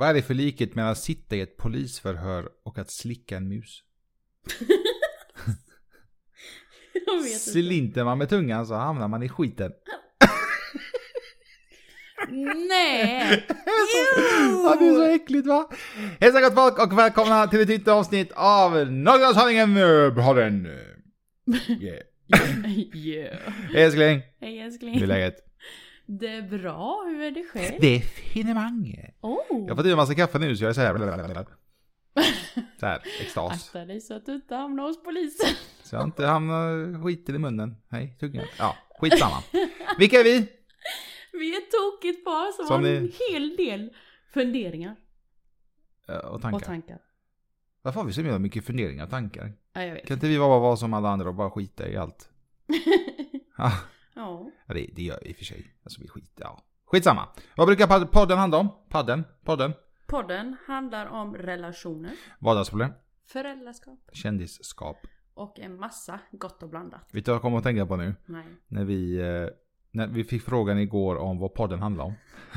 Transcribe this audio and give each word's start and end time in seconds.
Vad 0.00 0.08
är 0.08 0.14
det 0.14 0.22
för 0.22 0.34
likhet 0.34 0.74
mellan 0.74 0.92
att 0.92 0.98
sitta 0.98 1.36
i 1.36 1.40
ett 1.40 1.56
polisförhör 1.56 2.48
och 2.64 2.78
att 2.78 2.90
slicka 2.90 3.36
en 3.36 3.48
mus? 3.48 3.82
Jag 7.06 7.16
vet 7.16 7.26
inte. 7.26 7.38
Slinter 7.38 8.04
man 8.04 8.18
med 8.18 8.28
tungan 8.28 8.66
så 8.66 8.74
hamnar 8.74 9.08
man 9.08 9.22
i 9.22 9.28
skiten. 9.28 9.72
Nej! 12.68 13.46
Ja, 14.64 14.76
det 14.80 14.88
är 14.88 14.94
så 14.94 15.02
äckligt 15.02 15.46
va? 15.46 15.70
Hälsa 16.20 16.40
gott 16.40 16.54
folk 16.54 16.78
och 16.78 16.98
välkomna 16.98 17.46
till 17.46 17.60
ett 17.60 17.68
nytt 17.68 17.88
avsnitt 17.88 18.32
av 18.32 18.92
Några 18.92 19.34
sanningen 19.34 19.74
podden. 20.14 20.66
Yeah. 21.68 22.02
yeah. 22.94 23.38
Hej 23.72 23.82
älskling, 23.84 24.22
Hej 24.40 24.52
hur 24.58 24.60
är 24.60 24.66
älskling. 24.66 25.06
läget? 25.06 25.49
Det 26.12 26.26
är 26.28 26.42
bra, 26.58 27.04
hur 27.08 27.22
är 27.22 27.30
det 27.30 27.44
själv? 27.52 27.74
Det 27.80 27.96
är 27.96 28.00
finemang. 28.00 29.04
Oh. 29.20 29.36
Jag 29.50 29.68
har 29.68 29.76
fått 29.76 29.86
i 29.86 29.90
en 29.90 29.96
massa 29.96 30.14
kaffe 30.14 30.38
nu 30.38 30.56
så 30.56 30.64
jag 30.64 30.68
är 30.70 30.74
såhär. 30.74 31.46
Så 32.80 32.86
här, 32.86 33.02
extas. 33.20 33.52
Akta 33.68 33.84
dig 33.84 34.00
så 34.00 34.14
att 34.14 34.26
du 34.26 34.34
inte 34.34 34.54
hamnar 34.54 34.82
hos 34.82 35.02
polisen. 35.02 35.48
Så 35.82 35.96
jag 35.96 36.04
inte 36.04 36.26
hamnar 36.26 37.02
skiten 37.04 37.34
i 37.34 37.38
munnen. 37.38 37.76
Nej, 37.88 38.16
tungan. 38.20 38.44
Ja, 38.58 38.76
skitsamma. 39.00 39.36
Vilka 39.98 40.20
är 40.20 40.24
vi? 40.24 40.46
Vi 41.32 41.54
är 41.54 41.58
ett 41.58 41.70
tokigt 41.70 42.24
par 42.24 42.52
som, 42.56 42.66
Som 42.66 42.76
har 42.76 42.82
ni- 42.82 42.96
en 42.96 43.12
hel 43.32 43.56
del 43.56 43.90
funderingar 44.34 44.96
Eh, 46.08 46.16
Och 46.16 46.34
och 46.34 46.42
tankar. 46.42 46.58
tankar. 46.66 46.98
Varför 47.82 48.00
har 48.00 48.06
vi 48.06 48.12
så 48.12 48.22
mycket 48.22 48.64
funderingar 48.64 49.04
och 49.04 49.10
tankar? 49.10 49.52
Ja, 49.72 49.82
jag 49.84 49.94
vet. 49.94 50.06
Kan 50.06 50.14
inte 50.16 50.28
vi 50.28 50.38
bara 50.38 50.58
vara 50.60 50.76
som 50.76 50.94
alla 50.94 51.08
andra 51.08 51.28
och 51.28 51.34
bara 51.34 51.50
skita 51.50 51.88
i 51.88 51.96
allt? 51.96 52.28
Ja, 53.56 53.72
ja. 54.20 54.50
Ja, 54.66 54.74
det, 54.74 54.90
det 54.96 55.02
gör 55.02 55.26
i 55.28 55.32
och 55.32 55.36
för 55.36 55.44
sig. 55.44 55.74
Alltså 55.84 56.00
vi 56.02 56.08
skiter, 56.08 56.44
ja. 56.44 56.64
Skitsamma. 56.84 57.28
Vad 57.56 57.66
brukar 57.66 57.86
pod- 57.86 58.06
podden 58.12 58.38
handla 58.38 58.58
om? 58.58 58.68
Podden? 58.88 59.24
Podden? 59.44 59.72
Podden 60.06 60.56
handlar 60.66 61.06
om 61.06 61.36
relationer, 61.36 62.12
Vardagsproblem? 62.40 62.92
föräldraskap 63.26 63.98
Kändisskap? 64.12 64.96
och 65.34 65.60
en 65.60 65.76
massa 65.76 66.20
gott 66.32 66.62
och 66.62 66.68
blandat. 66.68 67.00
Vet 67.12 67.24
du 67.24 67.30
vad 67.30 67.34
jag 67.34 67.42
kommer 67.42 67.58
att 67.58 67.64
tänka 67.64 67.86
på 67.86 67.96
nu? 67.96 68.14
Nej. 68.26 68.44
När 68.68 68.84
vi, 68.84 69.18
eh, 69.18 69.48
när 69.90 70.06
vi 70.08 70.24
fick 70.24 70.42
frågan 70.42 70.78
igår 70.78 71.16
om 71.16 71.38
vad 71.38 71.54
podden 71.54 71.78
handlar 71.78 72.04
om. 72.04 72.14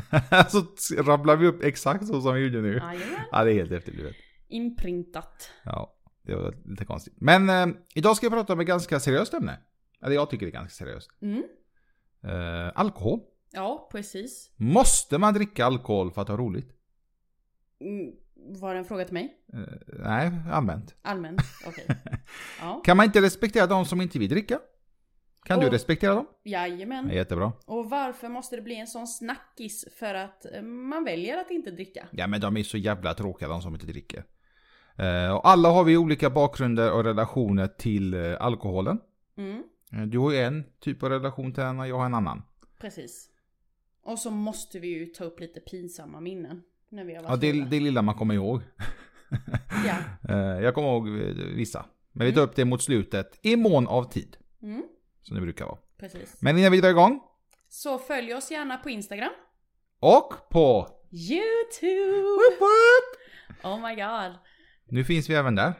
så 0.49 0.95
rabblar 1.03 1.35
vi 1.35 1.47
upp 1.47 1.63
exakt 1.63 2.07
så 2.07 2.21
som 2.21 2.33
vi 2.33 2.41
gjorde 2.45 2.61
nu. 2.61 2.73
Jajamän. 2.73 3.25
Ja, 3.31 3.43
det 3.43 3.51
är 3.51 3.55
helt 3.55 3.71
efterblivet. 3.71 4.15
Inprintat. 4.47 5.49
Ja, 5.63 5.95
det 6.21 6.35
var 6.35 6.53
lite 6.65 6.85
konstigt. 6.85 7.13
Men 7.17 7.49
eh, 7.49 7.67
idag 7.95 8.15
ska 8.17 8.29
vi 8.29 8.35
prata 8.35 8.53
om 8.53 8.59
ett 8.59 8.67
ganska 8.67 8.99
seriöst 8.99 9.33
ämne. 9.33 9.57
Eller 10.01 10.15
jag 10.15 10.29
tycker 10.29 10.45
det 10.45 10.49
är 10.49 10.53
ganska 10.53 10.85
seriöst. 10.85 11.09
Mm. 11.21 11.43
Eh, 12.23 12.71
alkohol. 12.75 13.19
Ja, 13.51 13.89
precis. 13.91 14.51
Måste 14.55 15.17
man 15.17 15.33
dricka 15.33 15.65
alkohol 15.65 16.11
för 16.11 16.21
att 16.21 16.27
ha 16.27 16.37
roligt? 16.37 16.69
Mm. 17.81 18.11
Var 18.59 18.73
det 18.73 18.79
en 18.79 18.85
fråga 18.85 19.05
till 19.05 19.13
mig? 19.13 19.37
Eh, 19.53 19.59
nej, 19.99 20.31
allmänt. 20.51 20.95
Allmänt? 21.01 21.41
Okej. 21.67 21.85
Ja. 22.61 22.81
Kan 22.85 22.97
man 22.97 23.05
inte 23.05 23.21
respektera 23.21 23.67
de 23.67 23.85
som 23.85 24.01
inte 24.01 24.19
vill 24.19 24.29
dricka? 24.29 24.59
Kan 25.45 25.59
du 25.59 25.65
Och- 25.65 25.71
respektera 25.73 26.15
dem? 26.15 26.25
Jajamän. 26.43 27.07
Ja, 27.09 27.15
jättebra. 27.15 27.51
Och 27.65 27.89
varför 27.89 28.29
måste 28.29 28.55
det 28.55 28.61
bli 28.61 28.75
en 28.79 28.87
sån 28.87 29.07
snackis 29.07 29.85
för 29.99 30.13
att 30.13 30.45
eh, 30.53 30.61
man 30.61 31.03
väljer 31.03 31.37
att 31.37 31.51
inte 31.51 31.71
dricka? 31.71 32.07
Ja 32.11 32.27
men 32.27 32.41
de 32.41 32.57
är 32.57 32.63
så 32.63 32.77
jävla 32.77 33.13
tråkiga 33.13 33.49
de 33.49 33.61
som 33.61 33.73
inte 33.73 33.85
dricker. 33.85 34.25
Eh, 34.97 35.35
och 35.35 35.47
alla 35.47 35.69
har 35.69 35.83
vi 35.83 35.97
olika 35.97 36.29
bakgrunder 36.29 36.91
och 36.91 37.03
relationer 37.03 37.67
till 37.67 38.13
eh, 38.13 38.35
alkoholen. 38.39 38.99
Mm, 39.37 39.63
du 40.07 40.17
har 40.19 40.31
ju 40.31 40.37
en 40.37 40.63
typ 40.79 41.03
av 41.03 41.09
relation 41.09 41.53
till 41.53 41.63
och 41.63 41.87
jag 41.87 41.97
har 41.97 42.05
en 42.05 42.13
annan. 42.13 42.41
precis. 42.79 43.29
Och 44.03 44.19
så 44.19 44.31
måste 44.31 44.79
vi 44.79 44.87
ju 44.87 45.05
ta 45.05 45.23
upp 45.23 45.39
lite 45.39 45.59
pinsamma 45.59 46.19
minnen. 46.19 46.61
När 46.89 47.05
vi 47.05 47.15
har 47.15 47.23
varit 47.23 47.29
Ja, 47.31 47.35
det, 47.35 47.51
fulla. 47.51 47.65
det 47.65 47.79
lilla 47.79 48.01
man 48.01 48.15
kommer 48.15 48.35
ihåg. 48.35 48.61
Ja. 49.87 49.95
Eh, 50.29 50.63
jag 50.63 50.75
kommer 50.75 50.87
ihåg 50.89 51.07
eh, 51.07 51.13
vissa. 51.55 51.85
Men 52.11 52.27
vi 52.27 52.33
tar 52.33 52.41
upp 52.41 52.55
det 52.55 52.65
mot 52.65 52.81
slutet 52.81 53.39
i 53.41 53.55
mån 53.55 53.87
av 53.87 54.03
tid. 54.11 54.37
Mm, 54.61 54.83
Som 55.21 55.35
det 55.35 55.41
brukar 55.41 55.65
vara. 55.65 55.77
precis. 55.97 56.41
Men 56.41 56.57
innan 56.57 56.71
vi 56.71 56.81
drar 56.81 56.89
igång. 56.89 57.19
Så 57.69 57.97
följ 57.99 58.33
oss 58.33 58.51
gärna 58.51 58.77
på 58.77 58.89
Instagram. 58.89 59.31
Och 59.99 60.33
på... 60.49 60.87
YouTube! 61.11 62.21
Woop 62.21 62.59
woop! 62.61 63.63
Oh 63.63 63.89
my 63.89 63.95
god. 63.95 64.39
Nu 64.85 65.03
finns 65.03 65.29
vi 65.29 65.33
även 65.35 65.55
där. 65.55 65.73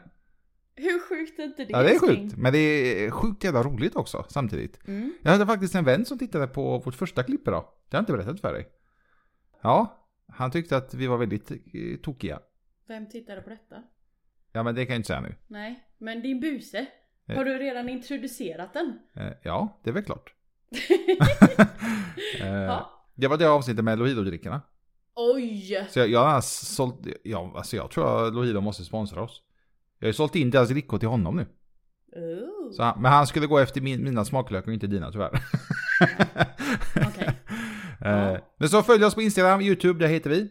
Hur 0.76 1.00
sjukt 1.08 1.38
är 1.38 1.44
inte 1.44 1.64
det? 1.64 1.70
Ja 1.72 1.82
det 1.82 1.94
är 1.94 1.98
sjukt. 1.98 2.36
Men 2.36 2.52
det 2.52 2.58
är 2.58 3.10
sjukt 3.10 3.44
jävla 3.44 3.62
roligt 3.62 3.96
också 3.96 4.24
samtidigt. 4.28 4.88
Mm. 4.88 5.14
Jag 5.22 5.30
hade 5.32 5.46
faktiskt 5.46 5.74
en 5.74 5.84
vän 5.84 6.04
som 6.04 6.18
tittade 6.18 6.46
på 6.46 6.78
vårt 6.78 6.94
första 6.94 7.22
klipp 7.22 7.48
idag. 7.48 7.64
Det 7.88 7.96
har 7.96 7.98
jag 7.98 8.02
inte 8.02 8.12
berättat 8.12 8.40
för 8.40 8.52
dig. 8.52 8.68
Ja, 9.62 10.06
han 10.28 10.50
tyckte 10.50 10.76
att 10.76 10.94
vi 10.94 11.06
var 11.06 11.16
väldigt 11.18 11.50
eh, 11.50 11.56
tokiga. 12.02 12.40
Vem 12.88 13.08
tittade 13.08 13.40
på 13.42 13.50
detta? 13.50 13.82
Ja, 14.52 14.62
men 14.62 14.74
det 14.74 14.86
kan 14.86 14.92
jag 14.92 14.98
inte 14.98 15.06
säga 15.06 15.20
nu. 15.20 15.34
Nej, 15.46 15.84
men 15.98 16.22
din 16.22 16.40
buse. 16.40 16.86
Eh. 17.28 17.36
Har 17.36 17.44
du 17.44 17.58
redan 17.58 17.88
introducerat 17.88 18.72
den? 18.72 18.98
Eh, 19.14 19.32
Ja, 19.42 19.80
det 19.84 19.90
är 19.90 19.94
väl 19.94 20.04
klart. 20.04 20.34
Eh, 22.40 22.46
Ja. 22.48 22.90
Det 23.14 23.28
var 23.28 23.36
det 23.38 23.48
avsnittet 23.48 23.84
med 23.84 23.98
Lohido-drickorna. 23.98 24.60
Oj! 25.14 25.86
Så 25.90 25.98
jag, 25.98 26.08
jag 26.08 26.24
har 26.24 26.40
sålt, 26.40 27.06
ja, 27.24 27.52
alltså 27.56 27.76
jag 27.76 27.90
tror 27.90 28.26
att 28.26 28.34
Lohido 28.34 28.60
måste 28.60 28.84
sponsra 28.84 29.22
oss. 29.22 29.42
Jag 30.04 30.08
har 30.08 30.12
ju 30.12 30.16
sålt 30.16 30.36
in 30.36 30.50
deras 30.50 30.68
drickor 30.68 30.98
till 30.98 31.08
honom 31.08 31.36
nu. 31.36 31.46
Så 32.72 32.82
han, 32.82 33.02
men 33.02 33.12
han 33.12 33.26
skulle 33.26 33.46
gå 33.46 33.58
efter 33.58 33.80
min, 33.80 34.04
mina 34.04 34.24
smaklökar 34.24 34.68
och 34.68 34.74
inte 34.74 34.86
dina 34.86 35.12
tyvärr. 35.12 35.30
Okej. 37.08 37.30
Eh, 38.04 38.38
Men 38.58 38.68
så 38.68 38.82
följ 38.82 39.04
oss 39.04 39.14
på 39.14 39.22
Instagram, 39.22 39.60
YouTube, 39.60 39.98
där 40.04 40.12
heter 40.12 40.30
vi. 40.30 40.50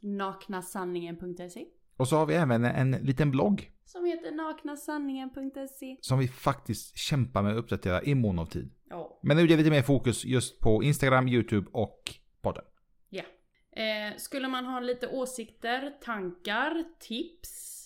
Naknasanningen.se 0.00 1.64
Och 1.96 2.08
så 2.08 2.16
har 2.16 2.26
vi 2.26 2.34
även 2.34 2.64
en 2.64 2.90
liten 2.90 3.30
blogg. 3.30 3.70
Som 3.84 4.04
heter 4.04 4.32
naknasanningen.se 4.32 5.96
Som 6.00 6.18
vi 6.18 6.28
faktiskt 6.28 6.98
kämpar 6.98 7.42
med 7.42 7.52
att 7.52 7.58
uppdatera 7.58 8.02
i 8.02 8.14
mån 8.14 8.38
av 8.38 8.46
tid. 8.46 8.70
Ja. 8.90 9.20
Men 9.22 9.36
nu 9.36 9.42
är 9.42 9.48
det 9.48 9.56
lite 9.56 9.70
mer 9.70 9.82
fokus 9.82 10.24
just 10.24 10.60
på 10.60 10.82
Instagram, 10.82 11.28
YouTube 11.28 11.68
och 11.72 12.02
podden. 12.40 12.64
Ja. 13.08 13.24
Eh, 13.72 14.16
skulle 14.16 14.48
man 14.48 14.66
ha 14.66 14.80
lite 14.80 15.08
åsikter, 15.08 15.90
tankar, 16.04 16.84
tips 17.00 17.77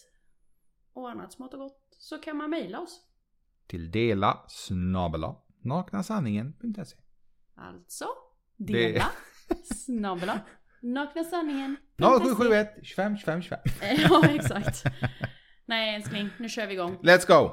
och 0.92 1.10
annat 1.10 1.32
smått 1.32 1.53
och 1.54 1.60
gott 1.60 1.97
så 1.98 2.19
kan 2.19 2.36
man 2.36 2.50
mejla 2.50 2.80
oss. 2.80 3.00
Till 3.66 3.91
dela 3.91 4.44
snabela 4.48 5.36
naknasanningen.se 5.64 6.97
Alltså, 7.56 8.06
Det- 8.56 8.72
dela, 8.72 9.10
snabbla, 9.64 10.41
naknasanningen. 10.82 11.76
0771 11.98 12.69
25 12.82 13.16
25 13.16 13.42
25. 13.42 13.58
Ja, 13.98 14.26
exakt. 14.28 14.84
Nej 15.66 15.94
älskling, 15.94 16.28
nu 16.38 16.48
kör 16.48 16.66
vi 16.66 16.72
igång. 16.75 16.97
Let's 17.02 17.26
go! 17.26 17.50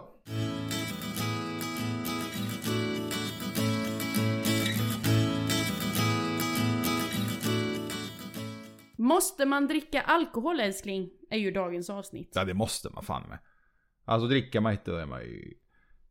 Måste 9.09 9.46
man 9.46 9.68
dricka 9.68 10.02
alkohol 10.02 10.59
älskling? 10.59 11.09
Är 11.30 11.38
ju 11.38 11.52
dagens 11.52 11.90
avsnitt. 11.90 12.31
Ja 12.36 12.46
det 12.46 12.53
måste 12.53 12.90
man 12.90 13.03
fan 13.03 13.30
med. 13.30 13.40
Alltså 14.06 14.28
dricker 14.28 14.59
man 14.59 14.72
inte 14.72 14.92
då 14.92 14.97
är 14.97 15.06
man 15.06 15.22
ju... 15.22 15.53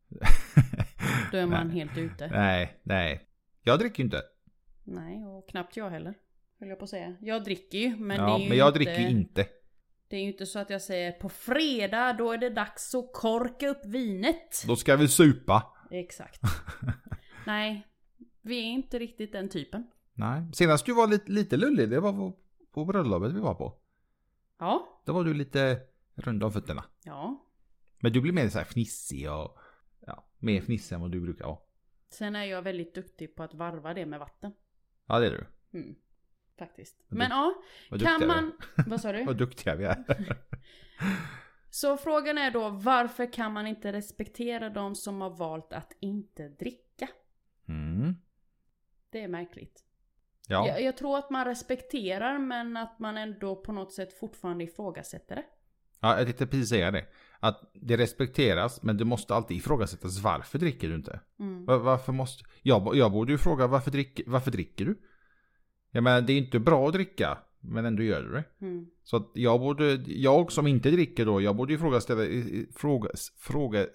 Då 1.31 1.37
är 1.37 1.45
man 1.45 1.67
Nej. 1.67 1.77
helt 1.77 1.97
ute. 1.97 2.27
Nej, 2.27 2.79
nej. 2.83 3.29
Jag 3.63 3.79
dricker 3.79 3.99
ju 3.99 4.05
inte. 4.05 4.21
Nej, 4.83 5.25
och 5.25 5.49
knappt 5.49 5.77
jag 5.77 5.89
heller. 5.89 6.13
Höll 6.59 6.69
jag 6.69 6.79
på 6.79 6.83
att 6.83 6.89
säga. 6.89 7.15
Jag 7.21 7.43
dricker 7.43 7.77
ju, 7.77 7.95
men 7.95 8.17
ja, 8.17 8.25
det 8.25 8.31
är 8.31 8.43
ju 8.43 8.49
men 8.49 8.57
jag 8.57 8.67
inte... 8.67 8.79
dricker 8.79 8.99
ju 8.99 9.09
inte. 9.09 9.45
Det 10.09 10.15
är 10.15 10.21
ju 10.21 10.27
inte 10.27 10.45
så 10.45 10.59
att 10.59 10.69
jag 10.69 10.81
säger 10.81 11.11
på 11.11 11.29
fredag, 11.29 12.13
då 12.13 12.31
är 12.31 12.37
det 12.37 12.49
dags 12.49 12.95
att 12.95 13.13
korka 13.13 13.69
upp 13.69 13.85
vinet. 13.85 14.63
Då 14.67 14.75
ska 14.75 14.95
vi 14.95 15.07
supa. 15.07 15.63
Exakt. 15.91 16.41
Nej, 17.45 17.87
vi 18.41 18.59
är 18.59 18.63
inte 18.63 18.99
riktigt 18.99 19.31
den 19.31 19.49
typen. 19.49 19.87
Nej. 20.13 20.43
Senast 20.53 20.85
du 20.85 20.93
var 20.93 21.07
lite, 21.07 21.31
lite 21.31 21.57
lullig, 21.57 21.89
det 21.89 21.99
var 21.99 22.33
på, 22.79 22.85
bröllopet 22.85 23.31
vi 23.31 23.39
var 23.39 23.53
på. 23.55 23.79
Ja, 24.57 25.01
Då 25.05 25.13
var 25.13 25.23
du 25.23 25.33
lite 25.33 25.81
rund 26.15 26.43
om 26.43 26.51
fötterna. 26.51 26.83
ja. 27.03 27.45
Men 28.01 28.13
du 28.13 28.21
blir 28.21 28.33
mer 28.33 28.49
så 28.49 28.57
här 28.57 28.65
fnissig 28.65 29.31
och... 29.31 29.57
Ja, 29.99 30.25
mer 30.37 30.61
fnissig 30.61 30.95
än 30.95 31.01
vad 31.01 31.11
du 31.11 31.19
brukar 31.21 31.45
vara. 31.45 31.57
Sen 32.09 32.35
är 32.35 32.43
jag 32.43 32.61
väldigt 32.61 32.95
duktig 32.95 33.35
på 33.35 33.43
att 33.43 33.53
varva 33.53 33.93
det 33.93 34.05
med 34.05 34.19
vatten. 34.19 34.51
Ja, 35.05 35.19
det 35.19 35.27
är 35.27 35.31
du. 35.31 35.45
Mm. 35.79 35.95
Faktiskt. 36.57 37.01
Men 37.07 37.29
ja, 37.31 37.53
Vad 37.91 38.01
kan 38.01 38.27
man... 38.27 38.51
Vad 38.87 39.01
sa 39.01 39.11
du? 39.11 39.25
Vad 39.25 39.37
duktiga 39.37 39.75
vi 39.75 39.85
är. 39.85 40.03
Så 41.69 41.97
frågan 41.97 42.37
är 42.37 42.51
då, 42.51 42.69
varför 42.69 43.33
kan 43.33 43.53
man 43.53 43.67
inte 43.67 43.93
respektera 43.93 44.69
de 44.69 44.95
som 44.95 45.21
har 45.21 45.29
valt 45.29 45.73
att 45.73 45.93
inte 45.99 46.49
dricka? 46.49 47.09
Mm. 47.67 48.15
Det 49.09 49.21
är 49.23 49.27
märkligt. 49.27 49.85
Ja. 50.49 50.67
Jag, 50.67 50.81
jag 50.83 50.97
tror 50.97 51.17
att 51.17 51.29
man 51.29 51.45
respekterar 51.45 52.39
men 52.39 52.77
att 52.77 52.99
man 52.99 53.17
ändå 53.17 53.55
på 53.55 53.71
något 53.71 53.93
sätt 53.93 54.13
fortfarande 54.19 54.63
ifrågasätter 54.63 55.35
det. 55.35 55.43
ja, 55.99 56.17
jag 56.17 56.25
tänkte 56.27 56.47
precis 56.47 56.69
säga 56.69 56.91
det. 56.91 57.05
Att 57.39 57.71
det 57.73 57.97
respekteras, 57.97 58.83
men 58.83 58.97
det 58.97 59.05
måste 59.05 59.35
alltid 59.35 59.57
ifrågasättas. 59.57 60.19
Varför 60.19 60.59
dricker 60.59 60.89
du 60.89 60.95
inte? 60.95 61.19
Mm. 61.39 61.65
Va- 61.65 61.77
Varför 61.77 62.13
måste... 62.13 62.43
Jag, 62.61 62.95
jag 62.95 63.11
borde 63.11 63.31
ju 63.31 63.37
fråga 63.37 63.67
varför, 63.67 63.91
drick, 63.91 64.21
varför 64.27 64.51
dricker 64.51 64.85
du? 64.85 64.99
Jag 65.91 66.03
menar, 66.03 66.21
det 66.21 66.33
är 66.33 66.37
inte 66.37 66.59
bra 66.59 66.87
att 66.87 66.93
dricka. 66.93 67.37
Men 67.61 67.85
ändå 67.85 68.03
gör 68.03 68.21
du 68.23 68.31
det. 68.31 68.43
Mm. 68.61 68.87
Så 69.03 69.17
att 69.17 69.31
jag 69.33 69.59
borde, 69.59 69.93
jag 70.05 70.51
som 70.51 70.67
inte 70.67 70.91
dricker 70.91 71.25
då, 71.25 71.41
jag 71.41 71.55
borde 71.55 71.73
ifrågasätta, 71.73 72.21
fråga, 72.75 73.09
fråga, 73.37 73.85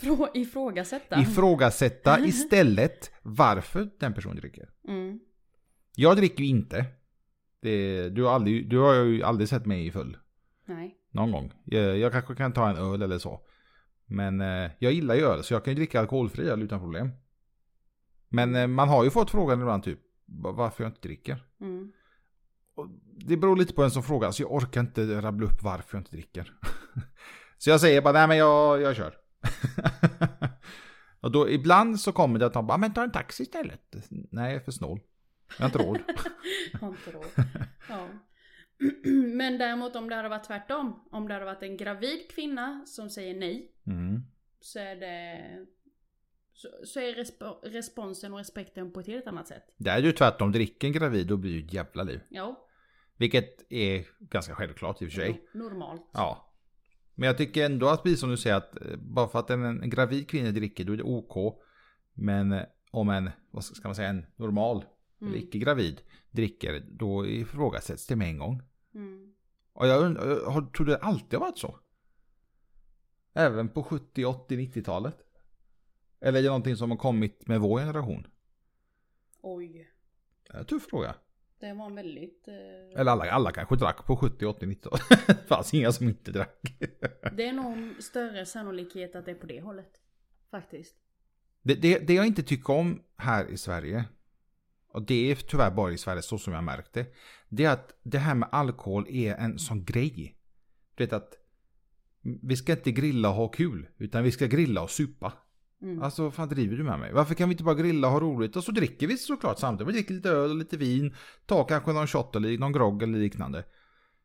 Frå, 0.00 0.28
ifrågasätta. 0.34 1.20
ifrågasätta 1.20 2.20
istället 2.26 3.10
varför 3.22 3.90
den 4.00 4.14
personen 4.14 4.36
dricker. 4.36 4.70
Mm. 4.88 5.20
Jag 5.96 6.16
dricker 6.16 6.42
ju 6.44 6.48
inte. 6.50 6.84
Det, 7.62 8.08
du, 8.08 8.22
har 8.24 8.30
aldrig, 8.32 8.70
du 8.70 8.78
har 8.78 8.94
ju 8.94 9.22
aldrig 9.22 9.48
sett 9.48 9.66
mig 9.66 9.86
i 9.86 9.90
full. 9.90 10.16
Nej. 10.66 10.96
Någon 11.10 11.32
gång. 11.32 11.52
Jag, 11.64 11.98
jag 11.98 12.12
kanske 12.12 12.34
kan 12.34 12.52
ta 12.52 12.70
en 12.70 12.76
öl 12.76 13.02
eller 13.02 13.18
så. 13.18 13.40
Men 14.06 14.40
eh, 14.40 14.70
jag 14.78 14.92
gillar 14.92 15.14
ju 15.14 15.20
öl 15.22 15.44
så 15.44 15.54
jag 15.54 15.64
kan 15.64 15.70
ju 15.72 15.76
dricka 15.76 16.00
alkoholfri 16.00 16.48
öl 16.48 16.62
utan 16.62 16.80
problem. 16.80 17.10
Men 18.28 18.54
eh, 18.54 18.66
man 18.66 18.88
har 18.88 19.04
ju 19.04 19.10
fått 19.10 19.30
frågan 19.30 19.60
ibland 19.60 19.82
typ 19.82 19.98
va- 20.26 20.52
varför 20.52 20.84
jag 20.84 20.90
inte 20.90 21.00
dricker. 21.08 21.44
Mm. 21.60 21.92
Det 23.26 23.36
beror 23.36 23.56
lite 23.56 23.74
på 23.74 23.82
en 23.82 23.90
som 23.90 24.02
frågar 24.02 24.30
så 24.30 24.42
jag 24.42 24.52
orkar 24.52 24.80
inte 24.80 25.20
rabbla 25.20 25.46
upp 25.46 25.62
varför 25.62 25.96
jag 25.96 26.00
inte 26.00 26.10
dricker. 26.16 26.52
så 27.58 27.70
jag 27.70 27.80
säger 27.80 28.02
bara 28.02 28.12
nej 28.12 28.28
men 28.28 28.36
jag, 28.36 28.80
jag 28.80 28.96
kör. 28.96 29.14
och 31.20 31.32
då 31.32 31.50
ibland 31.50 32.00
så 32.00 32.12
kommer 32.12 32.38
det 32.38 32.46
att 32.46 32.52
de 32.52 32.66
bara 32.66 32.78
men 32.78 32.94
ta 32.94 33.02
en 33.02 33.12
taxi 33.12 33.42
istället. 33.42 33.94
Nej 34.10 34.52
jag 34.52 34.60
är 34.60 34.64
för 34.64 34.72
snål. 34.72 35.00
Jag 35.58 35.64
har 35.64 35.66
inte 35.66 35.78
råd. 35.78 35.98
Har 36.80 36.88
inte 36.88 37.10
råd. 37.10 37.26
Ja. 37.88 38.08
Men 39.34 39.58
däremot 39.58 39.96
om 39.96 40.08
det 40.08 40.16
hade 40.16 40.28
varit 40.28 40.44
tvärtom. 40.44 41.08
Om 41.10 41.28
det 41.28 41.34
hade 41.34 41.46
varit 41.46 41.62
en 41.62 41.76
gravid 41.76 42.30
kvinna 42.30 42.82
som 42.86 43.10
säger 43.10 43.34
nej. 43.34 43.72
Mm. 43.86 44.22
Så 44.60 44.78
är 44.78 44.96
det... 44.96 45.40
Så, 46.52 46.68
så 46.84 47.00
är 47.00 47.14
resp- 47.14 47.60
responsen 47.62 48.32
och 48.32 48.38
respekten 48.38 48.92
på 48.92 49.00
ett 49.00 49.06
helt 49.06 49.26
annat 49.26 49.48
sätt. 49.48 49.62
Det 49.76 49.90
är 49.90 49.98
ju 49.98 50.12
tvärtom, 50.12 50.52
dricker 50.52 50.86
en 50.86 50.92
gravid 50.92 51.26
då 51.26 51.36
blir 51.36 51.50
det 51.52 51.58
ju 51.58 51.64
ett 51.66 51.72
jävla 51.72 52.02
liv. 52.02 52.20
Ja. 52.28 52.66
Vilket 53.16 53.72
är 53.72 54.04
ganska 54.18 54.54
självklart 54.54 55.02
i 55.02 55.06
och 55.06 55.10
för 55.12 55.20
sig. 55.20 55.30
no- 55.52 55.58
Normalt. 55.58 56.10
Ja. 56.12 56.45
Men 57.18 57.26
jag 57.26 57.38
tycker 57.38 57.66
ändå 57.66 57.88
att 57.88 58.02
precis 58.02 58.20
som 58.20 58.30
du 58.30 58.36
säger 58.36 58.56
att 58.56 58.76
eh, 58.82 58.96
bara 58.96 59.28
för 59.28 59.38
att 59.38 59.50
en, 59.50 59.90
gravid 59.90 60.28
kvinna 60.30 60.50
dricker 60.50 60.84
då 60.84 60.92
är 60.92 60.96
det 60.96 61.02
OK. 61.02 61.62
Men 62.14 62.52
eh, 62.52 62.62
om 62.90 63.08
en, 63.08 63.30
vad 63.50 63.64
ska 63.64 63.88
man 63.88 63.94
säga, 63.94 64.08
en 64.08 64.26
normal 64.36 64.76
eller 65.20 65.30
Mm. 65.30 65.40
icke 65.42 65.58
gravid 65.58 66.00
dricker 66.30 66.84
då 66.90 67.26
ifrågasätts 67.26 68.06
det 68.06 68.16
med 68.16 68.28
en 68.28 68.38
gång. 68.38 68.62
Mm. 68.94 69.32
Och 69.72 69.86
jag 69.86 70.02
undrar, 70.02 70.50
har- 70.50 70.70
tror 70.72 70.86
det 70.86 70.96
alltid 70.98 71.38
har 71.38 71.46
varit 71.46 71.58
så? 71.58 71.78
Även 73.34 73.68
på 73.68 73.82
70, 73.82 74.24
80, 74.24 74.56
90-talet? 74.56 75.16
Eller 76.20 76.38
är 76.38 76.42
det 76.42 76.48
någonting 76.48 76.76
som 76.76 76.90
har 76.90 76.98
kommit 76.98 77.46
med 77.48 77.60
vår 77.60 77.78
generation? 77.80 78.26
Oj. 79.42 79.90
Det 80.46 80.52
är 80.54 80.58
en 80.58 80.64
tuff 80.64 80.86
fråga. 80.90 81.14
Det 81.60 81.72
var 81.72 81.86
en 81.86 81.94
väldigt... 81.94 82.48
Eh, 82.48 83.00
Eller 83.00 83.12
alla, 83.12 83.30
alla 83.30 83.52
kanske 83.52 83.76
drack 83.76 84.06
på 84.06 84.16
70, 84.16 84.46
80, 84.46 84.66
90-talet. 84.66 85.26
Det 85.26 85.46
fanns 85.48 85.74
inga 85.74 85.92
som 85.92 86.08
inte 86.08 86.32
drack. 86.32 86.60
det 87.36 87.46
är 87.46 87.52
nog 87.52 88.02
större 88.02 88.46
sannolikhet 88.46 89.16
att 89.16 89.24
det 89.24 89.30
är 89.30 89.34
på 89.34 89.46
det 89.46 89.60
hållet. 89.60 89.90
Faktiskt. 90.50 90.96
Det, 91.62 91.74
det, 91.74 91.98
det 91.98 92.14
jag 92.14 92.26
inte 92.26 92.42
tycker 92.42 92.72
om 92.72 93.02
här 93.16 93.46
i 93.46 93.56
Sverige, 93.56 94.04
och 94.88 95.02
det 95.02 95.30
är 95.30 95.34
tyvärr 95.34 95.70
bara 95.70 95.92
i 95.92 95.98
Sverige 95.98 96.22
så 96.22 96.38
som 96.38 96.52
jag 96.52 96.64
märkt 96.64 96.92
det, 96.92 97.14
det 97.48 97.64
är 97.64 97.70
att 97.70 97.98
det 98.02 98.18
här 98.18 98.34
med 98.34 98.48
alkohol 98.52 99.06
är 99.08 99.34
en 99.34 99.58
sån 99.58 99.84
grej. 99.84 100.36
Du 100.94 101.04
vet 101.04 101.12
att 101.12 101.34
vi 102.42 102.56
ska 102.56 102.72
inte 102.72 102.92
grilla 102.92 103.28
och 103.28 103.34
ha 103.34 103.48
kul, 103.48 103.88
utan 103.98 104.24
vi 104.24 104.32
ska 104.32 104.46
grilla 104.46 104.82
och 104.82 104.90
supa. 104.90 105.32
Mm. 105.86 106.02
Alltså 106.02 106.22
vad 106.22 106.34
fan 106.34 106.48
driver 106.48 106.76
du 106.76 106.84
med 106.84 106.98
mig? 106.98 107.12
Varför 107.12 107.34
kan 107.34 107.48
vi 107.48 107.52
inte 107.52 107.64
bara 107.64 107.74
grilla 107.74 108.06
och 108.06 108.12
ha 108.12 108.20
roligt? 108.20 108.56
Och 108.56 108.64
så 108.64 108.72
dricker 108.72 109.06
vi 109.06 109.16
såklart 109.16 109.58
samtidigt. 109.58 109.88
Vi 109.88 109.92
dricker 109.92 110.14
lite 110.14 110.30
öl 110.30 110.50
och 110.50 110.56
lite 110.56 110.76
vin, 110.76 111.14
tar 111.46 111.64
kanske 111.64 111.92
någon 111.92 112.06
shot 112.06 112.36
eller 112.36 112.58
någon 112.58 112.72
grogg 112.72 113.02
eller 113.02 113.18
liknande. 113.18 113.64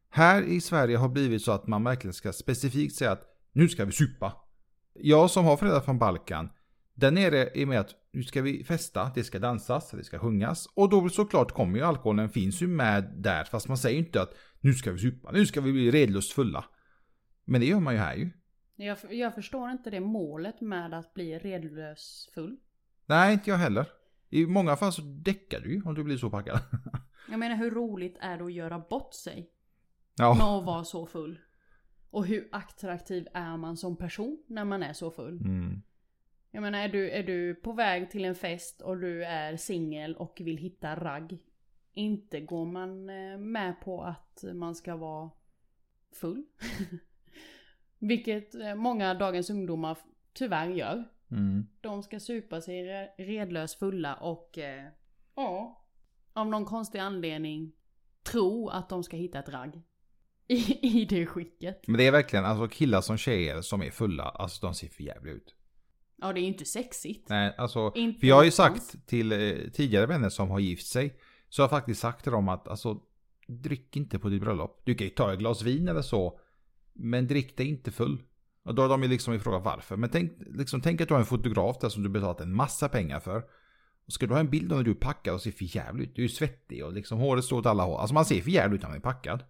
Här 0.10 0.42
i 0.42 0.62
Sverige 0.62 0.98
har 0.98 1.10
blivit 1.10 1.42
så 1.42 1.52
att 1.52 1.68
man 1.68 1.84
verkligen 1.84 2.14
ska 2.14 2.34
specifikt 2.34 2.96
säga 2.96 3.12
att 3.12 3.24
nu 3.52 3.70
ska 3.70 3.86
vi 3.86 3.92
supa. 3.92 4.34
Jag 4.94 5.32
som 5.32 5.46
har 5.46 5.58
föräldrar 5.58 5.82
från 5.82 6.00
Balkan, 6.00 6.50
där 6.94 7.12
nere 7.12 7.50
är 7.54 7.66
med 7.66 7.80
att 7.80 7.90
nu 8.14 8.24
ska 8.24 8.42
vi 8.42 8.64
festa, 8.64 9.12
det 9.16 9.24
ska 9.24 9.40
dansas, 9.40 9.92
det 9.92 10.04
ska 10.04 10.20
sjungas. 10.20 10.68
Och 10.76 10.90
då 10.90 11.10
såklart 11.10 11.52
kommer 11.52 11.78
ju 11.78 11.86
alkoholen, 11.86 12.30
finns 12.30 12.62
ju 12.62 12.68
med 12.68 13.14
där. 13.18 13.44
Fast 13.44 13.68
man 13.68 13.78
säger 13.78 14.00
ju 14.00 14.06
inte 14.06 14.22
att 14.22 14.34
nu 14.60 14.74
ska 14.74 14.92
vi 14.92 15.00
supa, 15.00 15.32
nu 15.32 15.46
ska 15.46 15.62
vi 15.62 15.72
bli 15.72 15.92
redlöst 15.92 16.32
fulla. 16.32 16.66
Men 17.46 17.62
det 17.62 17.68
gör 17.68 17.80
man 17.80 17.94
ju 17.94 18.00
här 18.00 18.16
ju. 18.16 18.30
Jag, 18.82 18.98
jag 19.10 19.36
förstår 19.36 19.72
inte 19.72 19.90
det 19.90 20.00
målet 20.00 20.62
med 20.62 20.94
att 20.94 21.14
bli 21.14 21.40
redlös 21.40 22.30
full. 22.34 22.58
Nej, 23.06 23.34
inte 23.34 23.50
jag 23.50 23.58
heller. 23.58 23.86
I 24.30 24.46
många 24.46 24.76
fall 24.76 24.94
så 24.94 25.02
däckar 25.02 25.60
du 25.60 25.74
ju 25.74 25.82
om 25.86 25.96
du 25.96 26.04
blir 26.04 26.18
så 26.18 26.30
packad. 26.30 26.60
Jag 27.30 27.40
menar 27.40 27.56
hur 27.56 27.72
roligt 27.72 28.18
är 28.20 28.38
det 28.38 28.46
att 28.46 28.54
göra 28.54 28.80
bort 28.80 29.14
sig? 29.14 29.50
Ja. 30.16 30.34
Med 30.34 30.46
att 30.46 30.66
vara 30.66 30.84
så 30.84 31.06
full? 31.06 31.40
Och 32.10 32.26
hur 32.26 32.50
attraktiv 32.52 33.28
är 33.34 33.58
man 33.58 33.78
som 33.78 33.96
person 33.96 34.44
när 34.48 34.66
man 34.66 34.84
är 34.84 34.94
så 34.94 35.12
full? 35.12 35.38
Mm. 35.38 35.82
Jag 36.52 36.62
menar 36.62 36.80
är 36.80 36.90
du, 36.90 37.10
är 37.10 37.24
du 37.24 37.56
på 37.56 37.72
väg 37.72 38.12
till 38.12 38.26
en 38.26 38.36
fest 38.36 38.82
och 38.82 38.98
du 38.98 39.24
är 39.24 39.58
singel 39.58 40.16
och 40.16 40.42
vill 40.42 40.58
hitta 40.58 40.96
ragg. 40.96 41.38
Inte 41.94 42.42
går 42.42 42.66
man 42.66 43.10
eh, 43.10 43.38
med 43.38 43.82
på 43.82 44.04
att 44.04 44.44
man 44.54 44.76
ska 44.76 44.96
vara 44.96 45.30
full. 46.12 46.44
Vilket 48.02 48.56
eh, 48.56 48.76
många 48.76 49.14
dagens 49.14 49.50
ungdomar 49.50 49.98
tyvärr 50.34 50.70
gör. 50.70 51.04
Mm. 51.32 51.68
De 51.82 52.04
ska 52.04 52.20
supa 52.20 52.62
sig 52.62 52.84
re- 52.84 53.08
redlös 53.18 53.76
fulla 53.76 54.16
och 54.16 54.58
eh, 54.58 54.86
ja, 55.36 55.84
av 56.34 56.48
någon 56.48 56.66
konstig 56.66 57.00
anledning 57.00 57.72
tro 58.24 58.70
att 58.70 58.90
de 58.90 59.04
ska 59.04 59.18
hitta 59.18 59.40
ett 59.40 59.50
ragg. 59.50 59.82
I, 60.48 60.88
i 61.02 61.06
det 61.06 61.26
skicket. 61.26 61.88
Men 61.88 61.98
det 61.98 62.08
är 62.08 62.12
verkligen 62.12 62.46
alltså 62.46 62.68
killar 62.68 63.02
som 63.02 63.18
tjejer 63.18 63.62
som 63.62 63.82
är 63.84 63.92
fulla, 63.92 64.24
alltså 64.24 64.66
de 64.66 64.74
ser 64.76 64.88
för 64.88 65.04
jävla 65.04 65.32
ut. 65.32 65.56
Ja, 66.16 66.34
det 66.34 66.40
är 66.40 66.42
ju 66.42 66.48
inte 66.48 66.66
sexigt. 66.66 67.30
Nej, 67.30 67.56
alltså, 67.58 67.92
Inte 67.96 68.20
för 68.20 68.28
jag 68.28 68.36
har 68.36 68.44
ju 68.44 68.52
sagt 68.52 69.08
till 69.08 69.32
eh, 69.32 69.38
tidigare 69.74 70.06
vänner 70.06 70.30
som 70.30 70.50
har 70.50 70.60
gift 70.60 70.88
sig, 70.88 71.20
så 71.50 71.62
har 71.62 71.64
jag 71.64 71.70
faktiskt 71.70 72.02
sagt 72.02 72.24
till 72.24 72.32
dem 72.32 72.50
att 72.50 72.68
alltså, 72.68 73.02
drick 73.48 73.96
inte 73.96 74.20
på 74.20 74.30
ditt 74.30 74.42
bröllop. 74.42 74.82
Du 74.86 74.96
kan 74.96 75.08
ju 75.08 75.14
ta 75.14 75.34
ett 75.34 75.40
glas 75.40 75.62
vin 75.62 75.88
eller 75.88 76.02
så, 76.02 76.40
men 76.94 77.28
drick 77.28 77.58
dig 77.58 77.68
inte 77.68 77.92
full. 77.92 78.24
Och 78.64 78.76
då 78.76 78.82
har 78.82 78.90
de 78.90 79.04
ju 79.04 79.10
liksom 79.10 79.34
ifrågat 79.34 79.64
varför. 79.64 79.98
Men 79.98 80.10
tänk, 80.10 80.32
liksom, 80.40 80.82
tänk 80.82 81.02
att 81.02 81.08
du 81.08 81.14
har 81.14 81.20
en 81.20 81.26
fotograf 81.26 81.78
där 81.82 81.90
som 81.90 82.04
du 82.04 82.10
betalat 82.10 82.42
en 82.42 82.56
massa 82.56 82.90
pengar 82.90 83.20
för. 83.20 83.44
Och 84.06 84.14
ska 84.14 84.28
du 84.28 84.34
ha 84.34 84.40
en 84.40 84.50
bild 84.50 84.72
när 84.72 84.84
du 84.84 84.92
är 84.92 84.96
packad 84.96 85.34
och 85.34 85.42
ser 85.42 85.52
för 85.52 85.76
jävligt 85.76 86.10
ut. 86.10 86.16
Du 86.16 86.24
är 86.24 86.28
svettig 86.28 86.86
och 86.86 86.94
liksom 86.94 87.18
håret 87.18 87.46
står 87.46 87.58
åt 87.58 87.66
alla 87.66 87.84
håll. 87.84 88.00
Alltså 88.00 88.14
man 88.14 88.26
ser 88.26 88.42
för 88.42 88.52
jävligt 88.52 88.78
ut 88.78 88.82
när 88.82 88.90
man 88.90 88.98
är 88.98 89.02
packad. 89.02 89.44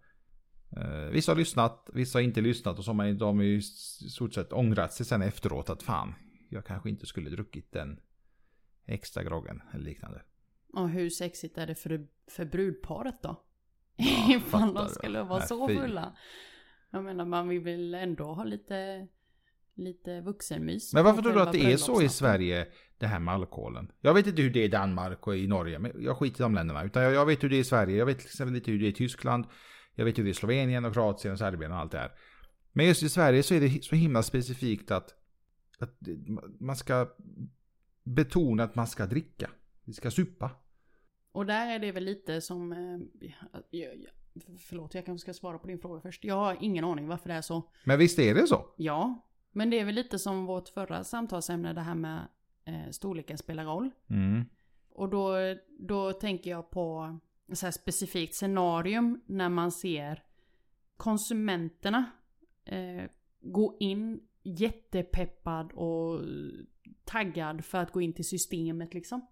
Uh, 0.78 1.12
vissa 1.12 1.32
har 1.32 1.38
lyssnat, 1.38 1.90
vissa 1.94 2.18
har 2.18 2.24
inte 2.24 2.42
lyssnat 2.42 2.78
och 2.78 2.86
så 2.86 2.90
har 2.90 2.96
man, 2.96 3.18
de 3.18 3.38
har 3.38 3.44
ju 3.44 3.58
i 3.58 3.62
stort 3.62 4.34
sett 4.34 4.54
ångrat 4.54 4.94
sig 4.94 5.06
sen 5.06 5.22
efteråt 5.22 5.70
att 5.70 5.84
fan, 5.84 6.14
jag 6.50 6.66
kanske 6.66 6.90
inte 6.90 7.06
skulle 7.06 7.30
druckit 7.30 7.72
den 7.72 8.00
extra 8.86 9.24
groggen 9.24 9.62
eller 9.74 9.84
liknande. 9.84 10.22
Och 10.74 10.90
hur 10.90 11.10
sexigt 11.10 11.58
är 11.58 11.68
det 11.68 11.76
för, 11.76 12.08
för 12.28 12.46
brudparet 12.46 13.22
då? 13.22 13.44
Ja, 13.96 14.36
Ifall 14.36 14.74
de 14.74 14.90
skulle 14.90 15.24
vara 15.24 15.40
Nej, 15.40 15.48
så 15.48 15.68
fulla. 15.68 16.16
Jag 16.92 17.04
menar 17.04 17.26
man 17.26 17.48
vill 17.48 17.60
väl 17.60 17.94
ändå 17.94 18.34
ha 18.34 18.44
lite, 18.44 19.08
lite 19.76 20.22
vuxenmys. 20.22 20.94
Men 20.94 21.04
varför 21.04 21.22
tror 21.22 21.34
du 21.34 21.42
att 21.42 21.52
det 21.52 21.74
är 21.74 21.78
så 21.78 22.02
i. 22.02 22.10
Sverige, 22.10 22.68
det 22.98 23.08
här 23.08 23.20
med 23.20 23.34
alkoholen? 23.34 23.92
Jag 24.02 24.14
vet 24.14 24.28
inte 24.28 24.42
hur 24.42 24.50
det 24.50 24.60
är 24.60 24.66
i 24.66 24.68
Danmark 24.68 25.28
och 25.28 25.38
i 25.38 25.48
Norge, 25.48 25.80
men 25.80 25.92
jag 26.00 26.18
skiter 26.18 26.42
i 26.42 26.44
de 26.44 26.56
länderna. 26.56 26.84
Utan 26.84 27.04
jag, 27.04 27.14
jag 27.14 27.26
vet 27.26 27.44
hur 27.44 27.50
det 27.50 27.56
är 27.56 27.60
i 27.60 27.64
Sverige, 27.64 27.98
jag 27.98 28.06
vet 28.06 28.20
till 28.20 28.28
exempel 28.28 28.54
lite 28.54 28.72
hur 28.72 28.80
det 28.80 28.86
är 28.86 28.90
i 28.90 28.94
Tyskland, 28.94 29.46
jag 29.96 30.06
vet 30.06 30.18
hur 30.18 30.24
det 30.24 30.30
är 30.30 30.32
i 30.32 30.34
Slovenien 30.34 30.86
och 30.86 30.94
Kroatien 30.94 31.32
och 31.32 31.40
Serbien 31.40 31.72
och 31.72 31.78
allt 31.78 31.92
det 31.92 31.98
här. 31.98 32.12
Men 32.74 32.86
just 32.86 33.04
i 33.04 33.10
Sverige 33.10 33.44
så 33.44 33.54
är 33.54 33.60
det 33.62 33.84
så 33.84 33.96
himla 33.96 34.24
specifikt 34.24 34.92
att, 34.92 35.16
att 35.80 35.98
man 36.60 36.76
ska 36.76 37.08
betona 38.04 38.64
att 38.64 38.76
man 38.76 38.88
ska 38.88 39.06
dricka. 39.06 39.50
Vi 39.86 39.94
ska 39.94 40.12
supa. 40.12 40.52
Och 41.32 41.46
där 41.46 41.76
är 41.76 41.80
det 41.80 41.92
väl 41.92 42.04
lite 42.04 42.42
som, 42.42 42.72
eh, 42.72 43.00
förlåt 44.60 44.94
jag 44.96 45.06
kanske 45.06 45.22
ska 45.24 45.34
svara 45.34 45.58
på 45.60 45.68
din 45.68 45.80
fråga 45.80 46.02
först. 46.02 46.24
Jag 46.24 46.36
har 46.36 46.58
ingen 46.62 46.84
aning 46.86 47.08
varför 47.08 47.30
det 47.30 47.36
är 47.36 47.42
så. 47.42 47.64
Men 47.84 48.00
visst 48.00 48.20
är 48.20 48.36
det 48.36 48.48
så? 48.48 48.66
Ja, 48.78 49.28
men 49.52 49.70
det 49.70 49.80
är 49.80 49.86
väl 49.86 49.96
lite 49.96 50.20
som 50.20 50.46
vårt 50.46 50.70
förra 50.70 51.04
samtalsämne, 51.04 51.74
det 51.74 51.82
här 51.82 51.96
med 51.96 52.28
eh, 52.66 52.90
storleken 52.92 53.38
spelar 53.38 53.66
roll. 53.66 53.90
Mm. 54.10 54.46
Och 54.90 55.10
då, 55.10 55.34
då 55.80 56.14
tänker 56.14 56.50
jag 56.50 56.70
på 56.70 57.20
så 57.54 57.66
här 57.66 57.72
specifikt 57.72 58.36
scenarium 58.36 59.22
när 59.26 59.50
man 59.50 59.72
ser 59.72 60.24
konsumenterna 60.98 62.06
eh, 62.66 63.04
gå 63.42 63.78
in 63.80 64.20
jättepeppad 64.44 65.72
och 65.72 66.22
taggad 67.04 67.66
för 67.66 67.78
att 67.78 67.92
gå 67.92 68.02
in 68.02 68.14
till 68.14 68.26
systemet 68.28 68.94
liksom. 68.94 69.28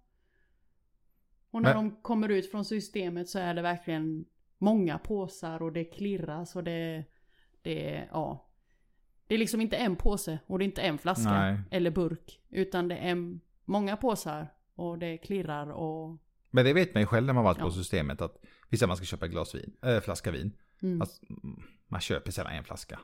Och 1.51 1.62
när 1.62 1.75
Men- 1.75 1.89
de 1.89 1.96
kommer 2.01 2.29
ut 2.29 2.51
från 2.51 2.65
systemet 2.65 3.29
så 3.29 3.39
är 3.39 3.53
det 3.53 3.62
verkligen 3.62 4.25
många 4.60 4.98
påsar 5.00 5.62
och 5.62 5.74
det 5.74 5.84
klirras 5.84 6.56
och 6.56 6.63
det, 6.63 7.04
det, 7.62 8.08
ja. 8.12 8.46
Det 9.28 9.36
är 9.36 9.39
liksom 9.39 9.62
inte 9.62 9.78
en 9.78 9.96
påse 9.96 10.39
och 10.48 10.60
det 10.60 10.63
är 10.63 10.66
inte 10.66 10.82
en 10.82 10.98
flaska 10.98 11.32
Nej. 11.32 11.60
eller 11.72 11.92
burk. 11.92 12.39
Utan 12.50 12.88
det 12.88 12.98
är 12.98 13.39
många 13.66 13.98
påsar 13.98 14.48
och 14.75 14.98
det 14.98 15.18
klirrar 15.18 15.72
och 15.72 16.18
Men 16.50 16.66
det 16.66 16.74
vet 16.74 16.94
man 16.94 17.01
ju 17.04 17.08
själv 17.08 17.25
när 17.25 17.34
man 17.34 17.44
varit 17.44 17.58
Ja. 17.58 17.63
på 17.63 17.72
systemet 17.72 18.22
att 18.22 18.38
vi 18.70 18.78
säger 18.78 18.88
att 18.88 18.89
man 18.89 18.98
ska 18.98 19.06
köpa 19.06 19.25
ett 19.25 19.32
glas 19.32 19.56
vin, 19.56 19.74
äh, 19.86 20.00
flaska 20.00 20.32
vin. 20.32 20.51
Mm. 20.82 21.01
Alltså, 21.01 21.25
mm, 21.30 21.62
man 21.88 22.01
köper 22.01 22.32
sällan 22.32 22.54
en 22.54 22.63
flaska. 22.63 23.00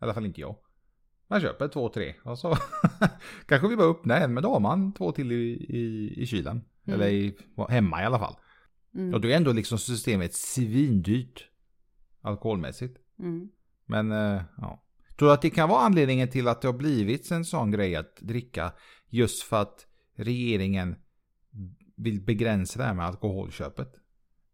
I 0.00 0.04
alla 0.04 0.14
fall 0.14 0.26
inte 0.26 0.40
jag. 0.40 0.56
Man 1.28 1.40
köper 1.40 1.68
två, 1.68 1.88
tre 1.88 2.14
och 2.24 2.38
så 2.38 2.56
kanske 3.46 3.68
vi 3.68 3.76
bara 3.76 3.90
öppnar 3.90 4.20
en 4.20 4.34
men 4.34 4.42
då 4.42 4.52
har 4.52 4.60
man 4.60 4.92
två 4.92 5.12
till 5.12 5.32
i, 5.32 5.66
i, 5.68 6.14
i 6.22 6.26
kylen. 6.26 6.64
Mm. 6.84 7.00
Eller 7.00 7.12
i, 7.12 7.36
hemma 7.68 8.02
i 8.02 8.04
alla 8.04 8.18
fall. 8.18 8.36
Mm. 8.94 9.14
Och 9.14 9.20
då 9.20 9.28
är 9.28 9.36
ändå 9.36 9.52
liksom 9.52 9.78
systemet 9.78 10.34
svindyrt. 10.34 11.48
Alkoholmässigt. 12.20 12.98
Mm. 13.18 13.48
Men 13.86 14.12
eh, 14.12 14.42
ja. 14.56 14.84
Tror 15.18 15.28
du 15.28 15.34
att 15.34 15.42
det 15.42 15.50
kan 15.50 15.68
vara 15.68 15.80
anledningen 15.80 16.28
till 16.28 16.48
att 16.48 16.62
det 16.62 16.68
har 16.68 16.72
blivit 16.72 17.30
en 17.30 17.44
sån 17.44 17.70
grej 17.70 17.96
att 17.96 18.16
dricka 18.16 18.72
just 19.08 19.42
för 19.42 19.62
att 19.62 19.86
regeringen 20.16 20.96
vill 21.96 22.20
begränsa 22.20 22.78
det 22.78 22.84
här 22.84 22.94
med 22.94 23.06
alkoholköpet? 23.06 23.94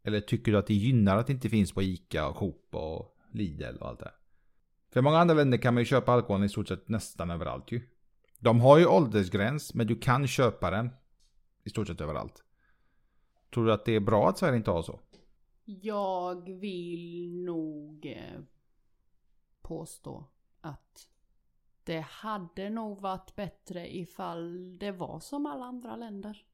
Eller 0.04 0.21
tycker 0.21 0.52
du 0.52 0.59
att 0.59 0.66
det 0.66 0.75
gynnar 0.75 1.16
att 1.16 1.26
det 1.26 1.33
inte 1.33 1.49
finns 1.49 1.73
på 1.73 1.83
Ica 1.83 2.28
och 2.28 2.37
Coop 2.37 2.75
och 2.75 3.16
Lidl 3.33 3.76
och 3.80 3.88
allt 3.88 4.00
det? 4.00 4.12
För 4.92 5.00
i 5.00 5.02
många 5.02 5.18
andra 5.18 5.35
länder 5.35 5.59
kan 5.59 5.75
man 5.75 5.80
ju 5.80 5.85
köpa 5.85 6.12
alkohol 6.12 6.45
i 6.45 6.49
stort 6.49 6.68
sett 6.68 6.88
nästan 6.88 7.30
överallt 7.30 7.73
ju. 7.73 7.80
De 8.38 8.61
har 8.61 8.78
ju 8.78 8.87
åldersgräns 8.87 9.75
men 9.75 9.87
du 9.87 9.99
kan 9.99 10.26
köpa 10.26 10.71
den 10.71 10.90
i 11.64 11.71
stort 11.71 11.87
sett 11.87 12.00
överallt. 12.00 12.42
Tror 13.54 13.66
du 13.66 13.72
att 13.72 13.84
det 13.84 13.92
är 13.92 14.00
bra 14.00 14.28
att 14.28 14.38
Sverige 14.38 14.56
inte 14.56 14.70
har 14.70 14.82
så? 14.82 15.00
Jag 15.64 16.60
vill 16.60 17.44
nog 17.44 18.06
eh, 18.06 18.40
påstå 19.62 20.24
att 20.60 21.08
det 21.84 22.00
hade 22.00 22.70
nog 22.70 23.00
varit 23.00 23.36
bättre 23.36 23.96
ifall 23.96 24.78
det 24.78 24.92
var 24.92 25.20
som 25.20 25.46
alla 25.46 25.64
andra 25.64 25.96
länder. 25.96 26.44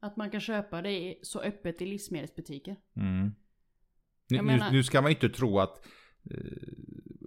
Att 0.00 0.16
man 0.16 0.30
kan 0.30 0.40
köpa 0.40 0.82
det 0.82 1.18
så 1.22 1.40
öppet 1.40 1.82
i 1.82 1.86
livsmedelsbutiker. 1.86 2.76
Mm. 2.96 3.34
Nu, 4.28 4.42
menar- 4.42 4.70
nu, 4.72 4.84
ska 4.84 5.02
man 5.02 5.10
inte 5.10 5.28
tro 5.28 5.58
att 5.58 5.86
eh, 6.30 6.68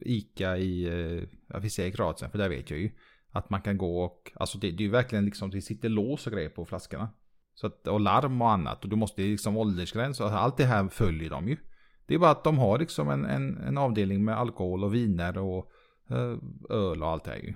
Ica 0.01 0.57
i, 0.57 0.83
eh, 0.83 1.27
ja, 1.47 1.59
vi 1.59 1.69
säger 1.69 1.91
Kroatien, 1.91 2.31
för 2.31 2.37
där 2.37 2.49
vet 2.49 2.69
jag 2.69 2.79
ju. 2.79 2.91
Att 3.29 3.49
man 3.49 3.61
kan 3.61 3.77
gå 3.77 4.03
och, 4.03 4.31
alltså 4.35 4.57
det, 4.57 4.71
det 4.71 4.83
är 4.83 4.85
ju 4.85 4.91
verkligen 4.91 5.25
liksom, 5.25 5.49
det 5.49 5.61
sitter 5.61 5.89
lås 5.89 6.27
och 6.27 6.33
grejer 6.33 6.49
på 6.49 6.65
flaskorna. 6.65 7.09
Så 7.53 7.67
att, 7.67 7.88
och 7.88 8.00
larm 8.00 8.41
och 8.41 8.51
annat. 8.51 8.84
Och 8.84 8.89
du 8.89 8.96
måste 8.96 9.22
liksom 9.22 9.58
åldersgräns 9.58 10.20
och 10.20 10.27
allt 10.27 10.58
det 10.58 10.65
här 10.65 10.88
följer 10.88 11.29
de 11.29 11.48
ju. 11.48 11.58
Det 12.05 12.13
är 12.13 12.20
bara 12.20 12.31
att 12.31 12.43
de 12.43 12.58
har 12.58 12.79
liksom 12.79 13.10
en, 13.10 13.25
en, 13.25 13.58
en 13.58 13.77
avdelning 13.77 14.25
med 14.25 14.38
alkohol 14.38 14.84
och 14.84 14.93
viner 14.93 15.38
och 15.38 15.72
eh, 16.10 16.38
öl 16.70 17.03
och 17.03 17.10
allt 17.10 17.24
det 17.24 17.31
här 17.31 17.38
ju. 17.38 17.53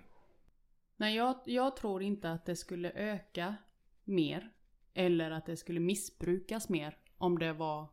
Nej, 0.98 1.16
jag, 1.16 1.36
jag 1.46 1.76
tror 1.76 2.04
inte 2.04 2.32
att 2.32 2.46
det 2.46 2.56
skulle 2.56 2.92
öka 2.92 3.56
mer. 4.04 4.52
Eller 4.94 5.32
att 5.32 5.46
det 5.46 5.58
skulle 5.58 5.80
missbrukas 5.80 6.70
mer. 6.70 6.98
Om 7.18 7.40
det 7.40 7.54
var 7.54 7.90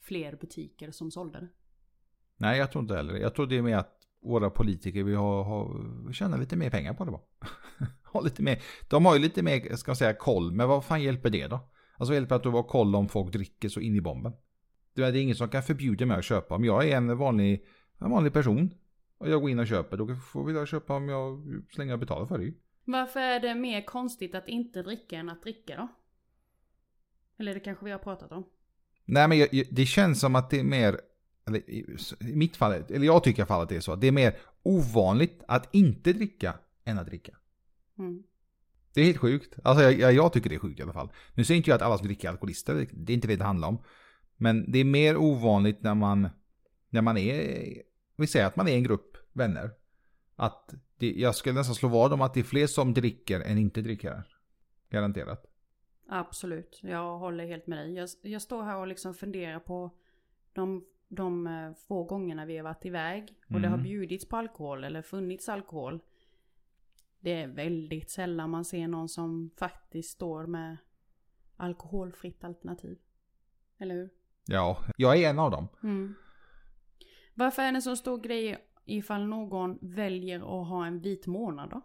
fler 0.00 0.36
butiker 0.36 0.90
som 0.90 1.10
sålde 1.10 1.40
det. 1.40 1.48
Nej, 2.36 2.58
jag 2.58 2.72
tror 2.72 2.82
inte 2.82 2.96
heller. 2.96 3.14
Jag 3.14 3.34
tror 3.34 3.46
det 3.46 3.58
är 3.58 3.62
mer 3.62 3.76
att 3.76 3.96
våra 4.22 4.50
politiker 4.50 5.02
vill 5.02 5.16
ha, 5.16 5.42
ha, 5.42 5.82
tjäna 6.12 6.36
lite 6.36 6.56
mer 6.56 6.70
pengar 6.70 6.94
på 6.94 7.04
det 7.04 7.10
bara. 7.10 7.22
ha 8.12 8.20
lite 8.20 8.42
mer. 8.42 8.62
De 8.88 9.06
har 9.06 9.14
ju 9.14 9.20
lite 9.20 9.42
mer, 9.42 9.76
ska 9.76 9.90
man 9.90 9.96
säga, 9.96 10.14
koll. 10.14 10.52
Men 10.52 10.68
vad 10.68 10.84
fan 10.84 11.02
hjälper 11.02 11.30
det 11.30 11.46
då? 11.46 11.60
Alltså 11.98 12.14
hjälper 12.14 12.34
att 12.36 12.42
du 12.42 12.48
har 12.48 12.62
koll 12.62 12.96
om 12.96 13.08
folk 13.08 13.32
dricker 13.32 13.68
så 13.68 13.80
in 13.80 13.96
i 13.96 14.00
bomben? 14.00 14.32
Det 14.94 15.02
är 15.02 15.16
ingen 15.16 15.36
som 15.36 15.48
kan 15.48 15.62
förbjuda 15.62 16.06
mig 16.06 16.18
att 16.18 16.24
köpa. 16.24 16.54
Om 16.54 16.64
jag 16.64 16.88
är 16.88 16.96
en 16.96 17.18
vanlig, 17.18 17.64
en 17.98 18.10
vanlig 18.10 18.32
person 18.32 18.74
och 19.18 19.28
jag 19.28 19.40
går 19.40 19.50
in 19.50 19.58
och 19.58 19.66
köper, 19.66 19.96
då 19.96 20.16
får 20.16 20.44
väl 20.44 20.54
jag 20.54 20.68
köpa 20.68 20.94
om 20.94 21.08
jag 21.08 21.40
så 21.72 21.78
länge 21.78 21.92
jag 21.92 22.00
betalar 22.00 22.26
för 22.26 22.38
det. 22.38 22.52
Varför 22.84 23.20
är 23.20 23.40
det 23.40 23.54
mer 23.54 23.86
konstigt 23.86 24.34
att 24.34 24.48
inte 24.48 24.82
dricka 24.82 25.18
än 25.18 25.28
att 25.28 25.42
dricka 25.42 25.76
då? 25.76 25.88
Eller 27.38 27.54
det 27.54 27.60
kanske 27.60 27.84
vi 27.84 27.90
har 27.90 27.98
pratat 27.98 28.32
om. 28.32 28.44
Nej 29.04 29.28
men 29.28 29.38
jag, 29.38 29.48
det 29.70 29.86
känns 29.86 30.20
som 30.20 30.36
att 30.36 30.50
det 30.50 30.60
är 30.60 30.64
mer, 30.64 31.00
eller 31.46 31.70
i, 31.70 31.96
i 32.20 32.36
mitt 32.36 32.56
fall, 32.56 32.72
eller 32.72 33.06
jag 33.06 33.24
tycker 33.24 33.38
i 33.38 33.42
alla 33.42 33.46
fall 33.46 33.62
att 33.62 33.68
det 33.68 33.76
är 33.76 33.80
så. 33.80 33.96
Det 33.96 34.06
är 34.06 34.12
mer 34.12 34.36
ovanligt 34.62 35.42
att 35.48 35.74
inte 35.74 36.12
dricka 36.12 36.54
än 36.84 36.98
att 36.98 37.06
dricka. 37.06 37.32
Mm. 38.00 38.22
Det 38.94 39.00
är 39.00 39.04
helt 39.04 39.18
sjukt. 39.18 39.58
Alltså 39.64 39.84
jag, 39.84 40.12
jag, 40.12 40.32
tycker 40.32 40.50
det 40.50 40.56
är 40.56 40.60
sjukt 40.60 40.80
i 40.80 40.82
alla 40.82 40.92
fall. 40.92 41.12
Nu 41.34 41.44
säger 41.44 41.56
inte 41.58 41.70
jag 41.70 41.76
att 41.76 41.82
alla 41.82 41.98
som 41.98 42.06
dricker 42.06 42.28
är 42.28 42.32
alkoholister, 42.32 42.74
det- 42.92 43.12
är 43.12 43.14
inte 43.14 43.28
det 43.28 43.36
det 43.36 43.44
handlar 43.44 43.68
om. 43.68 43.78
Men 44.36 44.72
det 44.72 44.78
är 44.78 44.84
mer 44.84 45.16
ovanligt 45.16 45.82
när 45.82 45.94
man, 45.94 46.28
när 46.88 47.02
man 47.02 47.16
är, 47.16 47.82
vi 48.16 48.26
säger 48.26 48.46
att 48.46 48.56
man 48.56 48.68
är 48.68 48.74
en 48.76 48.82
grupp 48.82 49.16
vänner. 49.32 49.70
Att 50.36 50.74
det, 50.98 51.12
jag 51.12 51.34
skulle 51.34 51.54
nästan 51.54 51.74
slå 51.74 51.88
vad 51.88 52.12
om 52.12 52.20
att 52.20 52.34
det 52.34 52.40
är 52.40 52.44
fler 52.44 52.66
som 52.66 52.94
dricker 52.94 53.40
än 53.40 53.58
inte 53.58 53.80
dricker. 53.82 54.22
Garanterat. 54.90 55.46
Absolut, 56.08 56.80
jag 56.82 57.18
håller 57.18 57.46
helt 57.46 57.66
med 57.66 57.78
dig. 57.78 57.94
Jag, 57.94 58.08
jag 58.22 58.42
står 58.42 58.62
här 58.62 58.76
och 58.76 58.86
liksom 58.86 59.14
funderar 59.14 59.58
på 59.60 59.90
de, 60.52 60.84
de 61.08 61.46
eh, 61.46 61.72
få 61.88 62.04
gångerna 62.04 62.44
vi 62.46 62.56
har 62.56 62.64
varit 62.64 62.84
iväg 62.84 63.28
och 63.48 63.60
det 63.60 63.68
har 63.68 63.74
Mm. 63.74 63.82
bjudits 63.84 64.28
på 64.28 64.36
alkohol 64.36 64.84
eller 64.84 65.02
funnits 65.02 65.48
alkohol. 65.48 66.00
Det 67.20 67.32
är 67.32 67.46
väldigt 67.48 68.10
sällan 68.10 68.50
man 68.50 68.64
ser 68.64 68.88
någon 68.88 69.08
som 69.08 69.50
faktiskt 69.56 70.10
står 70.10 70.46
med 70.46 70.76
alkoholfritt 71.56 72.44
alternativ. 72.44 72.98
Eller 73.78 73.94
hur? 73.94 74.10
Ja, 74.46 74.84
jag 74.96 75.16
är 75.16 75.30
en 75.30 75.38
av 75.38 75.50
dem. 75.50 75.68
Mm. 75.82 76.14
Varför 77.34 77.62
är 77.62 77.72
det 77.72 77.78
en 77.78 77.82
så 77.82 77.96
stor 77.96 78.18
grej 78.18 78.58
ifall 78.84 79.26
någon 79.26 79.78
väljer 79.80 80.36
att 80.36 80.68
ha 80.68 80.86
en 80.86 81.00
vit 81.00 81.26
månad 81.26 81.70
då? 81.70 81.82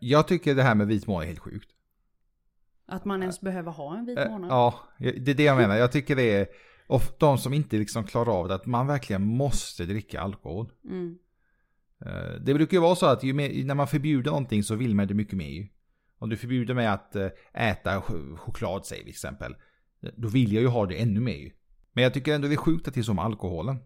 Jag 0.00 0.28
tycker 0.28 0.54
det 0.54 0.62
här 0.62 0.74
med 0.74 0.86
vit 0.86 1.06
månad 1.06 1.22
är 1.22 1.26
helt 1.26 1.38
sjukt. 1.38 1.70
Att 2.86 3.04
man 3.04 3.20
ens 3.22 3.40
behöver 3.40 3.72
ha 3.72 3.98
en 3.98 4.04
vit 4.04 4.18
Eh, 4.18 4.30
månad? 4.30 4.50
Ja, 4.50 4.74
det 4.98 5.30
är 5.30 5.34
det 5.34 5.42
jag 5.42 5.56
menar. 5.56 5.76
Jag 5.76 5.92
tycker 5.92 6.16
det 6.16 6.36
är, 6.36 6.46
och 6.86 7.02
de 7.18 7.38
som 7.38 7.54
inte 7.54 7.76
liksom 7.76 8.04
klarar 8.04 8.40
av 8.40 8.48
det, 8.48 8.54
att 8.54 8.66
man 8.66 8.86
verkligen 8.86 9.22
måste 9.22 9.84
dricka 9.84 10.20
alkohol. 10.20 10.72
Mm. 10.84 11.18
Eh, 12.06 12.40
det 12.40 12.54
brukar 12.54 12.76
ju 12.76 12.80
vara 12.80 12.94
så 12.96 13.06
att 13.06 13.22
ju 13.24 13.32
mer, 13.32 13.64
när 13.64 13.74
man 13.74 13.88
förbjuder 13.88 14.30
någonting 14.30 14.62
så 14.62 14.74
vill 14.74 14.94
man 14.94 15.06
det 15.06 15.14
mycket 15.14 15.34
mer 15.36 15.48
ju. 15.48 15.68
Om 16.18 16.28
du 16.28 16.36
förbjuder 16.36 16.74
mig 16.74 16.86
att 16.86 17.16
eh, 17.16 17.28
äta 17.54 18.00
ch- 18.00 18.36
choklad, 18.36 18.86
säger 18.86 19.04
vi 19.04 19.10
exempel. 19.10 19.56
Eh, 20.02 20.10
då 20.16 20.28
vill 20.28 20.52
jag 20.52 20.62
ju 20.62 20.68
ha 20.68 20.86
det 20.86 21.02
ännu 21.02 21.20
mer 21.20 21.36
ju. 21.36 21.50
Men 21.92 22.04
jag 22.04 22.14
tycker 22.14 22.34
ändå 22.34 22.48
det 22.48 22.54
är 22.54 22.56
sjukt 22.56 22.88
att 22.88 22.94
det 22.94 23.00
är 23.00 23.02
så 23.02 23.14
med 23.14 23.24
alkoholen. 23.24 23.76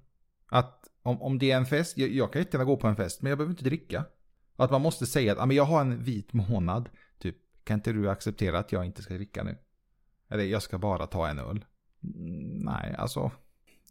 Att 0.47 0.85
om, 1.03 1.23
om 1.23 1.39
det 1.39 1.51
är 1.51 1.57
en 1.57 1.67
fest, 1.67 1.99
jag, 1.99 2.11
jag 2.11 2.33
kan 2.33 2.43
jättegärna 2.43 2.65
gå 2.65 2.77
på 2.77 2.87
en 2.89 2.97
fest, 2.97 3.23
men 3.23 3.31
jag 3.31 3.39
behöver 3.39 3.53
inte 3.53 3.65
dricka. 3.65 4.05
Att 4.57 4.71
man 4.71 4.81
måste 4.83 5.07
säga 5.07 5.33
att 5.33 5.39
"Ah, 5.39 5.47
men 5.47 5.57
jag 5.57 5.65
har 5.65 5.81
en 5.81 6.05
vit 6.05 6.33
månad. 6.33 6.89
Typ, 7.19 7.37
kan 7.65 7.75
inte 7.75 7.93
du 7.93 8.11
acceptera 8.11 8.59
att 8.59 8.73
jag 8.73 8.85
inte 8.87 9.03
ska 9.03 9.15
dricka 9.15 9.43
nu? 9.43 9.59
Eller 10.31 10.45
jag 10.45 10.63
ska 10.63 10.79
bara 10.79 11.07
ta 11.07 11.29
en 11.29 11.39
öl. 11.39 11.65
Mm, 12.05 12.59
nej, 12.65 12.95
alltså. 12.99 13.31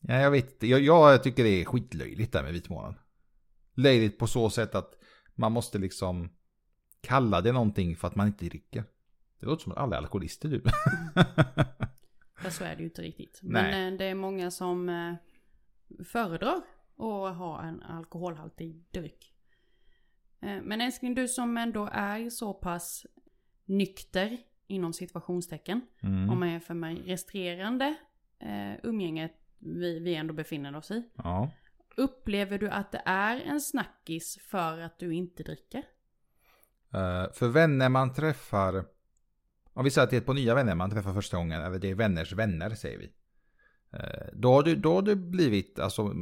Ja, 0.02 0.16
jag 0.20 0.32
vet 0.32 0.52
inte. 0.52 0.68
Jag, 0.68 0.82
jag 0.82 1.24
tycker 1.24 1.44
det 1.44 1.62
är 1.62 1.66
skitlöjligt 1.66 2.34
där 2.34 2.44
med 2.44 2.54
vit 2.54 2.70
månad 2.70 2.96
löjligt 3.74 4.18
på 4.18 4.28
så 4.28 4.50
sätt 4.50 4.76
att 4.76 4.94
man 5.36 5.52
måste 5.52 5.78
liksom 5.80 6.30
kalla 7.02 7.42
det 7.42 7.52
någonting 7.52 7.96
för 7.96 8.08
att 8.08 8.16
man 8.16 8.28
inte 8.28 8.46
dricker. 8.46 8.84
Det 9.40 9.46
låter 9.46 9.64
som 9.64 9.72
att 9.72 9.78
alla 9.78 9.96
är 9.96 10.02
alkoholister 10.02 10.50
typ. 10.50 10.64
För 12.36 12.50
så 12.50 12.64
är 12.64 12.76
det 12.76 12.80
ju 12.80 12.86
inte 12.86 13.02
riktigt. 13.02 13.40
Nej. 13.44 13.64
Men 13.64 13.94
eh, 13.94 13.98
det 13.98 14.06
är 14.06 14.16
många 14.16 14.52
som 14.52 14.90
eh, 14.90 15.14
föredrar 16.06 16.62
att 16.98 17.36
ha 17.38 17.64
en 17.64 17.84
alkoholhaltig 17.84 18.84
dryck. 18.92 19.34
Eh, 20.42 20.62
Men 20.64 20.82
älskling, 20.82 21.16
du 21.16 21.28
som 21.28 21.58
ändå 21.58 21.90
är 21.92 22.30
så 22.30 22.54
pass 22.54 23.06
nykter 23.66 24.38
inom 24.68 24.94
situationstecken. 24.94 25.82
Mm. 26.04 26.30
Om 26.30 26.40
man 26.40 26.52
jämför 26.52 26.74
med 26.74 27.06
resterande 27.06 27.96
eh, 28.40 28.74
umgänget 28.84 29.32
vi, 29.58 30.00
vi 30.00 30.16
ändå 30.16 30.34
befinner 30.34 30.76
oss 30.76 30.92
i. 30.92 31.04
Ja. 31.16 31.52
Upplever 31.98 32.58
du 32.58 32.70
att 32.70 32.92
det 32.92 33.02
är 33.06 33.40
en 33.42 33.62
snackis 33.62 34.38
för 34.42 34.80
att 34.80 35.00
du 35.00 35.14
inte 35.14 35.44
dricker? 35.44 35.84
Eh, 36.94 37.32
för 37.34 37.48
vänner 37.48 37.90
man 37.90 38.14
träffar, 38.14 38.86
om 39.74 39.84
vi 39.84 39.92
säger 39.92 40.04
att 40.04 40.10
det 40.10 40.16
är 40.16 40.22
ett 40.22 40.26
par 40.26 40.34
nya 40.34 40.56
vänner 40.56 40.76
man 40.76 40.90
träffar 40.92 41.14
första 41.14 41.38
gången, 41.38 41.62
eller 41.62 41.80
det 41.80 41.90
är 41.90 41.96
vänners 41.96 42.34
vänner 42.34 42.70
säger 42.76 42.98
vi. 42.98 43.12
Eh, 43.94 44.28
då, 44.34 44.54
har 44.54 44.64
det, 44.64 44.76
då 44.76 44.94
har 44.94 45.02
det 45.02 45.16
blivit 45.16 45.80
alltså, 45.80 46.14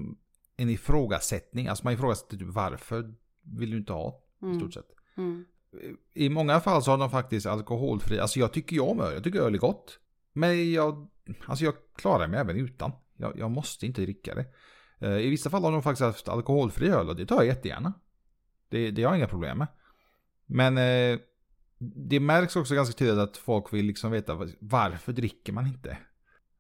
en 0.58 0.70
ifrågasättning, 0.70 1.68
alltså 1.68 1.84
man 1.84 1.94
ifrågasätter 1.94 2.38
typ 2.38 2.48
varför 2.48 3.14
vill 3.42 3.72
du 3.72 3.78
inte 3.78 3.94
ha 3.94 4.24
i 4.42 4.46
Mm. 4.46 4.60
stort 4.60 4.74
sett. 4.74 4.88
Mm. 5.18 5.46
I 6.14 6.30
många 6.30 6.60
fall 6.60 6.84
så 6.84 6.92
har 6.92 6.98
de 6.98 7.10
faktiskt 7.10 7.46
alkoholfri. 7.46 8.20
Alltså 8.20 8.40
jag 8.40 8.54
tycker 8.54 8.74
ju 8.76 8.80
om 8.82 9.00
öl. 9.02 9.14
Jag 9.14 9.24
tycker 9.24 9.40
öl 9.40 9.54
är 9.54 9.60
gott. 9.60 10.00
Men 10.34 10.72
jag, 10.72 11.10
alltså 11.46 11.66
jag 11.66 11.74
klarar 11.96 12.28
mig 12.28 12.40
även 12.40 12.58
utan. 12.58 12.92
Jag, 13.18 13.40
jag 13.40 13.52
måste 13.52 13.86
inte 13.86 14.02
dricka 14.02 14.36
det. 14.36 14.46
Eh, 15.00 15.18
I 15.18 15.30
vissa 15.30 15.50
fall 15.50 15.64
har 15.64 15.72
de 15.72 15.84
faktiskt 15.84 16.02
haft 16.02 16.28
alkoholfri 16.30 16.90
öl 16.90 17.10
och 17.10 17.16
det 17.16 17.26
tar 17.26 17.36
jag 17.36 17.46
jättegärna. 17.46 17.94
Det, 18.70 18.92
det 18.92 19.04
har 19.04 19.12
jag 19.12 19.18
inga 19.18 19.28
problem 19.28 19.58
med. 19.58 19.68
Men 20.46 20.78
eh, 20.78 21.20
det 21.78 22.20
märks 22.20 22.56
också 22.56 22.76
ganska 22.76 22.94
tydligt 22.98 23.18
att 23.20 23.38
folk 23.38 23.74
vill 23.74 23.86
liksom 23.86 24.12
veta 24.12 24.36
var- 24.36 24.56
varför 24.60 25.14
dricker 25.14 25.54
man 25.54 25.68
inte? 25.68 25.98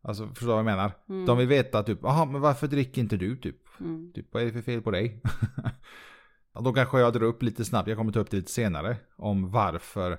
Alltså 0.01 0.27
förstår 0.27 0.47
du 0.47 0.51
vad 0.51 0.57
jag 0.59 0.65
menar? 0.65 0.91
Mm. 1.09 1.25
De 1.25 1.37
vill 1.37 1.47
veta 1.47 1.83
typ, 1.83 1.99
jaha 2.01 2.25
men 2.25 2.41
varför 2.41 2.67
dricker 2.67 3.01
inte 3.01 3.17
du 3.17 3.37
typ? 3.37 3.55
Mm. 3.79 4.11
Typ, 4.15 4.33
vad 4.33 4.41
är 4.41 4.45
det 4.45 4.53
för 4.53 4.61
fel 4.61 4.81
på 4.81 4.91
dig? 4.91 5.21
Då 6.63 6.73
kanske 6.73 6.99
jag 6.99 7.13
drar 7.13 7.23
upp 7.23 7.43
lite 7.43 7.65
snabbt, 7.65 7.87
jag 7.89 7.97
kommer 7.97 8.11
ta 8.11 8.19
upp 8.19 8.31
det 8.31 8.37
lite 8.37 8.51
senare, 8.51 8.97
om 9.15 9.51
varför 9.51 10.11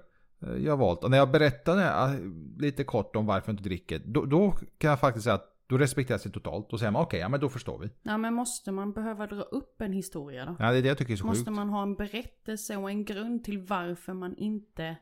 eh, 0.42 0.54
jag 0.56 0.72
har 0.72 0.76
valt. 0.76 1.04
Och 1.04 1.10
när 1.10 1.18
jag 1.18 1.30
berättade 1.30 2.16
lite 2.58 2.84
kort 2.84 3.16
om 3.16 3.26
varför 3.26 3.48
jag 3.48 3.52
inte 3.52 3.62
dricker, 3.68 4.02
då, 4.04 4.24
då 4.24 4.54
kan 4.78 4.90
jag 4.90 5.00
faktiskt 5.00 5.24
säga 5.24 5.34
att 5.34 5.49
då 5.70 5.78
respekteras 5.78 6.22
det 6.22 6.30
totalt. 6.30 6.70
Då 6.70 6.78
säger 6.78 6.92
man 6.92 7.02
okej, 7.02 7.06
okay, 7.08 7.20
ja 7.20 7.28
men 7.28 7.40
då 7.40 7.48
förstår 7.48 7.78
vi. 7.78 7.90
Ja 8.02 8.18
men 8.18 8.34
måste 8.34 8.72
man 8.72 8.92
behöva 8.92 9.26
dra 9.26 9.42
upp 9.42 9.80
en 9.80 9.92
historia 9.92 10.44
då? 10.44 10.56
Ja 10.58 10.72
det 10.72 10.78
är 10.78 10.82
det 10.82 10.88
jag 10.88 10.98
tycker 10.98 11.12
är 11.12 11.16
så 11.16 11.26
Måste 11.26 11.44
sjukt. 11.44 11.56
man 11.56 11.68
ha 11.68 11.82
en 11.82 11.94
berättelse 11.94 12.76
och 12.76 12.90
en 12.90 13.04
grund 13.04 13.44
till 13.44 13.58
varför 13.58 14.12
man 14.12 14.36
inte 14.36 14.96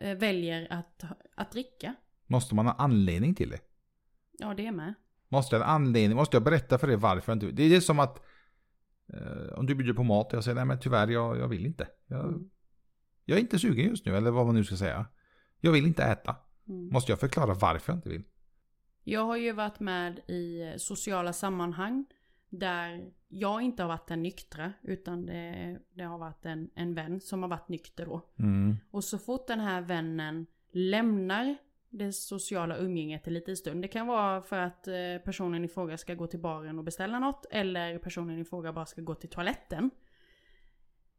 eh, 0.00 0.18
väljer 0.18 0.66
att, 0.72 1.02
att 1.36 1.52
dricka? 1.52 1.94
Måste 2.26 2.54
man 2.54 2.66
ha 2.66 2.72
anledning 2.72 3.34
till 3.34 3.50
det? 3.50 3.60
Ja 4.38 4.54
det 4.54 4.66
är 4.66 4.72
med. 4.72 4.94
Måste 5.28 5.56
jag 5.56 5.60
ha 5.60 5.68
en 5.70 5.74
anledning? 5.74 6.16
Måste 6.16 6.36
jag 6.36 6.44
berätta 6.44 6.78
för 6.78 6.86
dig 6.86 6.96
varför 6.96 7.32
jag 7.32 7.36
inte 7.36 7.46
Det 7.52 7.62
är 7.62 7.70
det 7.70 7.80
som 7.80 7.98
att 7.98 8.22
eh, 9.12 9.58
om 9.58 9.66
du 9.66 9.74
bjuder 9.74 9.94
på 9.94 10.02
mat 10.02 10.26
och 10.26 10.36
jag 10.36 10.44
säger 10.44 10.54
nej 10.54 10.64
men 10.64 10.80
tyvärr 10.80 11.08
jag, 11.08 11.38
jag 11.38 11.48
vill 11.48 11.66
inte. 11.66 11.88
Jag, 12.06 12.24
Mm. 12.24 12.50
jag 13.24 13.36
är 13.38 13.40
inte 13.42 13.58
sugen 13.58 13.88
just 13.88 14.06
nu 14.06 14.16
eller 14.16 14.30
vad 14.30 14.46
man 14.46 14.54
nu 14.54 14.64
ska 14.64 14.76
säga. 14.76 15.06
Jag 15.60 15.72
vill 15.72 15.86
inte 15.86 16.04
äta. 16.04 16.36
Mm. 16.68 16.88
Måste 16.88 17.12
jag 17.12 17.20
förklara 17.20 17.54
varför 17.54 17.92
jag 17.92 17.98
inte 17.98 18.08
vill? 18.08 18.22
Jag 19.08 19.24
har 19.24 19.36
ju 19.36 19.52
varit 19.52 19.80
med 19.80 20.18
i 20.18 20.74
sociala 20.78 21.32
sammanhang 21.32 22.04
där 22.48 23.10
jag 23.28 23.62
inte 23.62 23.82
har 23.82 23.88
varit 23.88 24.08
den 24.08 24.22
nyktra 24.22 24.72
utan 24.82 25.26
det, 25.26 25.78
det 25.94 26.02
har 26.02 26.18
varit 26.18 26.46
en, 26.46 26.70
en 26.74 26.94
vän 26.94 27.20
som 27.20 27.42
har 27.42 27.48
varit 27.48 27.68
nykter 27.68 28.06
då. 28.06 28.20
Mm. 28.38 28.76
Och 28.90 29.04
så 29.04 29.18
fort 29.18 29.46
den 29.46 29.60
här 29.60 29.80
vännen 29.80 30.46
lämnar 30.72 31.56
det 31.90 32.12
sociala 32.12 32.76
umgänget 32.76 33.26
en 33.26 33.34
liten 33.34 33.56
stund. 33.56 33.82
Det 33.82 33.88
kan 33.88 34.06
vara 34.06 34.42
för 34.42 34.58
att 34.58 34.88
eh, 34.88 34.94
personen 35.24 35.64
i 35.64 35.68
fråga 35.68 35.98
ska 35.98 36.14
gå 36.14 36.26
till 36.26 36.40
baren 36.40 36.78
och 36.78 36.84
beställa 36.84 37.18
något 37.18 37.46
eller 37.50 37.98
personen 37.98 38.38
i 38.38 38.44
fråga 38.44 38.72
bara 38.72 38.86
ska 38.86 39.02
gå 39.02 39.14
till 39.14 39.30
toaletten. 39.30 39.90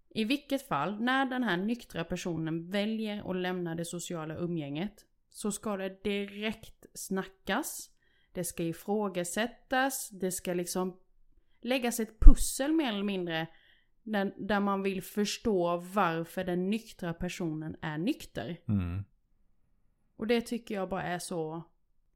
I 0.09 0.23
vilket 0.23 0.67
fall, 0.67 1.01
när 1.01 1.25
den 1.25 1.43
här 1.43 1.57
nyktra 1.57 2.03
personen 2.03 2.71
väljer 2.71 3.29
att 3.31 3.35
lämna 3.35 3.75
det 3.75 3.85
sociala 3.85 4.35
umgänget 4.35 5.06
så 5.37 5.51
ska 5.51 5.77
det 5.77 6.03
direkt 6.03 6.85
snackas. 6.93 7.89
Det 8.31 8.43
ska 8.43 8.63
ifrågasättas. 8.63 10.09
Det 10.09 10.31
ska 10.31 10.53
liksom 10.53 10.97
läggas 11.61 11.99
ett 11.99 12.19
pussel 12.19 12.73
mer 12.73 12.89
eller 12.89 13.03
mindre 13.03 13.47
där, 14.03 14.33
där 14.37 14.59
man 14.59 14.83
vill 14.83 15.03
förstå 15.03 15.77
varför 15.77 16.43
den 16.43 16.69
nyktra 16.69 17.13
personen 17.13 17.75
är 17.81 17.97
nykter. 17.97 18.57
Mm. 18.67 19.03
Och 20.15 20.27
det 20.27 20.41
tycker 20.41 20.75
jag 20.75 20.89
bara 20.89 21.03
är 21.03 21.19
så... 21.19 21.63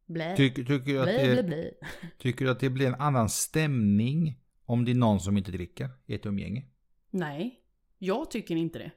Blä. 0.06 0.36
Tycker, 0.36 0.64
tycker, 0.64 0.94
du 0.94 1.04
blä, 1.04 1.36
det, 1.36 1.44
blä. 1.44 1.72
tycker 2.18 2.46
du 2.46 2.52
att 2.52 2.60
det 2.60 2.70
blir 2.70 2.88
en 2.88 3.02
annan 3.02 3.30
stämning 3.30 4.40
om 4.66 4.86
det 4.86 4.92
är 4.92 4.96
någon 4.96 5.20
som 5.20 5.38
inte 5.38 5.52
dricker 5.52 5.90
i 6.06 6.16
ett 6.16 6.26
umgänge? 6.26 6.66
Nej, 7.10 7.60
jag 7.98 8.32
tycker 8.32 8.56
inte 8.56 8.80
det. 8.80 8.92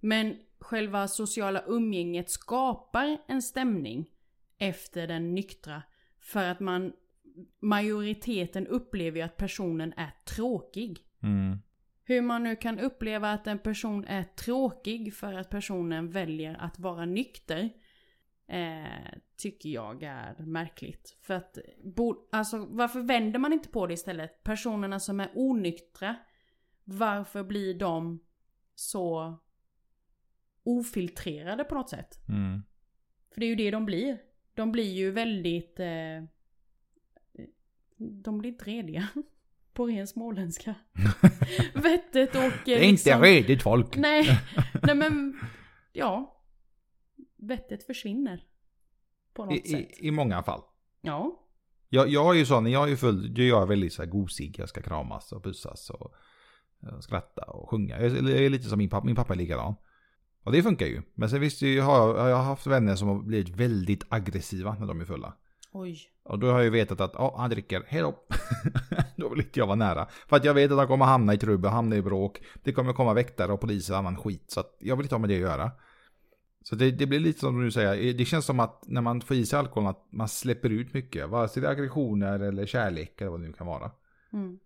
Men 0.00 0.36
själva 0.58 1.08
sociala 1.08 1.62
umgänget 1.66 2.30
skapar 2.30 3.18
en 3.26 3.42
stämning 3.42 4.10
efter 4.58 5.06
den 5.06 5.34
nyktra. 5.34 5.82
För 6.20 6.44
att 6.44 6.60
man, 6.60 6.92
majoriteten 7.60 8.66
upplever 8.66 9.16
ju 9.16 9.22
att 9.22 9.36
personen 9.36 9.92
är 9.96 10.10
tråkig. 10.24 10.98
Mm. 11.22 11.58
Hur 12.04 12.22
man 12.22 12.42
nu 12.42 12.56
kan 12.56 12.78
uppleva 12.78 13.32
att 13.32 13.46
en 13.46 13.58
person 13.58 14.04
är 14.04 14.22
tråkig 14.22 15.14
för 15.14 15.32
att 15.34 15.50
personen 15.50 16.10
väljer 16.10 16.56
att 16.60 16.78
vara 16.78 17.04
nykter. 17.04 17.70
Eh, 18.48 19.18
tycker 19.36 19.68
jag 19.68 20.02
är 20.02 20.34
märkligt. 20.38 21.16
För 21.22 21.34
att, 21.34 21.58
bo, 21.84 22.28
alltså 22.32 22.66
varför 22.70 23.00
vänder 23.00 23.38
man 23.38 23.52
inte 23.52 23.68
på 23.68 23.86
det 23.86 23.94
istället? 23.94 24.42
Personerna 24.42 25.00
som 25.00 25.20
är 25.20 25.30
onyktra. 25.34 26.16
Varför 26.84 27.44
blir 27.44 27.74
de 27.74 28.20
så 28.74 29.38
ofiltrerade 30.66 31.64
på 31.64 31.74
något 31.74 31.90
sätt? 31.90 32.28
Mm. 32.28 32.62
För 33.34 33.40
det 33.40 33.46
är 33.46 33.48
ju 33.48 33.54
det 33.56 33.70
de 33.70 33.84
blir. 33.86 34.18
De 34.54 34.72
blir 34.72 34.92
ju 34.92 35.10
väldigt... 35.10 35.80
Eh, 35.80 36.24
de 37.98 38.38
blir 38.38 38.50
inte 38.50 38.64
rediga. 38.64 39.08
På 39.72 39.86
ren 39.86 40.06
småländska. 40.06 40.74
Vettet 41.74 42.34
och... 42.34 42.42
eh, 42.42 42.52
Det 42.64 42.72
är 42.84 42.88
inte 42.88 43.20
redigt 43.20 43.62
folk. 43.62 43.96
Nej, 43.96 44.28
nej 44.82 44.94
men... 44.94 45.40
Ja. 45.92 46.42
Vettet 47.36 47.86
försvinner. 47.86 48.44
På 49.34 49.44
något 49.44 49.54
I, 49.54 49.68
sätt. 49.68 49.80
i, 50.00 50.06
I 50.06 50.10
många 50.10 50.42
fall. 50.42 50.60
Ja. 51.00 51.42
Jag, 51.88 52.08
jag 52.08 52.34
är 52.34 52.38
ju 52.38 52.46
sån, 52.46 52.66
jag 52.70 52.90
är 52.92 52.96
full, 52.96 53.34
då 53.34 53.42
är 53.42 53.48
jag 53.48 53.66
väldigt 53.66 53.92
så 53.92 54.02
här 54.02 54.10
gosig. 54.10 54.58
Jag 54.58 54.68
ska 54.68 54.82
kramas 54.82 55.32
och 55.32 55.42
pussas 55.44 55.90
och, 55.90 56.14
och 56.96 57.04
skratta 57.04 57.42
och 57.42 57.70
sjunga. 57.70 58.00
Jag, 58.00 58.06
är- 58.16 58.28
jag 58.30 58.44
är 58.44 58.50
lite 58.50 58.68
som 58.68 58.78
min 58.78 58.90
pappa, 58.90 59.06
min 59.06 59.16
pappa 59.16 59.32
är 59.32 59.38
likadan. 59.38 59.74
Och 60.46 60.52
det 60.52 60.62
funkar 60.62 60.86
ju. 60.86 61.02
Men 61.14 61.30
sen 61.30 61.40
visst 61.40 61.62
jag 61.62 61.84
har 61.84 62.28
jag, 62.28 62.36
har 62.36 62.44
haft 62.44 62.66
vänner 62.66 62.96
som 62.96 63.08
har 63.08 63.18
blivit 63.22 63.48
väldigt 63.48 64.04
aggressiva 64.08 64.76
när 64.80 64.86
de 64.86 65.00
är 65.00 65.04
fulla. 65.04 65.34
Oj. 65.72 65.98
Och 66.22 66.38
då 66.38 66.46
har 66.46 66.54
jag 66.54 66.64
ju 66.64 66.70
vetat 66.70 67.00
att 67.00 67.12
ja, 67.14 67.34
han 67.38 67.50
dricker, 67.50 67.84
hejdå. 67.86 68.14
då 69.16 69.28
vill 69.28 69.40
inte 69.40 69.58
jag 69.58 69.66
vara 69.66 69.76
nära. 69.76 70.06
För 70.28 70.36
att 70.36 70.44
jag 70.44 70.54
vet 70.54 70.72
att 70.72 70.78
han 70.78 70.86
kommer 70.86 71.04
hamna 71.04 71.34
i 71.34 71.38
trubbel, 71.38 71.70
hamna 71.70 71.96
i 71.96 72.02
bråk. 72.02 72.40
Det 72.62 72.72
kommer 72.72 72.92
komma 72.92 73.14
väktare 73.14 73.52
och 73.52 73.60
poliser 73.60 73.92
och 73.92 73.98
annan 73.98 74.16
skit. 74.16 74.50
Så 74.50 74.64
jag 74.78 74.96
vill 74.96 75.04
inte 75.04 75.14
ha 75.14 75.20
med 75.20 75.30
det 75.30 75.34
att 75.34 75.40
göra. 75.40 75.70
Så 76.62 76.76
det, 76.76 76.90
det 76.90 77.06
blir 77.06 77.20
lite 77.20 77.40
som 77.40 77.60
du 77.60 77.70
säger, 77.70 78.14
det 78.14 78.24
känns 78.24 78.44
som 78.44 78.60
att 78.60 78.84
när 78.86 79.00
man 79.00 79.20
får 79.20 79.36
i 79.36 79.46
sig 79.46 79.58
alkohol 79.58 79.88
att 79.88 80.06
man 80.12 80.28
släpper 80.28 80.70
ut 80.70 80.94
mycket. 80.94 81.28
Vare 81.28 81.48
sig 81.48 81.62
det 81.62 81.68
är 81.68 81.72
aggressioner 81.72 82.40
eller 82.40 82.66
kärlek 82.66 83.20
eller 83.20 83.30
vad 83.30 83.40
det 83.40 83.46
nu 83.46 83.52
kan 83.52 83.66
vara. 83.66 83.90
Mm. 84.32 84.58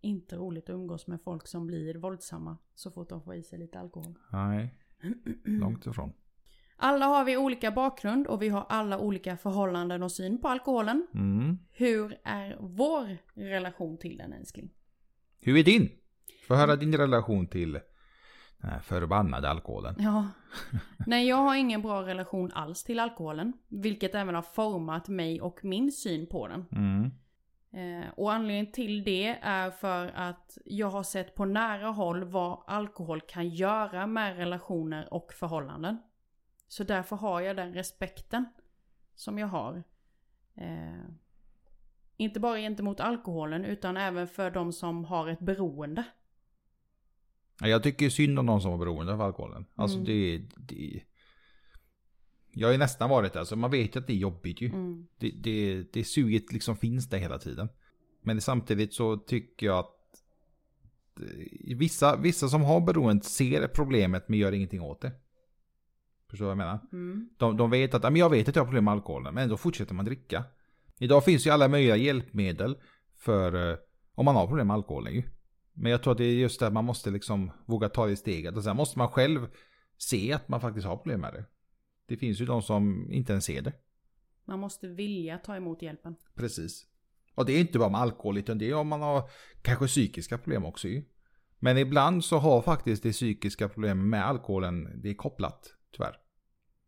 Inte 0.00 0.36
roligt 0.36 0.64
att 0.64 0.74
umgås 0.74 1.06
med 1.06 1.20
folk 1.24 1.46
som 1.46 1.66
blir 1.66 1.94
våldsamma 1.94 2.58
så 2.74 2.90
fort 2.90 3.08
de 3.08 3.22
får 3.22 3.34
i 3.34 3.42
sig 3.42 3.58
lite 3.58 3.78
alkohol. 3.78 4.14
Nej, 4.32 4.74
långt 5.44 5.86
ifrån. 5.86 6.12
Alla 6.76 7.06
har 7.06 7.24
vi 7.24 7.36
olika 7.36 7.70
bakgrund 7.70 8.26
och 8.26 8.42
vi 8.42 8.48
har 8.48 8.66
alla 8.68 8.98
olika 8.98 9.36
förhållanden 9.36 10.02
och 10.02 10.12
syn 10.12 10.40
på 10.40 10.48
alkoholen. 10.48 11.06
Mm. 11.14 11.58
Hur 11.70 12.18
är 12.24 12.56
vår 12.60 13.18
relation 13.34 13.98
till 13.98 14.16
den 14.16 14.32
älskling? 14.32 14.70
Hur 15.40 15.56
är 15.56 15.64
din? 15.64 15.90
Få 16.48 16.54
höra 16.54 16.76
din 16.76 16.96
relation 16.96 17.46
till 17.46 17.72
den 18.58 18.70
här 18.70 18.80
förbannade 18.80 19.50
alkoholen. 19.50 19.94
Ja. 19.98 20.28
Nej, 21.06 21.28
jag 21.28 21.36
har 21.36 21.56
ingen 21.56 21.82
bra 21.82 22.06
relation 22.06 22.52
alls 22.52 22.84
till 22.84 23.00
alkoholen. 23.00 23.52
Vilket 23.68 24.14
även 24.14 24.34
har 24.34 24.42
format 24.42 25.08
mig 25.08 25.40
och 25.40 25.64
min 25.64 25.92
syn 25.92 26.26
på 26.26 26.48
den. 26.48 26.64
Mm. 26.72 27.10
Eh, 27.72 28.08
och 28.16 28.32
anledningen 28.32 28.72
till 28.72 29.04
det 29.04 29.38
är 29.42 29.70
för 29.70 30.06
att 30.14 30.58
jag 30.64 30.90
har 30.90 31.02
sett 31.02 31.34
på 31.34 31.44
nära 31.44 31.86
håll 31.88 32.24
vad 32.24 32.62
alkohol 32.66 33.20
kan 33.20 33.48
göra 33.48 34.06
med 34.06 34.36
relationer 34.36 35.14
och 35.14 35.32
förhållanden. 35.32 35.98
Så 36.68 36.84
därför 36.84 37.16
har 37.16 37.40
jag 37.40 37.56
den 37.56 37.74
respekten 37.74 38.44
som 39.14 39.38
jag 39.38 39.46
har. 39.46 39.82
Eh, 40.54 41.04
inte 42.16 42.40
bara 42.40 42.58
gentemot 42.58 43.00
alkoholen 43.00 43.64
utan 43.64 43.96
även 43.96 44.28
för 44.28 44.50
de 44.50 44.72
som 44.72 45.04
har 45.04 45.28
ett 45.28 45.40
beroende. 45.40 46.04
Ja, 47.60 47.68
Jag 47.68 47.82
tycker 47.82 48.10
synd 48.10 48.38
om 48.38 48.46
de 48.46 48.60
som 48.60 48.70
var 48.70 48.78
beroende 48.78 49.12
av 49.12 49.20
alkoholen. 49.22 49.66
Alltså 49.74 49.96
Mm. 49.98 50.06
det, 50.06 50.38
det... 50.56 51.02
Jag 52.54 52.68
har 52.68 52.72
ju 52.72 52.78
nästan 52.78 53.10
varit 53.10 53.32
där, 53.32 53.44
så 53.44 53.56
man 53.56 53.70
vet 53.70 53.96
ju 53.96 54.00
att 54.00 54.06
det 54.06 54.12
är 54.12 54.16
jobbigt 54.16 54.60
ju. 54.60 54.66
Mm. 54.66 55.06
Det, 55.18 55.30
det, 55.30 55.84
det 55.92 56.04
suget 56.04 56.52
liksom 56.52 56.76
finns 56.76 57.08
där 57.08 57.18
hela 57.18 57.38
tiden. 57.38 57.68
Men 58.22 58.40
samtidigt 58.40 58.94
så 58.94 59.16
tycker 59.16 59.66
jag 59.66 59.78
att 59.78 59.96
eh, 61.20 61.76
vissa, 61.76 62.16
vissa 62.16 62.48
som 62.48 62.62
har 62.62 62.80
beroende 62.80 63.24
ser 63.24 63.66
problemet 63.66 64.28
men 64.28 64.38
gör 64.38 64.52
ingenting 64.52 64.82
åt 64.82 65.00
det. 65.00 65.12
Förstår 66.30 66.44
du 66.44 66.48
vad 66.48 66.50
jag 66.50 66.58
menar? 66.58 66.80
Mm. 66.92 67.28
De, 67.36 67.56
de 67.56 67.70
vet 67.70 67.94
att, 67.94 68.02
men 68.02 68.16
jag 68.16 68.30
vet 68.30 68.48
att 68.48 68.56
jag 68.56 68.62
har 68.62 68.66
problem 68.66 68.84
med 68.84 68.92
alkoholen, 68.92 69.34
men 69.34 69.42
ändå 69.42 69.56
fortsätter 69.56 69.94
man 69.94 70.04
dricka. 70.04 70.44
Idag 70.98 71.24
finns 71.24 71.46
ju 71.46 71.50
alla 71.50 71.68
möjliga 71.68 71.96
hjälpmedel 71.96 72.76
för 73.18 73.70
eh, 73.70 73.76
om 74.14 74.24
man 74.24 74.36
har 74.36 74.46
problem 74.46 74.66
med 74.66 74.74
alkoholen 74.74 75.14
ju. 75.14 75.22
Men 75.74 75.92
jag 75.92 76.02
tror 76.02 76.12
att 76.12 76.18
det 76.18 76.24
är 76.24 76.34
just 76.34 76.60
det 76.60 76.66
att 76.66 76.72
man 76.72 76.84
måste 76.84 77.10
liksom 77.10 77.50
våga 77.66 77.88
ta 77.88 78.06
det 78.06 78.16
steget. 78.16 78.56
Och 78.56 78.64
sen 78.64 78.76
måste 78.76 78.98
man 78.98 79.08
själv 79.08 79.48
se 79.98 80.32
att 80.32 80.48
man 80.48 80.60
faktiskt 80.60 80.86
har 80.86 80.96
problem 80.96 81.20
med 81.20 81.32
det. 81.34 81.44
Det 82.12 82.16
finns 82.16 82.40
ju 82.40 82.44
de 82.44 82.62
som 82.62 83.12
inte 83.12 83.32
ens 83.32 83.44
ser 83.44 83.62
det. 83.62 83.72
Man 84.44 84.58
måste 84.58 84.88
vilja 84.88 85.38
ta 85.38 85.56
emot 85.56 85.82
hjälpen. 85.82 86.14
Precis. 86.34 86.86
Och 87.34 87.46
det 87.46 87.52
är 87.52 87.60
inte 87.60 87.78
bara 87.78 87.88
med 87.88 88.00
alkohol, 88.00 88.38
utan 88.38 88.58
det 88.58 88.70
är 88.70 88.74
om 88.74 88.88
man 88.88 89.02
har 89.02 89.30
kanske 89.62 89.86
psykiska 89.86 90.38
problem 90.38 90.64
också 90.64 90.88
ju. 90.88 91.04
Men 91.58 91.78
ibland 91.78 92.24
så 92.24 92.38
har 92.38 92.62
faktiskt 92.62 93.02
det 93.02 93.12
psykiska 93.12 93.68
problemet 93.68 94.06
med 94.06 94.26
alkoholen, 94.26 95.00
det 95.02 95.10
är 95.10 95.14
kopplat, 95.14 95.74
tyvärr. 95.90 96.16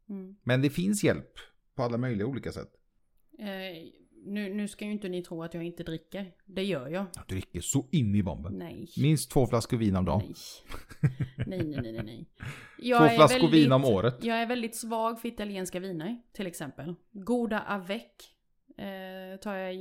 Mm. 0.08 0.36
Men 0.42 0.62
det 0.62 0.70
finns 0.70 1.04
hjälp 1.04 1.32
på 1.74 1.82
alla 1.82 1.98
möjliga 1.98 2.26
olika 2.26 2.52
sätt. 2.52 2.72
Eh, 3.38 4.03
nu, 4.24 4.54
nu 4.54 4.68
ska 4.68 4.84
ju 4.84 4.92
inte 4.92 5.08
ni 5.08 5.22
tro 5.22 5.42
att 5.42 5.54
jag 5.54 5.64
inte 5.64 5.82
dricker. 5.82 6.32
Det 6.46 6.64
gör 6.64 6.88
jag. 6.88 7.06
Jag 7.16 7.26
dricker 7.28 7.60
så 7.60 7.86
in 7.92 8.14
i 8.14 8.22
bomben. 8.22 8.52
Nej. 8.58 8.88
Minst 8.96 9.30
två 9.30 9.46
flaskor 9.46 9.76
vin 9.76 9.96
om 9.96 10.04
dagen. 10.04 10.22
Nej. 10.26 11.14
Nej, 11.46 11.64
nej, 11.64 11.92
nej, 11.92 12.02
nej, 12.02 12.26
Två 12.98 13.08
flaskor 13.08 13.48
vin 13.48 13.72
om 13.72 13.84
året. 13.84 14.24
Jag 14.24 14.42
är 14.42 14.46
väldigt 14.46 14.76
svag 14.76 15.20
för 15.20 15.28
italienska 15.28 15.80
viner, 15.80 16.22
till 16.32 16.46
exempel. 16.46 16.94
Goda 17.12 17.60
avec 17.60 18.34
eh, 18.76 19.40
tar 19.40 19.54
jag 19.54 19.74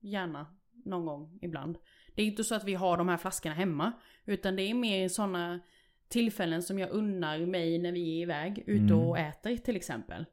gärna 0.00 0.46
någon 0.84 1.06
gång 1.06 1.38
ibland. 1.42 1.78
Det 2.14 2.22
är 2.22 2.26
inte 2.26 2.44
så 2.44 2.54
att 2.54 2.64
vi 2.64 2.74
har 2.74 2.96
de 2.96 3.08
här 3.08 3.16
flaskorna 3.16 3.54
hemma, 3.54 3.92
utan 4.24 4.56
det 4.56 4.62
är 4.62 4.74
mer 4.74 5.08
sådana 5.08 5.60
tillfällen 6.08 6.62
som 6.62 6.78
jag 6.78 6.90
unnar 6.90 7.38
mig 7.38 7.78
när 7.78 7.92
vi 7.92 8.18
är 8.18 8.22
iväg, 8.22 8.58
ute 8.66 8.94
Mm. 8.94 8.98
och 9.00 9.18
äter 9.18 9.56
till 9.56 9.76
exempel. 9.76 10.24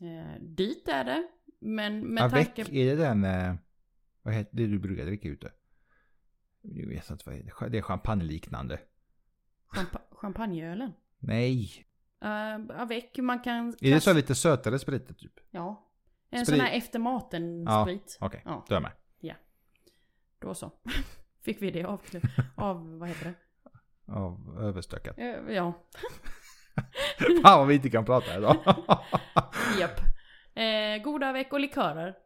Eh, 0.00 0.42
dyrt 0.42 0.88
är 0.88 1.04
det, 1.04 1.28
men 1.64 2.14
med 2.14 2.24
Avec, 2.24 2.54
tanke... 2.54 2.72
är 2.72 2.96
det 2.96 3.02
den, 3.02 3.26
vad 4.22 4.34
heter 4.34 4.56
det 4.56 4.66
du 4.66 4.78
brukar 4.78 5.04
dricka 5.04 5.28
ute? 5.28 5.52
Jag 6.62 6.86
vet 6.86 7.10
inte 7.10 7.22
vad 7.26 7.34
det 7.34 7.40
är. 7.60 7.68
Det 7.68 7.78
är 7.78 7.82
champagneliknande. 7.82 8.80
Champa 9.66 10.00
champagneölen. 10.10 10.92
Nej. 11.18 11.86
Uh, 12.24 12.80
avec, 12.80 13.18
man 13.18 13.40
kan... 13.40 13.68
Är 13.80 13.94
det 13.94 14.00
så 14.00 14.12
lite 14.12 14.34
sötare 14.34 14.78
sprit 14.78 15.18
typ? 15.18 15.40
Ja. 15.50 15.90
En 16.30 16.46
Sprit. 16.46 16.58
sån 16.58 16.66
här 16.66 16.76
efter 16.76 16.98
maten 16.98 17.62
Ja, 17.62 17.84
sprit. 17.84 18.18
Okej, 18.20 18.42
Ja. 18.44 18.64
då 18.68 18.74
är 18.74 18.76
jag 18.76 18.82
med. 18.82 18.92
Då 20.38 20.54
så. 20.54 20.72
Fick 21.42 21.62
vi 21.62 21.70
det 21.70 21.84
av, 21.84 22.00
av 22.54 22.98
vad 22.98 23.08
heter 23.08 23.24
det? 23.24 23.34
Av 24.12 24.58
överstökat. 24.60 25.16
Ja, 25.48 25.72
Fan 27.42 27.58
vad 27.58 27.66
vi 27.66 27.74
inte 27.74 27.90
kan 27.90 28.04
prata 28.04 28.38
idag. 28.38 28.56
japp. 29.80 30.00
Eh, 30.54 31.02
goda 31.02 31.32
veck 31.32 31.52
och 31.52 31.60
likörer. 31.60 32.18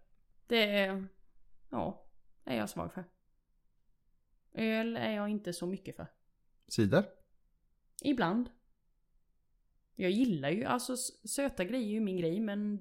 Det 0.46 0.62
är, 0.62 1.08
ja, 1.70 2.06
är 2.44 2.56
jag 2.56 2.68
svag 2.70 2.92
för. 2.92 3.04
Öl 4.54 4.96
är 4.96 5.10
jag 5.10 5.28
inte 5.28 5.52
så 5.52 5.66
mycket 5.66 5.96
för. 5.96 6.06
Cider? 6.68 7.04
Ibland. 8.02 8.50
Jag 9.94 10.10
gillar 10.10 10.50
ju, 10.50 10.64
alltså 10.64 10.96
söta 11.28 11.64
grejer 11.64 11.88
är 11.88 11.92
ju 11.92 12.00
min 12.00 12.16
grej 12.16 12.40
men 12.40 12.78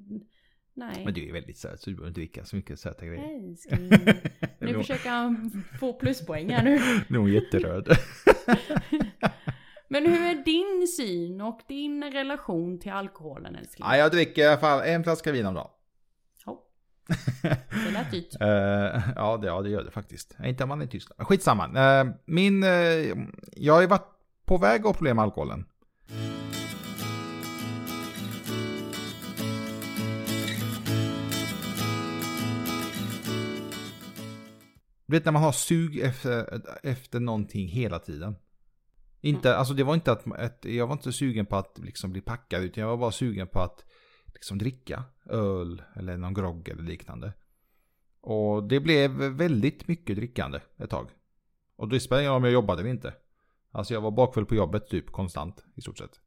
nej. 0.74 1.06
Men 1.06 1.14
du 1.14 1.30
är 1.30 1.34
väldigt 1.34 1.58
söt 1.58 1.82
så 1.82 1.90
du 1.90 1.96
behöver 1.96 2.10
inte 2.10 2.20
dricka 2.20 2.46
så 2.46 2.56
mycket 2.56 2.80
söta 2.80 3.06
grejer. 3.06 3.36
Älskling. 3.36 3.90
Nu 4.60 4.74
försöker 4.74 5.10
han 5.10 5.64
få 5.80 5.94
pluspoäng 5.94 6.50
här 6.50 6.64
nu. 6.64 6.80
Nog 7.18 7.30
jätteröd. 7.30 7.88
Men 9.88 10.06
hur 10.06 10.22
är 10.22 10.36
din 10.36 10.88
syn 10.88 11.42
och 11.42 11.62
din 11.68 12.04
relation 12.04 12.80
till 12.80 12.92
alkoholen 12.92 13.56
älskling? 13.56 13.88
ja, 13.90 13.98
jag 13.98 14.12
dricker 14.12 14.42
i 14.42 14.48
alla 14.48 14.58
fall 14.58 14.82
en 14.86 15.04
flaska 15.04 15.32
vin 15.32 15.46
om 15.46 15.54
dagen. 15.54 15.70
Det 17.86 17.92
lät 17.94 18.12
dyrt. 18.12 18.42
Eh, 18.42 18.48
ja, 19.16 19.38
det, 19.38 19.48
ja, 19.48 19.62
det 19.62 19.70
gör 19.70 19.84
det 19.84 19.92
faktiskt. 19.92 20.36
Inte 20.44 20.64
om 20.64 20.70
man 20.70 20.82
är 20.82 20.86
i 20.86 20.88
Tyskland. 20.88 21.28
Skitsamma. 21.28 21.68
Uh, 22.04 22.12
min, 22.26 22.64
uh, 22.64 22.70
jag 23.52 23.74
har 23.74 23.82
ju 23.82 23.88
varit 23.88 24.10
på 24.46 24.58
väg 24.58 24.80
att 24.80 24.86
ha 24.86 24.94
problem 24.94 25.16
med 25.16 25.24
alkoholen. 25.24 25.66
Du 35.06 35.18
vet 35.18 35.26
när 35.26 35.32
man 35.32 35.44
har 35.44 35.52
sug 35.52 36.00
efter, 36.00 36.62
efter 36.84 37.20
någonting 37.20 37.68
hela 37.68 38.00
tiden. 38.00 38.36
Inte, 39.22 39.56
alltså 39.56 39.74
det 39.74 39.84
var 39.84 39.94
inte 39.94 40.12
att, 40.12 40.32
att, 40.32 40.66
jag 40.66 40.88
var 40.88 40.94
inte 40.94 41.12
sugen 41.12 41.46
på 41.46 41.56
att 41.56 41.80
liksom 41.80 42.12
bli 42.12 42.22
packad 42.22 42.64
utan 42.64 42.82
jag 42.82 42.90
var 42.90 42.98
bara 42.98 43.12
sugen 43.12 43.48
på 43.48 43.60
att 43.60 43.86
liksom 44.34 44.58
dricka 44.58 45.04
öl 45.26 45.82
eller 45.96 46.18
någon 46.18 46.34
grogg 46.34 46.70
eller 46.70 46.84
liknande. 46.84 47.34
Och 48.22 48.68
det 48.68 48.80
blev 48.80 49.12
väldigt 49.12 49.88
mycket 49.88 50.16
drickande 50.16 50.60
ett 50.78 50.90
tag. 50.90 51.10
Och 51.76 51.90
det 51.90 52.00
spelade 52.00 52.24
ingen 52.24 52.32
roll 52.32 52.38
om 52.38 52.44
jag 52.44 52.54
jobbade 52.54 52.82
eller 52.82 52.90
inte. 52.90 53.14
Alltså 53.72 53.94
jag 53.94 54.02
var 54.02 54.12
bakfull 54.12 54.46
på 54.46 54.56
jobbet 54.56 54.88
typ 54.88 55.12
konstant 55.12 55.66
i 55.76 55.82
stort 55.82 55.98
sett. 55.98 56.20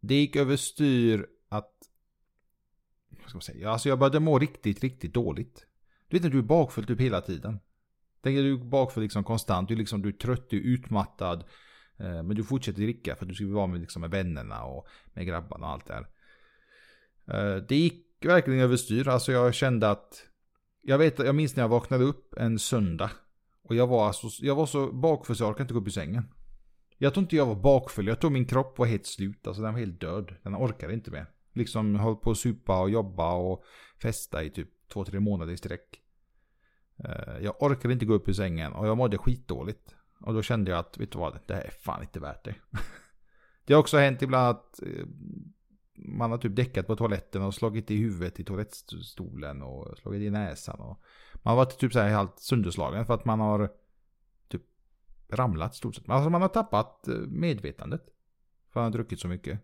Det 0.00 0.14
gick 0.14 0.36
överstyr 0.36 1.26
att... 1.48 1.74
Vad 3.08 3.28
ska 3.28 3.36
man 3.36 3.42
säga? 3.42 3.70
Alltså 3.70 3.88
jag 3.88 3.98
började 3.98 4.20
må 4.20 4.38
riktigt, 4.38 4.80
riktigt 4.80 5.14
dåligt. 5.14 5.66
Du 6.08 6.16
vet 6.16 6.22
när 6.22 6.30
du 6.30 6.38
är 6.38 6.42
bakfull 6.42 6.86
typ 6.86 7.00
hela 7.00 7.20
tiden. 7.20 7.60
Tänker 8.22 8.42
du 8.42 8.58
bakfull 8.58 9.02
liksom 9.02 9.24
konstant. 9.24 9.68
Du 9.68 9.74
är, 9.74 9.78
liksom, 9.78 10.02
du 10.02 10.08
är 10.08 10.12
trött, 10.12 10.50
du 10.50 10.56
är 10.56 10.62
utmattad. 10.62 11.44
Eh, 12.00 12.22
men 12.22 12.36
du 12.36 12.44
fortsätter 12.44 12.82
dricka 12.82 13.16
för 13.16 13.24
att 13.24 13.28
du 13.28 13.34
ska 13.34 13.46
vara 13.46 13.66
med, 13.66 13.80
liksom, 13.80 14.00
med 14.00 14.10
vännerna 14.10 14.64
och 14.64 14.86
med 15.12 15.26
grabbarna 15.26 15.66
och 15.66 15.72
allt 15.72 15.86
det 15.86 15.94
här. 15.94 16.06
Eh, 17.26 17.62
det 17.62 17.76
gick 17.76 18.06
verkligen 18.24 18.60
överstyr. 18.60 19.08
Alltså 19.08 19.32
jag 19.32 19.54
kände 19.54 19.90
att... 19.90 20.26
Jag, 20.82 20.98
vet, 20.98 21.18
jag 21.18 21.34
minns 21.34 21.56
när 21.56 21.62
jag 21.62 21.68
vaknade 21.68 22.04
upp 22.04 22.34
en 22.36 22.58
söndag. 22.58 23.10
Och 23.62 23.74
jag 23.74 23.86
var, 23.86 24.06
alltså, 24.06 24.28
jag 24.40 24.54
var 24.54 24.66
så 24.66 24.92
bakfull 24.92 25.36
så 25.36 25.42
jag 25.42 25.50
orkade 25.50 25.62
inte 25.62 25.74
gå 25.74 25.80
upp 25.80 25.86
ur 25.86 25.90
sängen. 25.90 26.24
Jag 26.98 27.14
tror 27.14 27.22
inte 27.22 27.36
jag 27.36 27.46
var 27.46 27.54
bakfull. 27.54 28.06
Jag 28.06 28.20
tror 28.20 28.30
min 28.30 28.46
kropp 28.46 28.78
var 28.78 28.86
helt 28.86 29.06
slut. 29.06 29.46
Alltså 29.46 29.62
den 29.62 29.72
var 29.72 29.80
helt 29.80 30.00
död. 30.00 30.34
Den 30.42 30.56
orkade 30.56 30.94
inte 30.94 31.10
mer. 31.10 31.26
Liksom 31.52 31.94
höll 31.94 32.16
på 32.16 32.30
att 32.30 32.38
supa 32.38 32.80
och 32.80 32.90
jobba 32.90 33.34
och 33.34 33.64
festa 34.02 34.42
i 34.42 34.50
typ 34.50 34.68
två, 34.92 35.04
tre 35.04 35.20
månader 35.20 35.52
i 35.52 35.56
sträck. 35.56 36.00
Eh, 37.04 37.38
jag 37.40 37.62
orkade 37.62 37.94
inte 37.94 38.06
gå 38.06 38.14
upp 38.14 38.28
ur 38.28 38.32
sängen 38.32 38.72
och 38.72 38.86
jag 38.86 38.96
mådde 38.96 39.18
skitdåligt. 39.18 39.94
Och 40.20 40.34
då 40.34 40.42
kände 40.42 40.70
jag 40.70 40.80
att, 40.80 40.98
vet 40.98 41.12
du 41.12 41.18
vad, 41.18 41.38
det 41.46 41.54
här 41.54 41.62
är 41.62 41.70
fan 41.70 42.02
inte 42.02 42.20
värt 42.20 42.44
det. 42.44 42.54
Det 43.64 43.74
har 43.74 43.80
också 43.80 43.98
hänt 43.98 44.22
ibland 44.22 44.48
att 44.48 44.82
eh, 44.82 45.06
man 45.94 46.30
har 46.30 46.38
typ 46.38 46.56
däckat 46.56 46.86
på 46.86 46.96
toaletten 46.96 47.42
och 47.42 47.54
slagit 47.54 47.90
i 47.90 47.96
huvudet 47.96 48.40
i 48.40 48.44
toalettstolen 48.44 49.62
och 49.62 49.98
slagit 49.98 50.22
i 50.22 50.30
näsan. 50.30 50.80
Och 50.80 51.02
man 51.34 51.50
har 51.50 51.56
varit 51.56 51.78
typ 51.78 51.92
så 51.92 52.00
här 52.00 52.08
helt 52.08 52.38
sönderslagen 52.38 53.06
för 53.06 53.14
att 53.14 53.24
man 53.24 53.40
har 53.40 53.70
typ 54.48 54.62
ramlat 55.28 55.74
stort 55.74 55.94
sett. 55.94 56.08
Alltså 56.08 56.30
man 56.30 56.42
har 56.42 56.48
tappat 56.48 57.08
eh, 57.08 57.14
medvetandet. 57.14 58.04
För 58.72 58.80
att 58.80 58.82
man 58.82 58.84
har 58.84 58.90
druckit 58.90 59.20
så 59.20 59.28
mycket. 59.28 59.60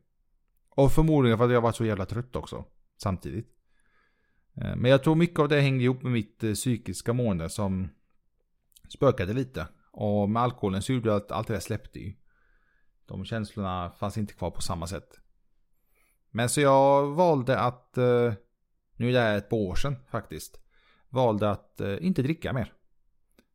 Och 0.69 0.93
förmodligen 0.93 1.39
för 1.39 1.45
att 1.45 1.51
jag 1.51 1.57
har 1.57 1.63
varit 1.63 1.77
så 1.77 1.85
jävla 1.85 2.07
trött 2.07 2.37
också. 2.37 2.65
Samtidigt. 2.97 3.49
Eh, 4.55 4.77
men 4.77 4.91
jag 4.91 5.03
tror 5.03 5.15
mycket 5.15 5.39
av 5.39 5.49
det 5.49 5.61
hängde 5.61 5.85
ihop 5.85 6.03
med 6.03 6.13
mitt 6.13 6.39
psykiska 6.39 7.13
mående 7.13 7.49
som 7.49 7.89
spökade 8.89 9.33
lite. 9.33 9.69
Och 9.97 10.31
med 10.31 10.43
alkoholen 10.43 10.83
så 10.83 10.93
gjorde 10.93 11.11
det 11.11 11.17
att 11.17 11.33
allt 11.33 11.47
det 11.49 11.55
där 11.55 11.61
släppte 11.61 11.99
ju. 11.99 12.15
De 13.07 13.25
känslorna 13.25 13.91
fanns 13.91 14.19
inte 14.19 14.35
kvar 14.35 14.51
på 14.51 14.63
samma 14.63 14.87
sätt. 14.87 15.21
Men 16.31 16.49
så 16.49 16.61
jag 16.61 17.07
valde 17.07 17.59
att, 17.59 17.99
eh, 17.99 18.33
nu 18.97 19.09
är 19.09 19.13
det 19.13 19.21
här 19.21 19.39
ett 19.39 19.49
par 19.49 19.57
år 19.57 19.75
sedan 19.75 19.97
faktiskt, 20.11 20.61
valde 21.09 21.51
att 21.51 21.81
eh, 21.81 21.97
inte 22.01 22.23
dricka 22.23 22.53
mer. 22.53 22.73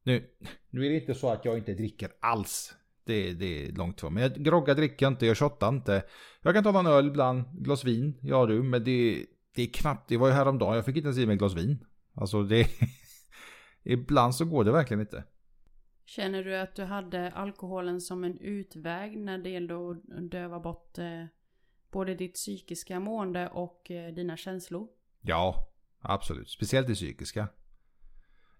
Nu, 0.03 0.29
nu 0.69 0.85
är 0.85 0.89
det 0.89 0.95
inte 0.95 1.13
så 1.13 1.29
att 1.29 1.45
jag 1.45 1.57
inte 1.57 1.73
dricker 1.73 2.11
alls. 2.21 2.73
Det, 3.03 3.33
det 3.33 3.65
är 3.65 3.71
långt 3.71 3.97
ifrån. 3.97 4.13
Men 4.13 4.23
jag 4.23 4.33
groggar 4.33 4.75
dricker 4.75 5.05
jag 5.05 5.13
inte, 5.13 5.25
jag 5.25 5.37
shottar 5.37 5.69
inte. 5.69 6.03
Jag 6.41 6.53
kan 6.53 6.63
ta 6.63 6.79
en 6.79 6.87
öl 6.87 7.07
ibland, 7.07 7.45
glas 7.53 7.83
vin, 7.83 8.17
ja 8.21 8.45
du, 8.45 8.63
men 8.63 8.83
det, 8.83 9.25
det 9.55 9.61
är 9.61 9.67
knappt, 9.67 10.09
det 10.09 10.17
var 10.17 10.27
ju 10.27 10.33
häromdagen, 10.33 10.75
jag 10.75 10.85
fick 10.85 10.95
inte 10.95 11.07
ens 11.07 11.17
i 11.17 11.25
mig 11.25 11.33
ett 11.33 11.39
glas 11.39 11.53
vin. 11.53 11.85
Alltså 12.13 12.43
det, 12.43 12.67
ibland 13.83 14.35
så 14.35 14.45
går 14.45 14.63
det 14.63 14.71
verkligen 14.71 15.01
inte. 15.01 15.23
Känner 16.05 16.43
du 16.43 16.55
att 16.57 16.75
du 16.75 16.83
hade 16.83 17.31
alkoholen 17.31 18.01
som 18.01 18.23
en 18.23 18.37
utväg 18.37 19.17
när 19.17 19.37
det 19.37 19.49
gällde 19.49 19.75
att 19.89 20.31
döva 20.31 20.59
bort 20.59 20.97
eh, 20.97 21.25
både 21.91 22.15
ditt 22.15 22.33
psykiska 22.33 22.99
mående 22.99 23.47
och 23.47 23.91
eh, 23.91 24.13
dina 24.13 24.37
känslor? 24.37 24.87
Ja, 25.21 25.67
absolut. 25.99 26.49
Speciellt 26.49 26.87
det 26.87 26.93
psykiska. 26.93 27.47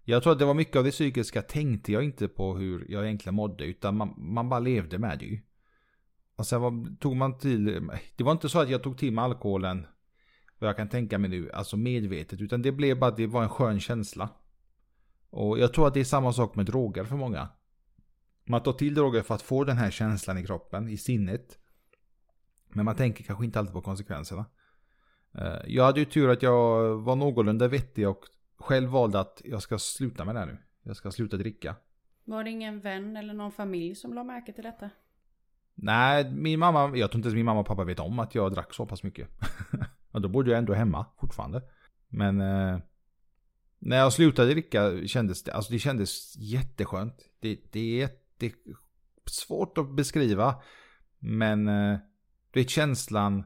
Jag 0.04 0.22
tror 0.22 0.32
att 0.32 0.38
det 0.38 0.44
var 0.44 0.54
mycket 0.54 0.76
av 0.76 0.84
det 0.84 0.90
psykiska 0.90 1.42
tänkte 1.42 1.92
jag 1.92 2.04
inte 2.04 2.28
på 2.28 2.56
hur 2.56 2.86
jag 2.88 3.04
egentligen 3.04 3.34
mådde. 3.34 3.64
Utan 3.64 3.96
man, 3.96 4.14
man 4.16 4.48
bara 4.48 4.60
levde 4.60 4.98
med 4.98 5.18
det 5.18 5.24
ju. 5.24 5.40
Och 6.36 6.46
sen 6.46 6.60
var, 6.60 6.96
tog 6.96 7.16
man 7.16 7.38
till... 7.38 7.88
Det 8.16 8.24
var 8.24 8.32
inte 8.32 8.48
så 8.48 8.60
att 8.60 8.70
jag 8.70 8.82
tog 8.82 8.98
till 8.98 9.12
mig 9.12 9.24
alkoholen. 9.24 9.86
Vad 10.58 10.68
jag 10.68 10.76
kan 10.76 10.88
tänka 10.88 11.18
mig 11.18 11.30
nu. 11.30 11.50
Alltså 11.50 11.76
medvetet. 11.76 12.40
Utan 12.40 12.62
det 12.62 12.72
blev 12.72 12.98
bara 12.98 13.10
det 13.10 13.26
var 13.26 13.42
en 13.42 13.48
skön 13.48 13.80
känsla. 13.80 14.28
Och 15.32 15.58
jag 15.58 15.74
tror 15.74 15.86
att 15.86 15.94
det 15.94 16.00
är 16.00 16.04
samma 16.04 16.32
sak 16.32 16.54
med 16.54 16.66
droger 16.66 17.04
för 17.04 17.16
många. 17.16 17.48
Man 18.44 18.62
tar 18.62 18.72
till 18.72 18.94
droger 18.94 19.22
för 19.22 19.34
att 19.34 19.42
få 19.42 19.64
den 19.64 19.76
här 19.76 19.90
känslan 19.90 20.38
i 20.38 20.46
kroppen, 20.46 20.88
i 20.88 20.96
sinnet. 20.96 21.58
Men 22.68 22.84
man 22.84 22.96
tänker 22.96 23.24
kanske 23.24 23.44
inte 23.44 23.58
alltid 23.58 23.74
på 23.74 23.80
konsekvenserna. 23.80 24.44
Eh, 25.34 25.56
Jag 25.66 25.84
hade 25.84 26.00
ju 26.00 26.06
tur 26.06 26.30
att 26.30 26.42
jag 26.42 26.96
var 26.96 27.16
någorlunda 27.16 27.68
vettig 27.68 28.08
och 28.08 28.20
själv 28.56 28.90
valde 28.90 29.20
att 29.20 29.42
jag 29.44 29.62
ska 29.62 29.78
sluta 29.78 30.24
med 30.24 30.34
det 30.34 30.38
här 30.38 30.46
nu. 30.46 30.58
Jag 30.82 30.96
ska 30.96 31.10
sluta 31.10 31.36
dricka. 31.36 31.74
Var 32.24 32.44
det 32.44 32.50
ingen 32.50 32.80
vän 32.80 33.16
eller 33.16 33.34
någon 33.34 33.52
familj 33.52 33.94
som 33.94 34.14
la 34.14 34.24
märke 34.24 34.52
till 34.52 34.64
detta? 34.64 34.90
Nej, 35.74 36.30
min 36.30 36.58
mamma, 36.58 36.96
jag 36.96 37.10
tror 37.10 37.18
inte 37.18 37.26
ens 37.26 37.34
min 37.34 37.44
mamma 37.44 37.60
och 37.60 37.66
pappa 37.66 37.84
vet 37.84 38.00
om 38.00 38.18
att 38.18 38.34
jag 38.34 38.52
drack 38.52 38.74
så 38.74 38.86
pass 38.86 39.02
mycket. 39.02 39.28
då 40.12 40.28
bodde 40.28 40.50
jag 40.50 40.58
ändå 40.58 40.74
hemma 40.74 41.06
fortfarande. 41.20 41.62
Men 42.08 42.40
eh, 42.40 42.78
när 43.84 43.96
jag 43.96 44.12
slutade 44.12 44.50
dricka 44.50 45.06
kändes 45.06 45.42
det, 45.42 45.52
alltså 45.52 45.72
det 45.72 45.78
kändes 45.78 46.36
jätteskönt. 46.36 47.14
Det, 47.40 47.60
det 47.72 48.02
är 48.02 48.10
det 48.36 48.46
är 48.46 48.52
svårt 49.26 49.78
att 49.78 49.94
beskriva. 49.94 50.54
Men 51.18 51.68
eh, 51.68 51.98
du 52.50 52.60
vet 52.60 52.70
känslan, 52.70 53.44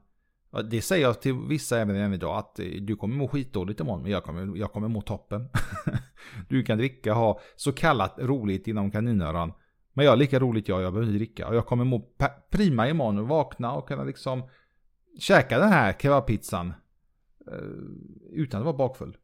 det 0.71 0.83
säger 0.83 1.07
jag 1.07 1.23
till 1.23 1.35
vissa 1.49 1.81
även 1.81 1.97
än 1.97 2.15
idag, 2.15 2.39
att 2.39 2.59
eh, 2.59 2.67
du 2.67 2.97
kommer 2.97 3.17
må 3.17 3.29
skitdåligt 3.29 3.81
imorgon, 3.81 4.03
men 4.03 4.11
jag 4.11 4.25
kommer, 4.25 4.57
jag 4.57 4.73
kommer 4.73 4.89
må 4.89 5.03
toppen. 5.03 5.49
du 6.49 6.63
kan 6.63 6.79
dricka, 6.79 7.13
ha 7.13 7.41
så 7.57 7.73
kallat 7.73 8.19
roligt 8.19 8.69
inom 8.69 8.91
kaninöron. 8.91 9.53
Men 9.93 10.05
jag 10.05 10.13
har 10.13 10.17
lika 10.17 10.41
roligt 10.41 10.69
jag, 10.69 10.83
jag 10.83 10.93
behöver 10.93 11.13
inte 11.13 11.19
dricka. 11.19 11.49
Och 11.49 11.55
jag 11.55 11.67
kommer 11.67 11.85
må 11.85 12.17
prima 12.51 12.89
imorgon 12.89 13.19
och 13.19 13.29
vakna 13.29 13.73
och 13.73 13.89
kunna 13.89 14.05
liksom 14.05 14.49
käka 15.19 15.59
den 15.59 15.69
här 15.69 15.93
kebabpizzan. 15.93 16.73
Eh, 17.53 17.59
utan 18.33 18.61
att 18.61 18.65
vara 18.65 18.77
bakfull. 18.77 19.17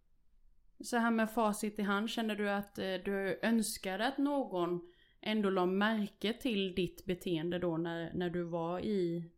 Så 0.82 0.96
här 0.96 1.10
med 1.10 1.30
facit 1.30 1.78
i 1.78 1.82
hand, 1.82 2.10
känner 2.10 2.36
du 2.36 2.50
att 2.50 2.78
eh, 2.78 2.94
du 3.04 3.38
önskade 3.42 4.06
att 4.06 4.18
någon 4.18 4.80
ändå 5.20 5.50
la 5.50 5.66
märke 5.66 6.32
till 6.32 6.74
ditt 6.74 7.04
beteende 7.04 7.58
då 7.58 7.76
när, 7.76 8.12
när 8.14 8.30
du 8.30 8.42
var 8.42 8.80
i, 8.80 9.30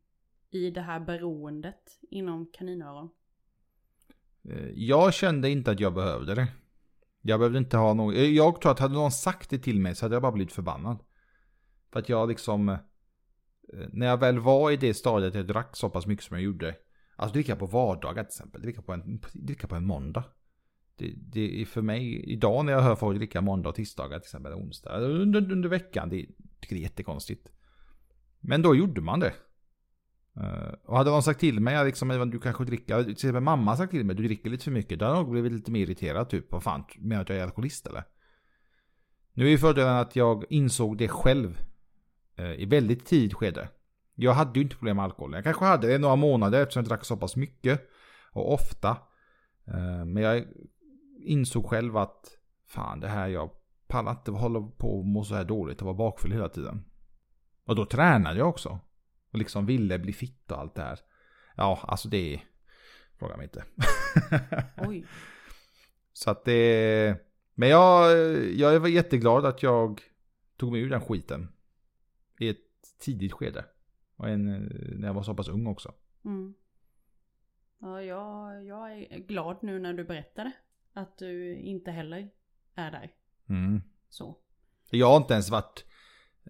i 0.50 0.70
det 0.70 0.80
här 0.80 1.00
beroendet 1.00 1.98
inom 2.10 2.46
kaninöron? 2.52 3.10
Eh, 4.48 4.68
jag 4.74 5.14
kände 5.14 5.50
inte 5.50 5.70
att 5.70 5.80
jag 5.80 5.94
behövde 5.94 6.34
det. 6.34 6.48
Jag 7.22 7.40
behövde 7.40 7.58
inte 7.58 7.76
ha 7.76 7.94
något. 7.94 8.14
Eh, 8.14 8.24
jag 8.24 8.60
tror 8.60 8.72
att 8.72 8.78
hade 8.78 8.94
någon 8.94 9.12
sagt 9.12 9.50
det 9.50 9.58
till 9.58 9.80
mig 9.80 9.94
så 9.94 10.04
hade 10.04 10.14
jag 10.14 10.22
bara 10.22 10.32
blivit 10.32 10.52
förbannad. 10.52 10.98
För 11.92 12.00
att 12.00 12.08
jag 12.08 12.28
liksom. 12.28 12.78
När 13.92 14.06
jag 14.06 14.20
väl 14.20 14.38
var 14.38 14.70
i 14.70 14.76
det 14.76 14.94
stadiet 14.94 15.34
jag 15.34 15.46
drack 15.46 15.76
så 15.76 15.90
pass 15.90 16.06
mycket 16.06 16.24
som 16.24 16.36
jag 16.36 16.44
gjorde. 16.44 16.76
Alltså 17.16 17.32
dricka 17.32 17.56
på 17.56 17.66
vardagar 17.66 18.24
till 18.24 18.28
exempel. 18.28 18.62
Dricka 18.62 18.82
på 18.82 18.92
en, 18.92 19.20
dricka 19.32 19.66
på 19.66 19.74
en 19.74 19.86
måndag. 19.86 20.24
Det, 20.96 21.14
det 21.16 21.60
är 21.60 21.64
för 21.64 21.82
mig, 21.82 22.24
idag 22.32 22.64
när 22.64 22.72
jag 22.72 22.80
hör 22.80 22.96
folk 22.96 23.18
dricka 23.18 23.40
måndag 23.40 23.68
och 23.68 23.74
tisdagar 23.74 24.18
till 24.18 24.26
exempel, 24.26 24.52
onsdag. 24.52 24.98
Under, 24.98 25.52
under 25.52 25.68
veckan, 25.68 26.08
det 26.08 26.26
tycker 26.60 26.76
det 26.76 26.80
är 26.80 26.82
jättekonstigt. 26.82 27.52
Men 28.40 28.62
då 28.62 28.74
gjorde 28.74 29.00
man 29.00 29.20
det. 29.20 29.32
Eh, 30.36 30.74
och 30.84 30.96
hade 30.96 31.10
någon 31.10 31.22
sagt 31.22 31.40
till 31.40 31.60
mig, 31.60 31.84
liksom, 31.84 32.30
du 32.30 32.40
kanske 32.40 32.64
dricker, 32.64 33.02
till 33.02 33.12
exempel 33.12 33.42
mamma 33.42 33.76
sagt 33.76 33.90
till 33.90 34.04
mig, 34.04 34.16
du 34.16 34.22
dricker 34.22 34.50
lite 34.50 34.64
för 34.64 34.70
mycket. 34.70 34.98
Då 34.98 35.04
hade 35.04 35.16
jag 35.16 35.22
nog 35.22 35.32
blivit 35.32 35.52
lite 35.52 35.70
mer 35.70 35.80
irriterad, 35.80 36.28
typ, 36.28 36.52
vad 36.52 36.62
fan, 36.62 36.84
menar 36.98 37.16
du 37.16 37.22
att 37.22 37.28
jag 37.28 37.38
är 37.38 37.42
alkoholist 37.42 37.86
eller? 37.86 38.04
Nu 39.32 39.46
är 39.46 39.50
ju 39.50 39.58
fördelen 39.58 39.96
att 39.96 40.16
jag 40.16 40.44
insåg 40.48 40.98
det 40.98 41.08
själv 41.08 41.58
eh, 42.36 42.52
i 42.52 42.64
väldigt 42.64 43.06
tidigt 43.06 43.34
skede. 43.34 43.68
Jag 44.14 44.32
hade 44.32 44.58
ju 44.58 44.62
inte 44.62 44.76
problem 44.76 44.96
med 44.96 45.04
alkohol. 45.04 45.34
Jag 45.34 45.44
kanske 45.44 45.64
hade 45.64 45.88
det 45.88 45.98
några 45.98 46.16
månader 46.16 46.62
eftersom 46.62 46.80
jag 46.80 46.88
drack 46.88 47.04
så 47.04 47.16
pass 47.16 47.36
mycket 47.36 47.90
och 48.32 48.52
ofta. 48.52 48.88
Eh, 49.66 50.04
Men 50.04 50.16
jag 50.16 50.44
insåg 51.24 51.66
själv 51.66 51.96
att 51.96 52.38
fan 52.66 53.00
det 53.00 53.08
här 53.08 53.28
jag 53.28 53.50
pallar 53.86 54.12
inte 54.12 54.30
hålla 54.30 54.60
på 54.60 54.98
och 54.98 55.04
må 55.04 55.24
så 55.24 55.34
här 55.34 55.44
dåligt 55.44 55.80
och 55.80 55.86
vara 55.86 55.96
bakfull 55.96 56.32
hela 56.32 56.48
tiden. 56.48 56.84
Och 57.64 57.76
då 57.76 57.86
tränade 57.86 58.38
jag 58.38 58.48
också. 58.48 58.80
Och 59.32 59.38
liksom 59.38 59.66
ville 59.66 59.98
bli 59.98 60.12
fit 60.12 60.50
och 60.50 60.58
allt 60.58 60.74
det 60.74 60.82
här. 60.82 60.98
Ja, 61.56 61.80
alltså 61.82 62.08
det 62.08 62.34
är... 62.34 62.44
Fråga 63.18 63.36
mig 63.36 63.44
inte. 63.44 63.64
Oj. 64.88 65.06
Så 66.12 66.30
att 66.30 66.44
det... 66.44 67.16
Men 67.54 67.68
jag, 67.68 68.16
jag 68.52 68.80
var 68.80 68.88
jätteglad 68.88 69.46
att 69.46 69.62
jag 69.62 70.02
tog 70.56 70.72
mig 70.72 70.80
ur 70.80 70.90
den 70.90 71.00
skiten. 71.00 71.48
I 72.38 72.48
ett 72.48 72.98
tidigt 72.98 73.32
skede. 73.32 73.64
Och 74.16 74.28
en, 74.28 74.52
när 74.98 75.08
jag 75.08 75.14
var 75.14 75.22
så 75.22 75.34
pass 75.34 75.48
ung 75.48 75.66
också. 75.66 75.94
Mm. 76.24 76.54
Ja, 77.78 78.02
jag, 78.02 78.64
jag 78.64 78.92
är 78.92 79.18
glad 79.18 79.58
nu 79.62 79.78
när 79.78 79.92
du 79.92 80.04
berättade. 80.04 80.52
Att 80.94 81.18
du 81.18 81.56
inte 81.56 81.90
heller 81.90 82.28
är 82.74 82.90
där. 82.90 83.10
Mm. 83.48 83.82
Så. 84.08 84.36
Jag 84.90 85.06
har 85.06 85.16
inte 85.16 85.32
ens 85.34 85.50
varit... 85.50 85.84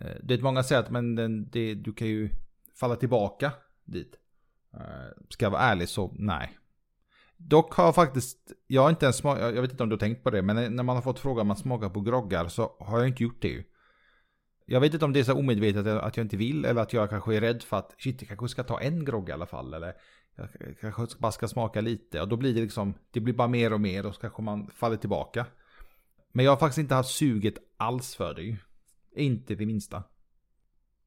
eh, 0.00 0.16
Det 0.22 0.34
är 0.34 0.42
många 0.42 0.62
säger 0.62 0.82
att 0.82 0.90
men 0.90 1.14
den, 1.14 1.48
det, 1.50 1.74
du 1.74 1.92
kan 1.92 2.08
ju 2.08 2.30
falla 2.74 2.96
tillbaka 2.96 3.52
dit. 3.84 4.16
Eh, 4.74 5.22
Ska 5.28 5.44
jag 5.44 5.50
vara 5.50 5.62
ärlig 5.62 5.88
så 5.88 6.12
nej. 6.18 6.58
Dock 7.36 7.74
har 7.74 7.84
jag 7.84 7.94
faktiskt, 7.94 8.52
jag 8.66 8.82
har 8.82 8.90
inte 8.90 9.06
ens 9.06 9.16
smakat, 9.16 9.54
jag 9.54 9.62
vet 9.62 9.70
inte 9.70 9.82
om 9.82 9.88
du 9.88 9.94
har 9.94 10.00
tänkt 10.00 10.22
på 10.22 10.30
det, 10.30 10.42
men 10.42 10.76
när 10.76 10.82
man 10.82 10.96
har 10.96 11.02
fått 11.02 11.18
frågan 11.18 11.40
om 11.40 11.48
man 11.48 11.56
smakar 11.56 11.88
på 11.88 12.00
groggar 12.00 12.48
så 12.48 12.76
har 12.80 12.98
jag 12.98 13.08
inte 13.08 13.22
gjort 13.22 13.42
det 13.42 13.48
ju. 13.48 13.64
Jag 14.66 14.80
vet 14.80 14.92
inte 14.94 15.04
om 15.04 15.12
det 15.12 15.20
är 15.20 15.24
så 15.24 15.34
omedvetet 15.38 15.80
att 15.80 15.86
jag- 15.86 16.04
att 16.04 16.16
jag 16.16 16.24
inte 16.24 16.36
vill 16.36 16.64
eller 16.64 16.82
att 16.82 16.92
jag 16.92 17.10
kanske 17.10 17.36
är 17.36 17.40
rädd 17.40 17.62
för 17.62 17.76
att 17.76 17.94
shit, 17.98 18.22
jag 18.22 18.28
kanske 18.28 18.48
ska 18.48 18.62
ta 18.64 18.80
en 18.80 19.04
grogg 19.04 19.28
i 19.28 19.32
alla 19.32 19.46
fall. 19.46 19.74
Eller 19.74 19.94
jag 20.36 20.48
kanske 20.80 21.18
bara 21.18 21.32
ska 21.32 21.48
smaka 21.48 21.80
lite 21.80 22.20
och 22.20 22.28
då 22.28 22.36
blir 22.36 22.54
det 22.54 22.60
liksom, 22.60 22.94
det 23.10 23.20
blir 23.20 23.34
bara 23.34 23.48
mer 23.48 23.72
och 23.72 23.80
mer 23.80 24.06
och 24.06 24.14
så 24.14 24.20
kanske 24.20 24.42
man 24.42 24.70
faller 24.74 24.96
tillbaka. 24.96 25.46
Men 26.32 26.44
jag 26.44 26.52
har 26.52 26.56
faktiskt 26.56 26.78
inte 26.78 26.94
haft 26.94 27.10
suget 27.10 27.54
alls 27.76 28.14
för 28.14 28.34
det 28.34 28.42
ju. 28.42 28.56
Inte 29.16 29.54
det 29.54 29.66
minsta. 29.66 30.02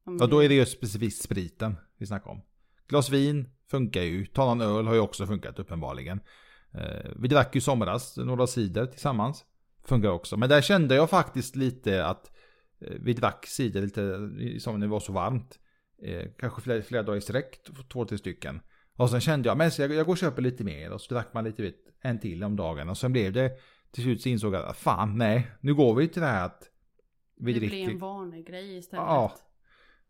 Men- 0.04 0.22
Och 0.22 0.30
då 0.30 0.44
är 0.44 0.50
det 0.50 0.56
ju 0.56 0.66
specifikt 0.66 1.22
spriten 1.24 1.76
vi 1.98 2.06
snackar 2.06 2.32
om. 2.32 2.42
Glas 2.88 3.10
vin 3.10 3.50
funkar 3.70 4.02
ju. 4.02 4.26
Ta 4.26 4.46
någon 4.46 4.62
öl 4.62 4.88
har 4.88 4.94
ju 4.94 5.00
också 5.00 5.26
funkat 5.28 5.60
uppenbarligen. 5.60 6.20
Eh, 6.74 7.12
vi 7.16 7.28
drack 7.28 7.56
ju 7.56 7.62
somras 7.62 8.18
några 8.18 8.48
cider 8.48 8.86
tillsammans. 8.86 9.46
Funkar 9.84 10.10
också. 10.10 10.38
Men 10.38 10.50
där 10.50 10.62
kände 10.62 10.96
jag 10.96 11.10
faktiskt 11.10 11.56
lite 11.56 12.06
att 12.06 12.32
eh, 12.80 12.96
vi 13.02 13.13
drack 13.13 13.46
cider 13.48 13.82
lite 13.82 14.30
som 14.60 14.80
när 14.80 14.88
det 14.88 14.92
var 14.92 15.00
så 15.00 15.13
varmt. 15.13 15.60
Eh, 16.04 16.28
kanske 16.40 16.62
flera, 16.62 16.82
flera 16.82 17.04
dagar 17.04 17.18
i 17.18 17.22
sträck, 17.22 17.60
två, 17.92 18.06
tre 18.06 18.18
stycken. 18.18 18.60
Och 18.98 19.10
sen 19.10 19.22
kände 19.22 19.50
jag, 19.50 19.58
men 19.58 19.72
jag, 19.78 19.94
jag 19.94 20.06
går 20.06 20.14
och 20.14 20.18
köper 20.18 20.42
lite 20.42 20.64
mer. 20.64 20.92
Och 20.92 21.02
så 21.02 21.14
drack 21.14 21.34
man 21.34 21.44
lite, 21.44 21.62
vet, 21.62 21.76
en 22.02 22.20
till 22.20 22.44
om 22.44 22.56
dagen. 22.56 22.90
Och 22.90 22.98
sen 22.98 23.12
blev 23.12 23.34
det, 23.34 23.52
till 23.92 24.04
slut 24.04 24.22
så 24.22 24.30
insåg 24.30 24.54
jag 24.54 24.66
att 24.66 24.78
fan 24.78 25.18
nej, 25.18 25.52
nu 25.62 25.76
går 25.76 25.96
vi 25.96 26.08
till 26.08 26.22
det 26.22 26.28
här 26.28 26.46
att 26.46 26.70
vi 27.36 27.54
det 27.54 27.60
dricker. 27.60 27.76
blir 27.76 27.90
en 27.90 28.00
vanegrej 28.00 28.78
istället. 28.78 29.06
Ja. 29.06 29.36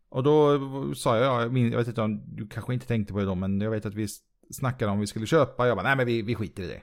Och 0.08 0.22
då 0.22 0.94
sa 0.94 1.18
jag, 1.18 1.58
jag, 1.58 1.78
vet 1.78 1.88
inte 1.88 2.02
om 2.02 2.36
du 2.36 2.48
kanske 2.48 2.74
inte 2.74 2.86
tänkte 2.86 3.12
på 3.12 3.18
det 3.18 3.24
då, 3.24 3.34
men 3.34 3.60
jag 3.60 3.70
vet 3.70 3.86
att 3.86 3.94
vi 3.94 4.06
snackade 4.50 4.92
om 4.92 5.00
vi 5.00 5.06
skulle 5.06 5.26
köpa. 5.26 5.66
Jag 5.66 5.76
bara, 5.76 5.86
nej 5.86 5.96
men 5.96 6.06
vi, 6.06 6.22
vi 6.22 6.34
skiter 6.34 6.62
i 6.62 6.66
det. 6.66 6.82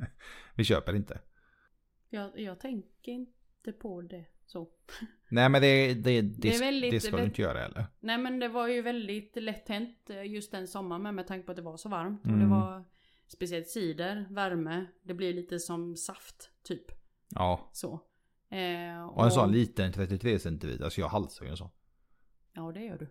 vi 0.54 0.64
köper 0.64 0.94
inte. 0.94 1.20
Jag, 2.08 2.40
jag 2.40 2.60
tänker 2.60 3.12
inte 3.12 3.72
på 3.72 4.02
det 4.02 4.24
så. 4.46 4.68
Nej 5.28 5.48
men 5.48 5.62
det, 5.62 5.94
det, 5.94 6.20
det, 6.22 6.50
Det 6.50 6.60
väldigt- 6.60 6.90
det 6.90 7.00
ska 7.00 7.16
du 7.16 7.24
inte 7.24 7.42
göra 7.42 7.58
heller. 7.58 7.86
Nej 8.00 8.18
men 8.18 8.38
det 8.38 8.48
var 8.48 8.68
ju 8.68 8.82
väldigt 8.82 9.36
lätt 9.42 9.68
hänt 9.68 10.10
eh, 10.10 10.22
just 10.32 10.52
den 10.52 10.68
sommaren 10.68 11.02
med, 11.02 11.14
med 11.14 11.26
tanke 11.26 11.46
på 11.46 11.52
att 11.52 11.56
det 11.56 11.62
var 11.62 11.76
så 11.76 11.88
varmt. 11.88 12.20
Och 12.20 12.26
Mm. 12.26 12.40
det 12.40 12.46
var 12.46 12.84
speciellt 13.28 13.68
cider, 13.68 14.26
värme. 14.30 14.86
Det 15.02 15.14
blir 15.14 15.34
lite 15.34 15.58
som 15.58 15.96
saft 15.96 16.50
typ. 16.62 16.84
Ja. 17.34 17.70
Så. 17.72 17.92
Eh, 18.50 19.04
Och 19.08 19.24
en 19.24 19.30
sån 19.30 19.52
liten 19.52 19.92
33 19.92 20.38
centiliter, 20.38 20.84
alltså 20.84 21.00
jag 21.00 21.08
halsar 21.08 21.44
ju 21.44 21.50
en 21.50 21.56
sån. 21.56 21.70
Ja 22.56 22.72
det 22.72 22.80
gör 22.84 22.98
du. 22.98 23.08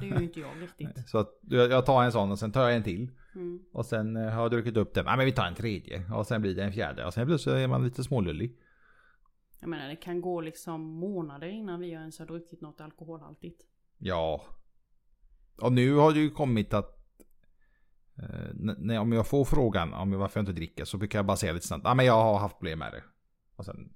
Det 0.00 0.06
gör 0.06 0.18
ju 0.18 0.24
inte 0.24 0.40
jag 0.40 0.50
riktigt. 0.62 1.08
Så 1.08 1.18
att 1.18 1.38
jag, 1.42 1.70
jag 1.70 1.86
tar 1.86 2.04
en 2.04 2.12
sån 2.12 2.30
och 2.30 2.38
sen 2.38 2.52
tar 2.52 2.62
jag 2.62 2.76
en 2.76 2.82
till. 2.82 3.10
Mm. 3.34 3.60
Och 3.72 3.86
sen 3.86 4.16
eh, 4.16 4.22
har 4.32 4.42
jag 4.42 4.50
druckit 4.50 4.76
upp 4.76 4.94
den. 4.94 5.04
Nej 5.04 5.16
men 5.16 5.26
vi 5.26 5.32
tar 5.32 5.46
en 5.46 5.54
tredje. 5.54 6.12
Och 6.12 6.26
sen 6.26 6.42
blir 6.42 6.54
det 6.54 6.64
en 6.64 6.72
fjärde. 6.72 7.06
Och 7.06 7.14
sen 7.14 7.26
plötsligt 7.26 7.54
är 7.54 7.66
man 7.68 7.84
lite 7.84 8.04
smålullig. 8.04 8.58
Jag 9.66 9.70
menar 9.70 9.88
det 9.88 9.96
kan 9.96 10.20
gå 10.20 10.40
liksom 10.40 10.80
månader 10.80 11.46
innan 11.46 11.80
vi 11.80 11.90
ens 11.90 12.18
har 12.18 12.26
druckit 12.26 12.60
något 12.60 12.80
alkoholhaltigt. 12.80 13.62
Ja. 13.98 14.44
Och 15.62 15.72
nu 15.72 15.94
har 15.94 16.12
det 16.12 16.18
ju 16.18 16.30
kommit 16.30 16.74
att 16.74 16.98
eh, 18.18 18.54
när, 18.54 18.98
om 18.98 19.12
jag 19.12 19.26
får 19.26 19.44
frågan 19.44 19.92
om 19.92 20.10
varför 20.10 20.40
jag 20.40 20.42
inte 20.42 20.52
dricker 20.52 20.84
så 20.84 20.98
brukar 20.98 21.18
jag 21.18 21.26
bara 21.26 21.36
säga 21.36 21.52
lite 21.52 21.66
snabbt. 21.66 21.84
Ja 21.84 21.90
ah, 21.90 21.94
men 21.94 22.06
jag 22.06 22.12
har 22.12 22.38
haft 22.38 22.58
problem 22.58 22.78
med 22.78 22.92
det. 22.92 23.02
Och 23.56 23.64
sen, 23.64 23.92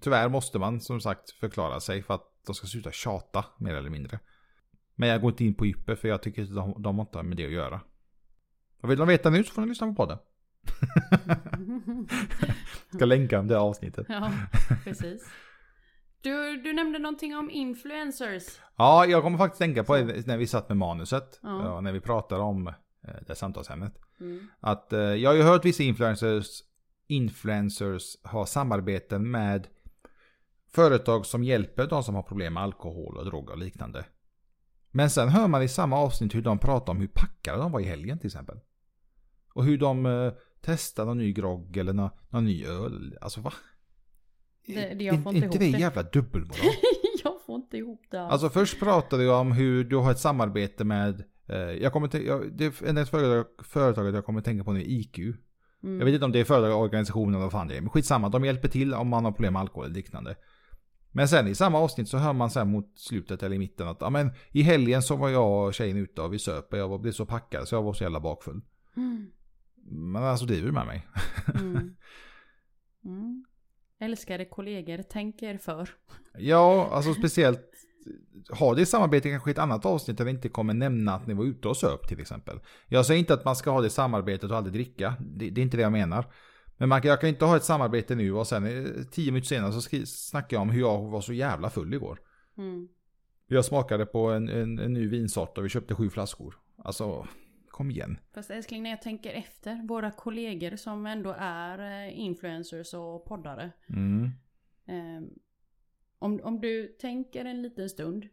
tyvärr 0.00 0.28
måste 0.28 0.58
man 0.58 0.80
som 0.80 1.00
sagt 1.00 1.30
förklara 1.30 1.80
sig 1.80 2.02
för 2.02 2.14
att 2.14 2.42
de 2.46 2.54
ska 2.54 2.66
sluta 2.66 2.92
tjata 2.92 3.44
mer 3.58 3.74
eller 3.74 3.90
mindre. 3.90 4.20
Men 4.94 5.08
jag 5.08 5.20
går 5.20 5.30
inte 5.30 5.44
in 5.44 5.54
på 5.54 5.66
djupet 5.66 5.98
för 5.98 6.08
jag 6.08 6.22
tycker 6.22 6.42
att 6.42 6.54
de, 6.54 6.82
de 6.82 6.98
har 6.98 7.04
inte 7.04 7.22
med 7.22 7.36
det 7.36 7.46
att 7.46 7.52
göra. 7.52 7.80
Och 8.80 8.90
vill 8.90 8.98
de 8.98 9.08
veta 9.08 9.30
nu 9.30 9.44
så 9.44 9.52
får 9.52 9.62
ni 9.62 9.68
lyssna 9.68 9.86
på 9.86 9.94
podden. 9.94 10.18
Ska 12.94 13.04
länka 13.04 13.38
om 13.38 13.48
det 13.48 13.58
avsnittet. 13.58 14.06
ja, 14.08 14.32
precis. 14.84 15.32
Du, 16.20 16.62
du 16.62 16.72
nämnde 16.72 16.98
någonting 16.98 17.36
om 17.36 17.50
influencers. 17.50 18.44
Ja, 18.76 19.06
jag 19.06 19.22
kommer 19.22 19.38
faktiskt 19.38 19.60
tänka 19.60 19.84
på 19.84 19.96
det 19.96 20.26
när 20.26 20.36
vi 20.36 20.46
satt 20.46 20.68
med 20.68 20.78
manuset. 20.78 21.40
Ja. 21.42 21.80
När 21.80 21.92
vi 21.92 22.00
pratade 22.00 22.42
om 22.42 22.66
eh, 22.66 22.74
det 23.26 23.34
samtalsämnet. 23.34 23.94
Mm. 24.20 24.48
Att 24.60 24.92
eh, 24.92 25.00
jag 25.00 25.30
har 25.30 25.34
ju 25.34 25.42
hört 25.42 25.64
vissa 25.64 25.82
influencers, 25.82 26.46
influencers 27.06 28.16
ha 28.24 28.46
samarbeten 28.46 29.30
med 29.30 29.66
företag 30.74 31.26
som 31.26 31.44
hjälper 31.44 31.86
de 31.86 32.02
som 32.02 32.14
har 32.14 32.22
problem 32.22 32.54
med 32.54 32.62
alkohol 32.62 33.16
och 33.16 33.24
droger 33.24 33.52
och 33.52 33.58
liknande. 33.58 34.04
Men 34.90 35.10
sen 35.10 35.28
hör 35.28 35.48
man 35.48 35.62
i 35.62 35.68
samma 35.68 35.98
avsnitt 35.98 36.34
hur 36.34 36.42
de 36.42 36.58
pratar 36.58 36.92
om 36.92 37.00
hur 37.00 37.10
packade 37.14 37.58
de 37.58 37.72
var 37.72 37.80
i 37.80 37.84
helgen 37.84 38.18
till 38.18 38.26
exempel. 38.26 38.60
Och 39.54 39.64
hur 39.64 39.78
de 39.78 40.06
testar 40.62 41.04
någon 41.06 41.18
ny 41.18 41.32
grogg 41.32 41.76
eller 41.76 41.92
någon, 41.92 42.10
någon 42.30 42.44
ny 42.44 42.64
öl. 42.66 43.18
Alltså 43.20 43.40
va? 43.40 43.52
Det- 44.66 44.94
det- 44.94 45.04
jag 45.04 45.22
får 45.22 45.34
inte 45.34 45.46
inte 45.46 45.58
ihop 45.64 45.72
det 45.72 45.78
jävla 45.78 46.02
dubbelmoral? 46.02 46.56
jag 47.24 47.42
får 47.46 47.56
inte 47.56 47.76
ihop 47.76 48.02
det. 48.10 48.20
Alltså 48.20 48.48
först 48.50 48.78
pratade 48.78 49.24
jag 49.24 49.40
om 49.40 49.52
hur 49.52 49.84
du 49.84 49.96
har 49.96 50.10
ett 50.10 50.18
samarbete 50.18 50.84
med, 50.84 51.24
eh, 51.48 51.56
jag 51.56 51.92
kommer 51.92 52.16
jag, 52.16 52.52
det 52.58 52.64
är 52.64 52.98
ett 52.98 53.08
företag, 53.08 53.46
företaget 53.64 54.14
jag 54.14 54.24
kommer 54.26 54.40
tänka 54.40 54.64
på 54.64 54.72
nu, 54.72 54.82
IQ. 54.84 55.18
Mm. 55.18 55.98
Jag 55.98 56.04
vet 56.04 56.14
inte 56.14 56.24
om 56.24 56.32
det 56.32 56.40
är 56.40 56.44
företag, 56.44 56.80
organisation 56.80 57.28
eller 57.34 57.42
vad 57.42 57.52
fan 57.52 57.68
det 57.68 57.76
är, 57.76 57.80
men 57.80 57.90
skitsamma, 57.90 58.28
de 58.28 58.44
hjälper 58.44 58.68
till 58.68 58.94
om 58.94 59.08
man 59.08 59.24
har 59.24 59.32
problem 59.32 59.52
med 59.52 59.60
alkohol 59.60 59.84
eller 59.84 59.94
liknande. 59.94 60.36
Men 61.14 61.28
sen 61.28 61.48
i 61.48 61.54
samma 61.54 61.78
avsnitt 61.78 62.08
så 62.08 62.16
hör 62.18 62.32
man 62.32 62.50
sen 62.50 62.70
mot 62.70 62.98
slutet 62.98 63.42
eller 63.42 63.56
i 63.56 63.58
mitten 63.58 63.88
att 63.88 63.96
ja 64.00 64.10
men 64.10 64.30
i 64.50 64.62
helgen 64.62 65.02
så 65.02 65.16
var 65.16 65.28
jag 65.28 65.66
och 65.66 65.74
tjejen 65.74 65.96
ute 65.96 66.22
och 66.22 66.32
vi 66.32 66.38
söp 66.38 66.72
och 66.72 66.78
jag 66.78 66.88
var, 66.88 66.98
blev 66.98 67.12
så 67.12 67.26
packad 67.26 67.68
så 67.68 67.74
jag 67.74 67.82
var 67.82 67.92
så 67.92 68.04
jävla 68.04 68.20
bakfull. 68.20 68.60
Mm. 68.96 69.26
Men 69.84 70.22
alltså 70.24 70.46
driver 70.46 70.66
du 70.66 70.72
med 70.72 70.86
mig? 70.86 71.06
Mm. 71.54 71.96
Mm. 73.04 73.44
Älskade 74.00 74.44
kollegor, 74.44 75.02
tänk 75.10 75.42
er 75.42 75.58
för. 75.58 75.88
Ja, 76.38 76.88
alltså 76.92 77.14
speciellt 77.14 77.60
ha 78.58 78.74
det 78.74 78.86
samarbetet 78.86 79.32
kanske 79.32 79.50
i 79.50 79.52
ett 79.52 79.58
annat 79.58 79.86
avsnitt 79.86 80.18
där 80.18 80.24
vi 80.24 80.30
inte 80.30 80.48
kommer 80.48 80.74
nämna 80.74 81.14
att 81.14 81.26
ni 81.26 81.34
var 81.34 81.44
ute 81.44 81.68
och 81.68 81.76
söp 81.76 82.08
till 82.08 82.20
exempel. 82.20 82.60
Jag 82.88 83.06
säger 83.06 83.18
inte 83.20 83.34
att 83.34 83.44
man 83.44 83.56
ska 83.56 83.70
ha 83.70 83.80
det 83.80 83.90
samarbetet 83.90 84.50
och 84.50 84.56
aldrig 84.56 84.72
dricka. 84.74 85.14
Det, 85.20 85.50
det 85.50 85.60
är 85.60 85.62
inte 85.62 85.76
det 85.76 85.82
jag 85.82 85.92
menar. 85.92 86.26
Men 86.76 86.88
man, 86.88 87.02
kan- 87.02 87.08
jag 87.08 87.20
kan 87.20 87.28
inte 87.28 87.44
ha 87.44 87.56
ett 87.56 87.64
samarbete 87.64 88.14
nu 88.14 88.32
och 88.34 88.46
sen 88.46 88.66
eh, 88.66 89.02
tio 89.10 89.32
minuter 89.32 89.48
senare 89.48 89.72
så 89.72 89.80
skri- 89.80 90.06
snackar 90.06 90.56
jag 90.56 90.62
om 90.62 90.70
hur 90.70 90.80
jag 90.80 91.02
var 91.10 91.20
så 91.20 91.32
jävla 91.32 91.70
full 91.70 91.94
igår. 91.94 92.18
Mm. 92.58 92.88
Jag 93.46 93.64
smakade 93.64 94.06
på 94.06 94.30
en, 94.30 94.48
en, 94.48 94.78
en 94.78 94.92
ny 94.92 95.08
vinsort 95.08 95.58
och 95.58 95.64
vi 95.64 95.68
köpte 95.68 95.94
sju 95.94 96.10
flaskor. 96.10 96.54
Alltså, 96.84 97.26
kom 97.72 97.90
igen. 97.90 98.18
Fast 98.32 98.50
älskling, 98.50 98.82
när 98.82 98.90
jag 98.90 99.02
tänker 99.02 99.32
efter, 99.32 99.82
våra 99.86 100.10
kollegor 100.10 100.76
som 100.76 101.06
ändå 101.06 101.34
är 101.38 102.06
eh, 102.06 102.20
influencers 102.20 102.94
och 102.94 103.24
poddare. 103.24 103.70
Mm. 103.88 104.30
Eh, 104.86 105.28
om, 106.18 106.40
om 106.42 106.60
du 106.60 106.88
tänker 106.88 107.44
en 107.44 107.62
liten 107.62 107.90
stund. 107.90 108.28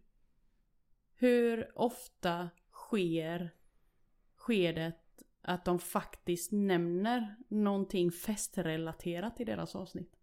Hur 1.16 1.72
ofta 1.76 2.50
sker, 2.72 3.54
sker 4.38 4.74
det 4.74 4.94
att 5.42 5.66
de 5.66 5.80
faktiskt 5.80 6.52
nämner 6.52 7.36
någonting 7.48 8.12
festrelaterat 8.12 9.40
i 9.40 9.44
deras 9.44 9.76
avsnitt? 9.76 10.16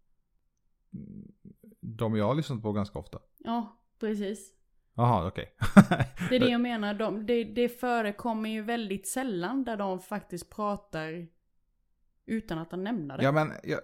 De 1.79 2.15
jag 2.15 2.25
har 2.25 2.35
lyssnat 2.35 2.61
på 2.61 2.71
ganska 2.71 2.99
ofta. 2.99 3.19
Ja, 3.37 3.79
precis. 3.99 4.56
Jaha, 4.97 5.27
okej. 5.27 5.55
Det 6.29 6.35
är 6.35 6.39
det 6.39 6.49
jag 6.49 6.61
menar. 6.61 6.93
De, 6.93 7.25
det, 7.25 7.43
det 7.43 7.69
förekommer 7.69 8.49
ju 8.49 8.61
väldigt 8.61 9.07
sällan 9.07 9.63
där 9.63 9.77
de 9.77 9.99
faktiskt 9.99 10.55
pratar 10.55 11.27
utan 12.25 12.57
att 12.57 12.71
de 12.71 12.83
nämner 12.83 13.17
det. 13.17 13.23
ja 13.23 13.31
men, 13.31 13.51
jag, 13.63 13.79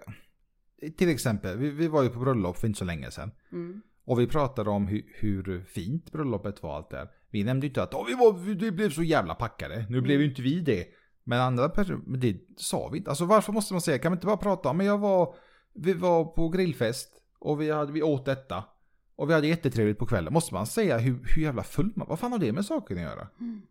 till 0.96 1.08
exempel, 1.08 1.58
vi, 1.58 1.70
vi 1.70 1.88
var 1.88 2.02
ju 2.02 2.08
på 2.08 2.18
bröllop 2.18 2.56
för 2.56 2.66
inte 2.66 2.78
så 2.78 2.84
länge 2.84 3.10
sedan. 3.10 3.30
Mm. 3.52 3.82
Och 4.04 4.20
vi 4.20 4.26
pratade 4.26 4.70
om 4.70 4.86
hur, 4.86 5.02
hur 5.14 5.64
fint 5.64 6.12
bröllopet 6.12 6.62
var 6.62 6.76
allt 6.76 6.90
där. 6.90 7.08
Vi 7.30 7.44
nämnde 7.44 7.66
ju 7.66 7.68
inte 7.68 7.82
att 7.82 7.94
Åh, 7.94 8.06
vi, 8.06 8.14
var, 8.14 8.32
vi 8.32 8.70
blev 8.72 8.90
så 8.90 9.02
jävla 9.02 9.34
packade. 9.34 9.86
Nu 9.88 10.00
blev 10.00 10.20
ju 10.20 10.28
inte 10.28 10.42
vi 10.42 10.60
det. 10.60 10.86
Men 11.24 11.40
andra 11.40 11.68
personer, 11.68 12.16
det 12.16 12.36
sa 12.56 12.88
vi 12.92 12.98
inte. 12.98 13.10
Alltså 13.10 13.24
varför 13.24 13.52
måste 13.52 13.74
man 13.74 13.80
säga, 13.80 13.98
kan 13.98 14.12
vi 14.12 14.16
inte 14.16 14.26
bara 14.26 14.36
prata 14.36 14.68
om, 14.68 14.76
men 14.76 14.86
jag 14.86 14.98
var, 14.98 15.34
vi 15.74 15.92
var 15.92 16.24
på 16.24 16.48
grillfest 16.48 17.10
och 17.38 17.60
vi, 17.60 17.70
hade, 17.70 17.92
vi 17.92 18.02
åt 18.02 18.24
detta. 18.24 18.64
Och 19.16 19.30
vi 19.30 19.34
hade 19.34 19.46
jättetrevligt 19.46 19.98
på 19.98 20.06
kvällen. 20.06 20.32
Måste 20.32 20.54
man 20.54 20.66
säga 20.66 20.98
hur, 20.98 21.20
hur 21.36 21.42
jävla 21.42 21.62
full 21.62 21.92
man 21.96 22.08
Vad 22.08 22.18
fan 22.18 22.32
har 22.32 22.38
det 22.38 22.52
med 22.52 22.64
saken 22.64 22.96
att 22.96 23.02
göra? 23.02 23.28
Mm. 23.40 23.62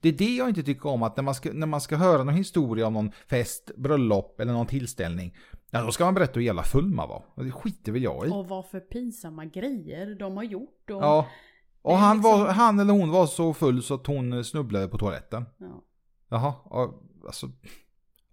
Det 0.00 0.08
är 0.08 0.12
det 0.12 0.36
jag 0.36 0.48
inte 0.48 0.62
tycker 0.62 0.88
om, 0.88 1.02
att 1.02 1.16
när 1.16 1.22
man 1.24 1.34
ska, 1.34 1.52
när 1.52 1.66
man 1.66 1.80
ska 1.80 1.96
höra 1.96 2.24
någon 2.24 2.34
historia 2.34 2.86
om 2.86 2.92
någon 2.92 3.10
fest, 3.26 3.70
bröllop 3.76 4.40
eller 4.40 4.52
någon 4.52 4.66
tillställning. 4.66 5.36
Ja, 5.70 5.82
då 5.82 5.92
ska 5.92 6.04
man 6.04 6.14
berätta 6.14 6.32
hur 6.34 6.46
jävla 6.46 6.62
full 6.62 6.86
man 6.94 7.08
var. 7.08 7.24
Och 7.34 7.44
det 7.44 7.52
skiter 7.52 7.92
väl 7.92 8.02
jag 8.02 8.26
i. 8.26 8.30
Och 8.30 8.48
vad 8.48 8.66
för 8.66 8.80
pinsamma 8.80 9.44
grejer 9.44 10.14
de 10.18 10.36
har 10.36 10.44
gjort. 10.44 10.90
Och, 10.90 11.02
Ja. 11.02 11.26
Och 11.82 11.96
han, 11.96 12.16
liksom- 12.16 12.40
var, 12.40 12.48
han 12.48 12.78
eller 12.80 12.92
hon 12.92 13.10
var 13.10 13.26
så 13.26 13.54
full 13.54 13.82
så 13.82 13.94
att 13.94 14.06
hon 14.06 14.44
snubblade 14.44 14.88
på 14.88 14.98
toaletten. 14.98 15.44
Ja. 15.58 15.82
Jaha, 16.28 16.54
ja, 16.70 17.00
alltså. 17.26 17.50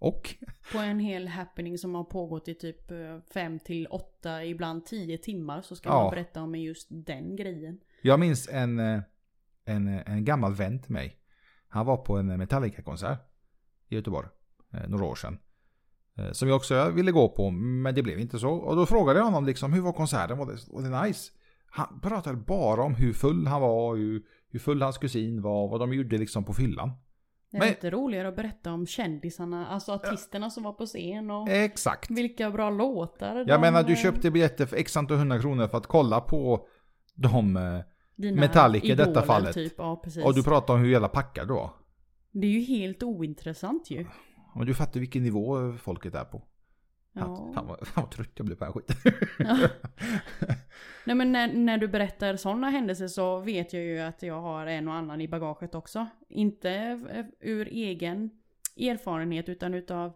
Och? 0.04 0.34
På 0.72 0.78
en 0.78 0.98
hel 0.98 1.28
happening 1.28 1.78
som 1.78 1.94
har 1.94 2.04
pågått 2.04 2.48
i 2.48 2.54
typ 2.54 2.92
5 3.34 3.58
till 3.58 3.86
8, 3.90 4.44
ibland 4.44 4.86
10 4.86 5.18
timmar 5.18 5.62
så 5.62 5.76
ska 5.76 5.88
Ja. 5.88 6.02
man 6.02 6.10
berätta 6.10 6.42
om 6.42 6.54
just 6.54 6.86
den 6.90 7.36
grejen. 7.36 7.80
Jag 8.02 8.20
minns 8.20 8.48
en, 8.52 8.78
eh, 8.80 9.00
en, 9.64 9.88
en 9.88 10.24
gammal 10.24 10.54
vän 10.54 10.82
till 10.82 10.92
mig. 10.92 11.16
Han 11.68 11.86
var 11.86 11.96
på 11.96 12.16
en 12.16 12.26
Metallica-konsert 12.38 13.18
i 13.88 13.94
Göteborg. 13.94 14.28
eh, 14.74 14.88
Några 14.88 15.04
år 15.04 15.14
sedan. 15.14 15.38
Eh, 16.18 16.32
Som 16.32 16.48
jag 16.48 16.56
också 16.56 16.90
ville 16.90 17.12
gå 17.12 17.28
på, 17.28 17.50
men 17.50 17.94
det 17.94 18.02
blev 18.02 18.18
inte 18.20 18.38
så. 18.38 18.50
Och 18.50 18.76
då 18.76 18.86
frågade 18.86 19.18
jag 19.18 19.24
honom 19.24 19.46
liksom, 19.46 19.72
hur 19.72 19.80
var 19.80 19.92
konserten? 19.92 20.38
Var 20.38 20.46
det, 20.46 20.58
var 20.72 20.82
det 20.82 21.02
nice? 21.08 21.32
Han 21.66 22.00
pratade 22.00 22.36
bara 22.36 22.82
om 22.82 22.94
hur 22.94 23.12
full 23.12 23.46
han 23.46 23.60
var, 23.60 23.96
hur, 23.96 24.22
hur 24.48 24.58
full 24.58 24.82
hans 24.82 24.98
kusin 24.98 25.42
var, 25.42 25.68
vad 25.68 25.80
de 25.80 25.92
gjorde 25.92 26.18
liksom 26.18 26.44
på 26.44 26.52
fyllan. 26.54 26.90
Det 27.54 27.58
är 27.58 27.60
Men- 27.60 27.68
inte 27.68 27.90
roligare 27.90 28.28
att 28.28 28.36
berätta 28.36 28.72
om 28.72 28.86
kändisarna, 28.86 29.66
alltså 29.66 29.92
artisterna 29.92 30.50
som 30.50 30.62
var 30.62 30.72
på 30.72 30.86
scen 30.86 31.30
och 31.30 31.48
Exakt. 31.48 32.10
vilka 32.10 32.50
bra 32.50 32.70
låtar 32.70 33.36
Jag 33.36 33.46
de, 33.46 33.60
menar, 33.60 33.82
du 33.82 33.92
eh, 33.92 33.98
köpte 33.98 34.30
biljetter 34.30 34.66
för 34.66 34.76
x 34.76 34.96
antal 34.96 35.16
hundra 35.16 35.38
kronor 35.40 35.68
för 35.68 35.78
att 35.78 35.86
kolla 35.86 36.20
på 36.20 36.66
de... 37.14 37.56
eh, 37.56 37.80
dina 38.16 38.40
Metallica 38.40 38.86
i 38.86 38.94
detta 38.94 39.22
fallet. 39.22 39.54
Typ. 39.54 39.72
Ja. 39.78 40.02
Och 40.24 40.34
du 40.34 40.42
pratar 40.42 40.74
om 40.74 40.80
hur 40.80 40.90
jävla 40.90 41.08
packad 41.08 41.48
du 41.48 41.54
var. 41.54 41.70
Det 42.32 42.46
är 42.46 42.50
ju 42.50 42.60
helt 42.60 43.02
ointressant 43.02 43.90
ju. 43.90 44.06
Och 44.54 44.66
du 44.66 44.74
fattar 44.74 45.00
vilken 45.00 45.22
nivå 45.22 45.72
folket 45.78 46.14
är 46.14 46.24
på. 46.24 46.42
Ja. 47.16 47.52
Fan, 47.54 47.66
vad, 47.66 47.86
fan 47.88 48.04
vad 48.04 48.10
trött 48.10 48.32
jag 48.34 48.46
blev 48.46 48.56
på 48.56 48.64
den 48.64 48.72
här 48.72 48.80
skiten. 48.80 48.96
Ja. 49.38 49.68
Nej 51.04 51.16
men 51.16 51.32
när, 51.32 51.52
när 51.52 51.78
du 51.78 51.88
berättar 51.88 52.36
sådana 52.36 52.70
händelser 52.70 53.08
så 53.08 53.38
vet 53.38 53.72
jag 53.72 53.82
ju 53.82 54.00
att 54.00 54.22
jag 54.22 54.40
har 54.40 54.66
en 54.66 54.88
och 54.88 54.94
annan 54.94 55.20
i 55.20 55.28
bagaget 55.28 55.74
också. 55.74 56.06
Inte 56.28 56.70
eh, 57.10 57.24
ur 57.40 57.68
egen 57.68 58.30
erfarenhet 58.76 59.48
utan 59.48 59.74
utav 59.74 60.12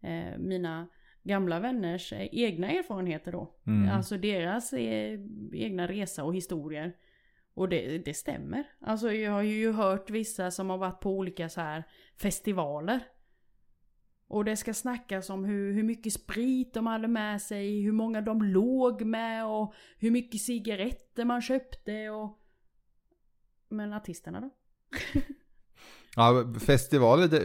eh, 0.00 0.38
mina 0.38 0.88
gamla 1.22 1.60
vänners 1.60 2.12
eh, 2.12 2.28
egna 2.32 2.70
erfarenheter 2.70 3.32
då. 3.32 3.54
Mm. 3.66 3.96
Alltså 3.96 4.16
deras 4.16 4.72
eh, 4.72 5.20
egna 5.52 5.88
resa 5.88 6.24
och 6.24 6.34
historier. 6.34 6.92
Och 7.54 7.68
det, 7.68 7.98
det 7.98 8.14
stämmer. 8.14 8.64
Alltså 8.80 9.12
jag 9.12 9.32
har 9.32 9.42
ju 9.42 9.72
hört 9.72 10.10
vissa 10.10 10.50
som 10.50 10.70
har 10.70 10.78
varit 10.78 11.00
på 11.00 11.10
olika 11.10 11.48
så 11.48 11.60
här 11.60 11.84
festivaler. 12.16 13.00
Och 14.32 14.44
det 14.44 14.56
ska 14.56 14.74
snackas 14.74 15.30
om 15.30 15.44
hur, 15.44 15.72
hur 15.72 15.82
mycket 15.82 16.12
sprit 16.12 16.74
de 16.74 16.86
hade 16.86 17.08
med 17.08 17.42
sig, 17.42 17.80
hur 17.82 17.92
många 17.92 18.20
de 18.20 18.42
låg 18.42 19.02
med 19.02 19.46
och 19.46 19.74
hur 19.98 20.10
mycket 20.10 20.40
cigaretter 20.40 21.24
man 21.24 21.42
köpte 21.42 22.10
och... 22.10 22.38
Men 23.68 23.92
artisterna 23.92 24.40
då? 24.40 24.50
Ja, 26.16 26.54
festivaler, 26.60 27.28
det, 27.28 27.42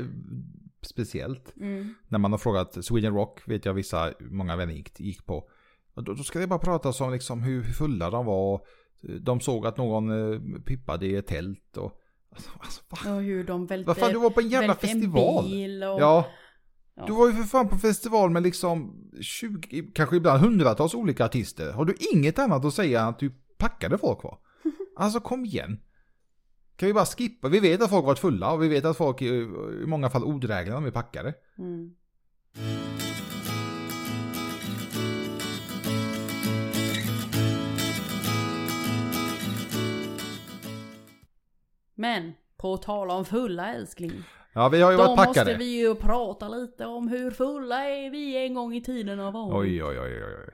speciellt. 0.81 1.57
Mm. 1.57 1.93
När 2.07 2.19
man 2.19 2.31
har 2.31 2.39
frågat 2.39 2.85
Sweden 2.85 3.13
Rock, 3.13 3.47
vet 3.47 3.65
jag 3.65 3.73
vissa, 3.73 4.13
många 4.19 4.55
vänner 4.55 4.73
gick, 4.73 4.99
gick 4.99 5.25
på. 5.25 5.49
Och 5.93 6.03
Då, 6.03 6.13
då 6.13 6.23
ska 6.23 6.39
det 6.39 6.47
bara 6.47 6.59
prata 6.59 7.03
om 7.03 7.11
liksom 7.11 7.43
hur 7.43 7.63
fulla 7.63 8.09
de 8.09 8.25
var. 8.25 8.61
De 9.21 9.39
såg 9.39 9.67
att 9.67 9.77
någon 9.77 10.33
eh, 10.33 10.61
pippade 10.65 11.05
i 11.05 11.15
ett 11.15 11.27
tält 11.27 11.77
och... 11.77 12.01
Alltså, 12.31 12.49
alltså, 12.59 12.81
vad, 12.89 13.15
Och 13.15 13.21
hur 13.21 13.43
de 13.43 13.65
välte, 13.65 13.87
vad 13.87 13.97
fan, 13.97 14.11
du 14.11 14.19
var 14.19 14.29
på 14.29 14.39
en 14.39 14.49
jävla 14.49 14.75
festival. 14.75 15.45
en 15.45 15.51
bil 15.51 15.83
och... 15.83 16.01
Ja, 16.01 16.25
Ja. 16.97 17.05
du 17.05 17.13
var 17.13 17.27
ju 17.27 17.33
för 17.33 17.43
fan 17.43 17.69
på 17.69 17.77
festival 17.77 18.29
med 18.29 18.43
liksom 18.43 18.95
20, 19.21 19.91
kanske 19.93 20.15
ibland 20.15 20.41
hundratals 20.41 20.93
olika 20.93 21.25
artister. 21.25 21.71
Har 21.71 21.85
du 21.85 21.95
inget 22.13 22.39
annat 22.39 22.65
att 22.65 22.73
säga 22.73 23.01
än 23.01 23.07
att 23.07 23.19
du 23.19 23.31
packade 23.57 23.97
folk 23.97 24.23
var? 24.23 24.37
Alltså 24.95 25.19
kom 25.19 25.45
igen. 25.45 25.79
Kan 26.75 26.87
vi 26.87 26.93
bara 26.93 27.05
skippa? 27.05 27.47
Vi 27.47 27.59
vet 27.59 27.81
att 27.81 27.89
folk 27.89 28.05
varit 28.05 28.19
fulla 28.19 28.51
och 28.51 28.63
vi 28.63 28.67
vet 28.67 28.85
att 28.85 28.97
folk 28.97 29.21
i, 29.21 29.47
många 29.85 30.09
fall 30.09 30.23
odrägliga 30.23 30.79
när 30.79 30.87
är 30.87 30.91
packade. 30.91 31.33
Mm. 31.57 31.95
Men, 41.95 42.33
på 42.57 42.77
tal 42.77 43.11
om 43.11 43.25
fulla 43.25 43.73
älskling. 43.73 44.23
Ja, 44.57 44.69
vi 44.69 44.81
har 44.81 44.91
ju 44.91 44.97
Då 44.97 45.03
varit 45.03 45.17
måste 45.17 45.39
packade. 45.41 45.57
vi 45.57 45.79
ju 45.79 45.95
prata 45.95 46.49
lite 46.49 46.85
om 46.85 47.07
hur 47.07 47.31
fulla 47.31 47.83
är 47.85 48.09
vi 48.09 48.45
en 48.45 48.53
gång 48.53 48.73
i 48.75 48.81
tiden 48.81 49.19
har 49.19 49.31
varit. 49.31 49.55
Oj, 49.55 49.83
oj, 49.83 49.99
oj, 49.99 50.23
oj, 50.25 50.35
oj. 50.47 50.53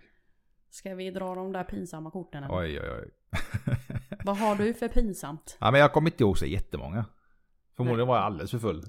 Ska 0.69 0.95
vi 0.95 1.11
dra 1.11 1.35
de 1.35 1.51
där 1.51 1.63
pinsamma 1.63 2.11
korten? 2.11 2.43
eller? 2.43 2.55
Oj, 2.57 2.79
oj, 2.81 2.89
oj. 3.01 3.11
Vad 4.25 4.37
har 4.37 4.55
du 4.55 4.73
för 4.73 4.87
pinsamt? 4.87 5.57
Ja, 5.59 5.71
men 5.71 5.81
jag 5.81 5.93
kommer 5.93 6.09
inte 6.11 6.23
ihåg 6.23 6.37
så 6.37 6.45
jättemånga. 6.45 7.05
Förmodligen 7.77 8.07
var 8.07 8.15
jag 8.15 8.25
alldeles 8.25 8.51
för 8.51 8.59
full. 8.59 8.83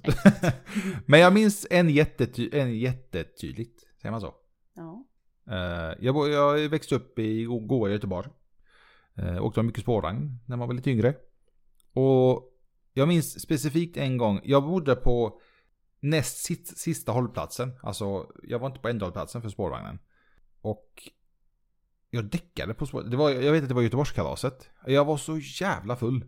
men 1.07 1.20
jag 1.20 1.33
minns 1.33 1.66
en, 1.70 1.88
jättety 1.90 2.50
en 2.53 2.79
jättetydligt. 2.79 3.81
Säger 4.03 4.11
man 4.11 4.20
så? 4.20 4.35
Ja. 4.74 5.05
Eh, 5.50 5.94
jag, 6.00 6.14
bo- 6.14 6.29
jag 6.29 6.68
växte 6.68 6.94
upp 6.94 7.18
i 7.18 7.44
go- 7.44 7.59
goa 7.66 7.90
Göteborg. 7.90 8.29
Uh, 9.18 9.44
åkte 9.44 9.62
mycket 9.62 9.83
spårvagn 9.83 10.38
när 10.46 10.57
man 10.57 10.68
var 10.68 10.74
lite 10.74 10.90
yngre. 10.90 11.14
Och 11.92 12.53
jag 12.94 13.09
minns 13.09 13.40
specifikt 13.40 13.96
en 13.96 14.18
gång. 14.18 14.40
Jag 14.44 14.62
bodde 14.62 14.94
på 14.94 15.40
näst 16.00 16.37
sista 16.78 17.12
hållplatsen. 17.12 17.72
Alltså 17.83 18.33
jag 18.42 18.59
var 18.59 18.66
inte 18.66 18.80
på 18.80 18.88
ändhållplatsen 18.88 19.42
för 19.42 19.48
spårvagnen. 19.48 19.98
Och 20.61 21.11
jag 22.11 22.24
däckade 22.24 22.74
på 22.74 22.87
spårvagnen. 22.87 23.11
Det 23.11 23.16
var, 23.16 23.30
jag 23.30 23.52
vet 23.52 23.62
att 23.62 23.68
det 23.68 23.74
var 23.74 23.83
Göteborgskalaset. 23.83 24.70
Jag 24.87 25.04
var 25.04 25.16
så 25.16 25.38
jävla 25.38 25.96
full. 25.96 26.24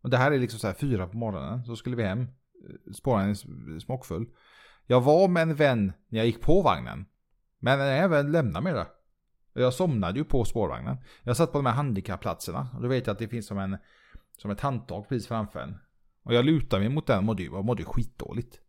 Och 0.00 0.10
det 0.10 0.16
här 0.16 0.32
är 0.32 0.38
liksom 0.38 0.60
så 0.60 0.66
här 0.66 0.74
fyra 0.74 1.06
på 1.06 1.16
morgonen. 1.16 1.64
Så 1.64 1.76
skulle 1.76 1.96
vi 1.96 2.02
hem. 2.02 2.28
Spårvagnen 2.94 3.30
är 3.30 3.78
smockfull. 3.78 4.26
Jag 4.86 5.00
var 5.00 5.28
med 5.28 5.42
en 5.42 5.54
vän 5.54 5.92
när 6.08 6.18
jag 6.18 6.26
gick 6.26 6.40
på 6.40 6.62
vagnen. 6.62 7.06
Men 7.58 7.80
även 7.80 8.32
lämna 8.32 8.60
mig 8.60 8.72
där. 8.72 8.86
Jag 9.52 9.74
somnade 9.74 10.18
ju 10.18 10.24
på 10.24 10.44
spårvagnen. 10.44 10.96
Jag 11.22 11.36
satt 11.36 11.52
på 11.52 11.58
de 11.58 11.66
här 11.66 11.74
handikappplatserna. 11.74 12.68
Och 12.74 12.82
då 12.82 12.88
vet 12.88 13.06
jag 13.06 13.12
att 13.12 13.18
det 13.18 13.28
finns 13.28 13.46
som, 13.46 13.58
en, 13.58 13.78
som 14.36 14.50
ett 14.50 14.60
handtag 14.60 15.08
precis 15.08 15.28
framför 15.28 15.60
en. 15.60 15.78
Och 16.30 16.36
jag 16.36 16.44
lutade 16.44 16.80
mig 16.80 16.88
mot 16.88 17.06
den 17.06 17.18
och 17.18 17.24
mådde, 17.24 17.42
ju- 17.42 17.62
mådde 17.62 17.84
skitdåligt. 17.84 18.60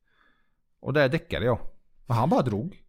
Och 0.79 0.93
där 0.93 1.09
däckade 1.09 1.45
jag. 1.45 1.59
Och 2.07 2.15
han 2.15 2.29
bara 2.29 2.41
drog. 2.41 2.83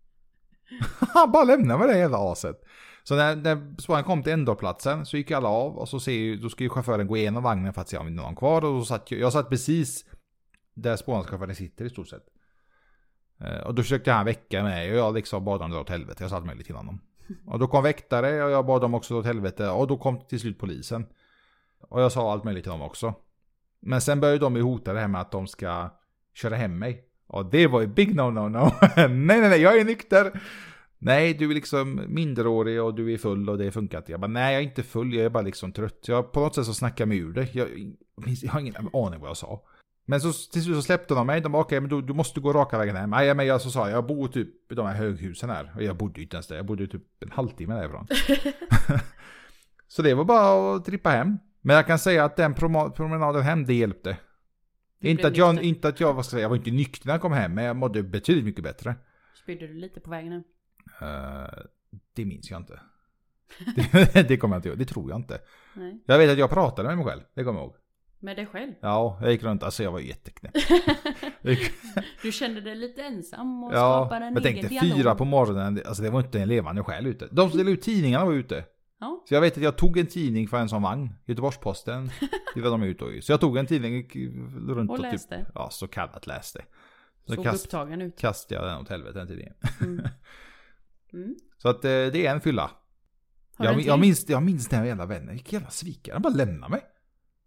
han 1.14 1.32
bara 1.32 1.44
lämnade 1.44 1.78
mig 1.78 1.88
det 1.88 1.98
jävla 1.98 2.32
aset. 2.32 2.64
Så 3.02 3.16
när, 3.16 3.36
när 3.36 3.80
spåren 3.80 4.04
kom 4.04 4.22
till 4.22 4.32
ändhållplatsen 4.32 5.06
så 5.06 5.16
gick 5.16 5.30
alla 5.30 5.48
av 5.48 5.78
och 5.78 5.88
så 5.88 6.00
ser 6.00 6.12
ju, 6.12 6.36
då 6.36 6.48
ska 6.48 6.64
ju 6.64 6.70
chauffören 6.70 7.06
gå 7.06 7.16
igenom 7.16 7.42
vagnen 7.42 7.72
för 7.72 7.80
att 7.80 7.88
se 7.88 7.96
om 7.96 8.06
det 8.06 8.12
är 8.12 8.24
någon 8.24 8.36
kvar. 8.36 8.64
Och 8.64 8.74
då 8.74 8.84
satt 8.84 9.10
jag, 9.10 9.20
jag 9.20 9.32
satt 9.32 9.48
precis 9.48 10.04
där 10.74 10.96
spårvagnschauffören 10.96 11.54
sitter 11.54 11.84
i 11.84 11.90
stort 11.90 12.08
sett. 12.08 12.26
Eh, 13.40 13.60
och 13.60 13.74
då 13.74 13.82
försökte 13.82 14.12
han 14.12 14.24
väcka 14.24 14.62
mig 14.62 14.90
och 14.90 14.96
jag 14.96 15.14
liksom 15.14 15.44
bad 15.44 15.60
honom 15.60 15.70
dra 15.70 15.80
åt 15.80 15.88
helvete. 15.88 16.24
Jag 16.24 16.30
sa 16.30 16.36
allt 16.36 16.46
möjligt 16.46 16.66
till 16.66 16.76
honom. 16.76 17.00
Och 17.46 17.58
då 17.58 17.66
kom 17.66 17.82
väktare 17.82 18.44
och 18.44 18.50
jag 18.50 18.66
bad 18.66 18.80
dem 18.80 18.94
också 18.94 19.14
dra 19.14 19.20
åt 19.20 19.26
helvete. 19.26 19.68
Och 19.68 19.86
då 19.86 19.96
kom 19.96 20.20
till 20.20 20.40
slut 20.40 20.58
polisen. 20.58 21.06
Och 21.80 22.02
jag 22.02 22.12
sa 22.12 22.32
allt 22.32 22.44
möjligt 22.44 22.64
till 22.64 22.70
dem 22.72 22.82
också. 22.82 23.14
Men 23.82 24.00
sen 24.00 24.20
började 24.20 24.38
de 24.38 24.56
ju 24.56 24.62
hota 24.62 24.92
det 24.92 25.00
här 25.00 25.08
med 25.08 25.20
att 25.20 25.32
de 25.32 25.46
ska 25.46 25.90
köra 26.34 26.56
hem 26.56 26.78
mig. 26.78 27.04
Och 27.26 27.50
det 27.50 27.66
var 27.66 27.80
ju 27.80 27.86
big 27.86 28.14
no 28.14 28.30
no 28.30 28.48
no. 28.48 28.70
nej 28.96 29.40
nej 29.40 29.48
nej, 29.48 29.60
jag 29.60 29.80
är 29.80 29.84
nykter. 29.84 30.40
Nej, 30.98 31.34
du 31.34 31.50
är 31.50 31.54
liksom 31.54 32.00
minderårig 32.08 32.82
och 32.82 32.94
du 32.94 33.12
är 33.12 33.18
full 33.18 33.48
och 33.48 33.58
det 33.58 33.72
funkar 33.72 33.98
inte. 33.98 34.12
Jag 34.12 34.20
bara, 34.20 34.26
nej 34.26 34.52
jag 34.52 34.62
är 34.62 34.66
inte 34.66 34.82
full, 34.82 35.14
jag 35.14 35.24
är 35.24 35.30
bara 35.30 35.42
liksom 35.42 35.72
trött. 35.72 36.04
Jag 36.06 36.32
på 36.32 36.40
något 36.40 36.54
sätt 36.54 36.66
så 36.66 36.74
snackar 36.74 37.06
mig 37.06 37.18
ur 37.18 37.32
det. 37.32 37.54
Jag, 37.54 37.68
jag 38.42 38.52
har 38.52 38.60
ingen 38.60 38.74
aning 38.76 39.20
vad 39.20 39.28
jag 39.28 39.36
sa. 39.36 39.62
Men 40.04 40.20
så 40.20 40.32
till 40.52 40.62
slut 40.62 40.76
så 40.76 40.82
släppte 40.82 41.14
de 41.14 41.26
mig. 41.26 41.40
De 41.40 41.52
bara, 41.52 41.62
okej 41.62 41.80
men 41.80 41.90
du, 41.90 42.02
du 42.02 42.14
måste 42.14 42.40
gå 42.40 42.52
raka 42.52 42.78
vägen 42.78 42.96
hem. 42.96 43.10
Nej 43.10 43.34
men 43.34 43.46
jag 43.46 43.60
så 43.60 43.70
sa 43.70 43.88
jag, 43.88 43.96
jag 43.96 44.06
bor 44.06 44.28
typ 44.28 44.72
i 44.72 44.74
de 44.74 44.86
här 44.86 44.94
höghusen 44.94 45.50
här. 45.50 45.72
Och 45.76 45.82
jag 45.82 45.96
bodde 45.96 46.20
ju 46.20 46.22
inte 46.22 46.36
ens 46.36 46.46
där, 46.46 46.56
jag 46.56 46.66
bodde 46.66 46.86
typ 46.86 47.02
en 47.20 47.30
halvtimme 47.30 47.74
därifrån. 47.74 48.06
så 49.88 50.02
det 50.02 50.14
var 50.14 50.24
bara 50.24 50.76
att 50.76 50.84
trippa 50.84 51.10
hem. 51.10 51.38
Men 51.62 51.76
jag 51.76 51.86
kan 51.86 51.98
säga 51.98 52.24
att 52.24 52.36
den 52.36 52.54
promenaden 52.54 53.42
hem, 53.42 53.66
det 53.66 53.74
hjälpte. 53.74 54.16
Du 54.98 55.08
Inte 55.08 55.26
att, 55.26 55.36
jag, 55.36 55.54
nykter. 55.54 55.68
inte 55.68 55.88
att 55.88 56.00
jag, 56.00 56.24
ska 56.24 56.36
jag 56.36 56.44
jag 56.44 56.48
var 56.48 56.56
inte 56.56 56.70
nykter 56.70 57.06
när 57.06 57.14
jag 57.14 57.20
kom 57.20 57.32
hem, 57.32 57.54
men 57.54 57.64
jag 57.64 57.76
mådde 57.76 58.02
betydligt 58.02 58.44
mycket 58.44 58.64
bättre. 58.64 58.94
Spydde 59.42 59.66
du 59.66 59.74
lite 59.74 60.00
på 60.00 60.10
vägen 60.10 60.32
hem? 60.32 60.42
Eh, 61.00 61.48
det 62.14 62.24
minns 62.24 62.50
jag 62.50 62.60
inte. 62.60 62.80
det, 64.12 64.28
det 64.28 64.36
kommer 64.36 64.54
jag 64.54 64.58
inte 64.58 64.68
ihåg, 64.68 64.78
det 64.78 64.84
tror 64.84 65.10
jag 65.10 65.18
inte. 65.18 65.38
Nej. 65.74 66.02
Jag 66.06 66.18
vet 66.18 66.30
att 66.30 66.38
jag 66.38 66.50
pratade 66.50 66.88
med 66.88 66.96
mig 66.96 67.06
själv, 67.06 67.20
det 67.34 67.44
kommer 67.44 67.60
jag 67.60 67.66
ihåg. 67.66 67.76
Med 68.18 68.36
dig 68.36 68.46
själv? 68.46 68.72
Ja, 68.80 69.18
jag 69.22 69.30
gick 69.32 69.42
runt, 69.42 69.62
alltså 69.62 69.82
jag 69.82 69.92
var 69.92 70.00
jätteknäpp. 70.00 70.52
Jag 71.42 71.58
Du 72.22 72.32
kände 72.32 72.60
dig 72.60 72.74
lite 72.76 73.02
ensam 73.02 73.64
och 73.64 73.74
ja, 73.74 73.76
skapade 73.76 74.24
en 74.26 74.34
men 74.34 74.42
egen 74.42 74.54
tänkte 74.54 74.68
dialog? 74.68 74.96
fyra 74.96 75.14
på 75.14 75.24
morgonen, 75.24 75.80
alltså 75.86 76.02
det 76.02 76.10
var 76.10 76.20
inte 76.20 76.40
en 76.40 76.48
levande 76.48 76.82
själ 76.82 77.06
ute. 77.06 77.28
De 77.30 77.48
som 77.50 77.58
delade 77.58 77.74
ut 77.74 77.82
tidningarna 77.82 78.24
var 78.24 78.32
ute. 78.32 78.64
Ja. 79.02 79.22
Så 79.28 79.34
jag 79.34 79.40
vet 79.40 79.56
att 79.56 79.62
jag 79.62 79.76
tog 79.78 79.98
en 79.98 80.06
tidning 80.06 80.48
för 80.48 80.56
en 80.56 80.68
sån 80.68 80.82
vagn. 80.82 81.14
Göteborgs-Posten. 81.26 82.10
Var 82.54 82.70
de 82.70 82.82
ute 82.82 83.04
och 83.04 83.24
Så 83.24 83.32
jag 83.32 83.40
tog 83.40 83.56
en 83.56 83.66
tidning 83.66 84.08
runt 84.68 84.90
Och 84.90 84.96
och, 84.96 85.02
läste. 85.02 85.38
typ, 85.38 85.46
ja 85.54 85.68
så 85.70 85.88
kallat 85.88 86.26
läste. 86.26 86.64
Så 87.26 87.34
Såg 87.34 87.44
kast, 87.44 87.64
upptagen 87.66 88.02
ut. 88.02 88.18
kastade 88.18 88.60
jag 88.60 88.70
den 88.70 88.78
åt 88.82 88.88
helvete 88.88 89.18
den 89.18 89.26
tidningen. 89.28 89.54
Mm. 89.80 90.00
Mm. 91.14 91.34
Så 91.58 91.68
att 91.68 91.84
eh, 91.84 91.90
det 91.90 92.26
är 92.26 92.34
en 92.34 92.40
fylla. 92.40 92.70
Jag, 93.58 93.80
jag, 93.80 94.00
minns, 94.00 94.28
jag 94.28 94.42
minns 94.42 94.68
den 94.68 94.86
jävla 94.86 95.06
vännen, 95.06 95.34
vilken 95.34 95.58
jävla 95.58 95.70
svikare. 95.70 96.12
Han 96.14 96.22
bara 96.22 96.32
lämnade 96.32 96.70
mig. 96.70 96.80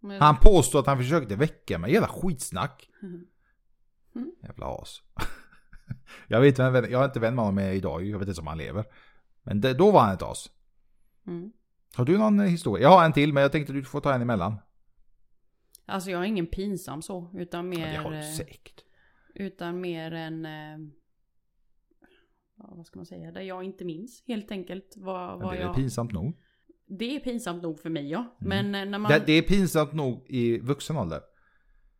Men- 0.00 0.20
Han 0.22 0.36
påstod 0.36 0.80
att 0.80 0.86
han 0.86 0.98
försökte 0.98 1.36
väcka 1.36 1.78
mig, 1.78 1.92
jävla 1.92 2.08
skitsnack. 2.08 2.88
Mm. 3.02 4.32
Jävla 4.42 4.66
as. 4.66 5.02
jag 6.28 6.40
vet 6.40 6.58
vem, 6.58 6.74
jag 6.74 7.00
är 7.00 7.04
inte 7.04 7.20
vän 7.20 7.34
med 7.34 7.44
honom 7.44 7.58
idag, 7.58 8.04
jag 8.04 8.18
vet 8.18 8.28
inte 8.28 8.40
om 8.40 8.46
han 8.46 8.58
lever. 8.58 8.84
Men 9.42 9.60
det, 9.60 9.74
då 9.74 9.90
var 9.90 10.00
han 10.00 10.14
ett 10.14 10.22
as. 10.22 10.50
Mm. 11.26 11.52
Har 11.96 12.04
du 12.04 12.18
någon 12.18 12.40
eh, 12.40 12.46
historia? 12.46 12.82
Jag 12.82 12.90
har 12.98 13.04
en 13.04 13.12
till 13.12 13.32
men 13.32 13.42
jag 13.42 13.52
tänkte 13.52 13.72
du 13.72 13.84
får 13.84 14.00
ta 14.00 14.14
en 14.14 14.22
emellan. 14.22 14.54
Alltså 15.86 16.10
jag 16.10 16.18
har 16.18 16.24
ingen 16.24 16.46
pinsam 16.46 17.02
så, 17.02 17.30
utan 17.34 17.72
Ja, 17.72 17.78
mer... 17.78 17.92
det 17.92 17.98
har 17.98 18.10
du 18.10 18.16
eh, 18.18 18.32
säkert. 18.36 18.84
Utan 19.34 19.80
mer 19.80 20.12
en... 20.12 20.44
eh, 20.46 20.78
Ja, 22.58 22.72
vad 22.76 22.86
ska 22.86 22.98
man 22.98 23.06
säga? 23.06 23.32
Där 23.32 23.40
jag 23.40 23.64
inte 23.64 23.84
minns 23.84 24.22
helt 24.26 24.50
enkelt 24.50 24.94
vad, 24.96 25.40
vad 25.42 25.52
det 25.54 25.58
är 25.58 25.62
jag... 25.62 25.74
pinsamt 25.74 26.12
nog. 26.12 26.36
Det 26.86 27.16
är 27.16 27.20
pinsamt 27.20 27.62
nog 27.62 27.80
för 27.80 27.90
mig 27.90 28.10
ja. 28.10 28.18
Mm. 28.40 28.70
Men 28.70 28.90
när 28.90 28.98
man... 28.98 29.12
Det, 29.12 29.22
det 29.26 29.32
är 29.32 29.42
pinsamt 29.42 29.92
nog 29.92 30.26
i 30.28 30.58
vuxen 30.58 30.96
ålder. 30.96 31.20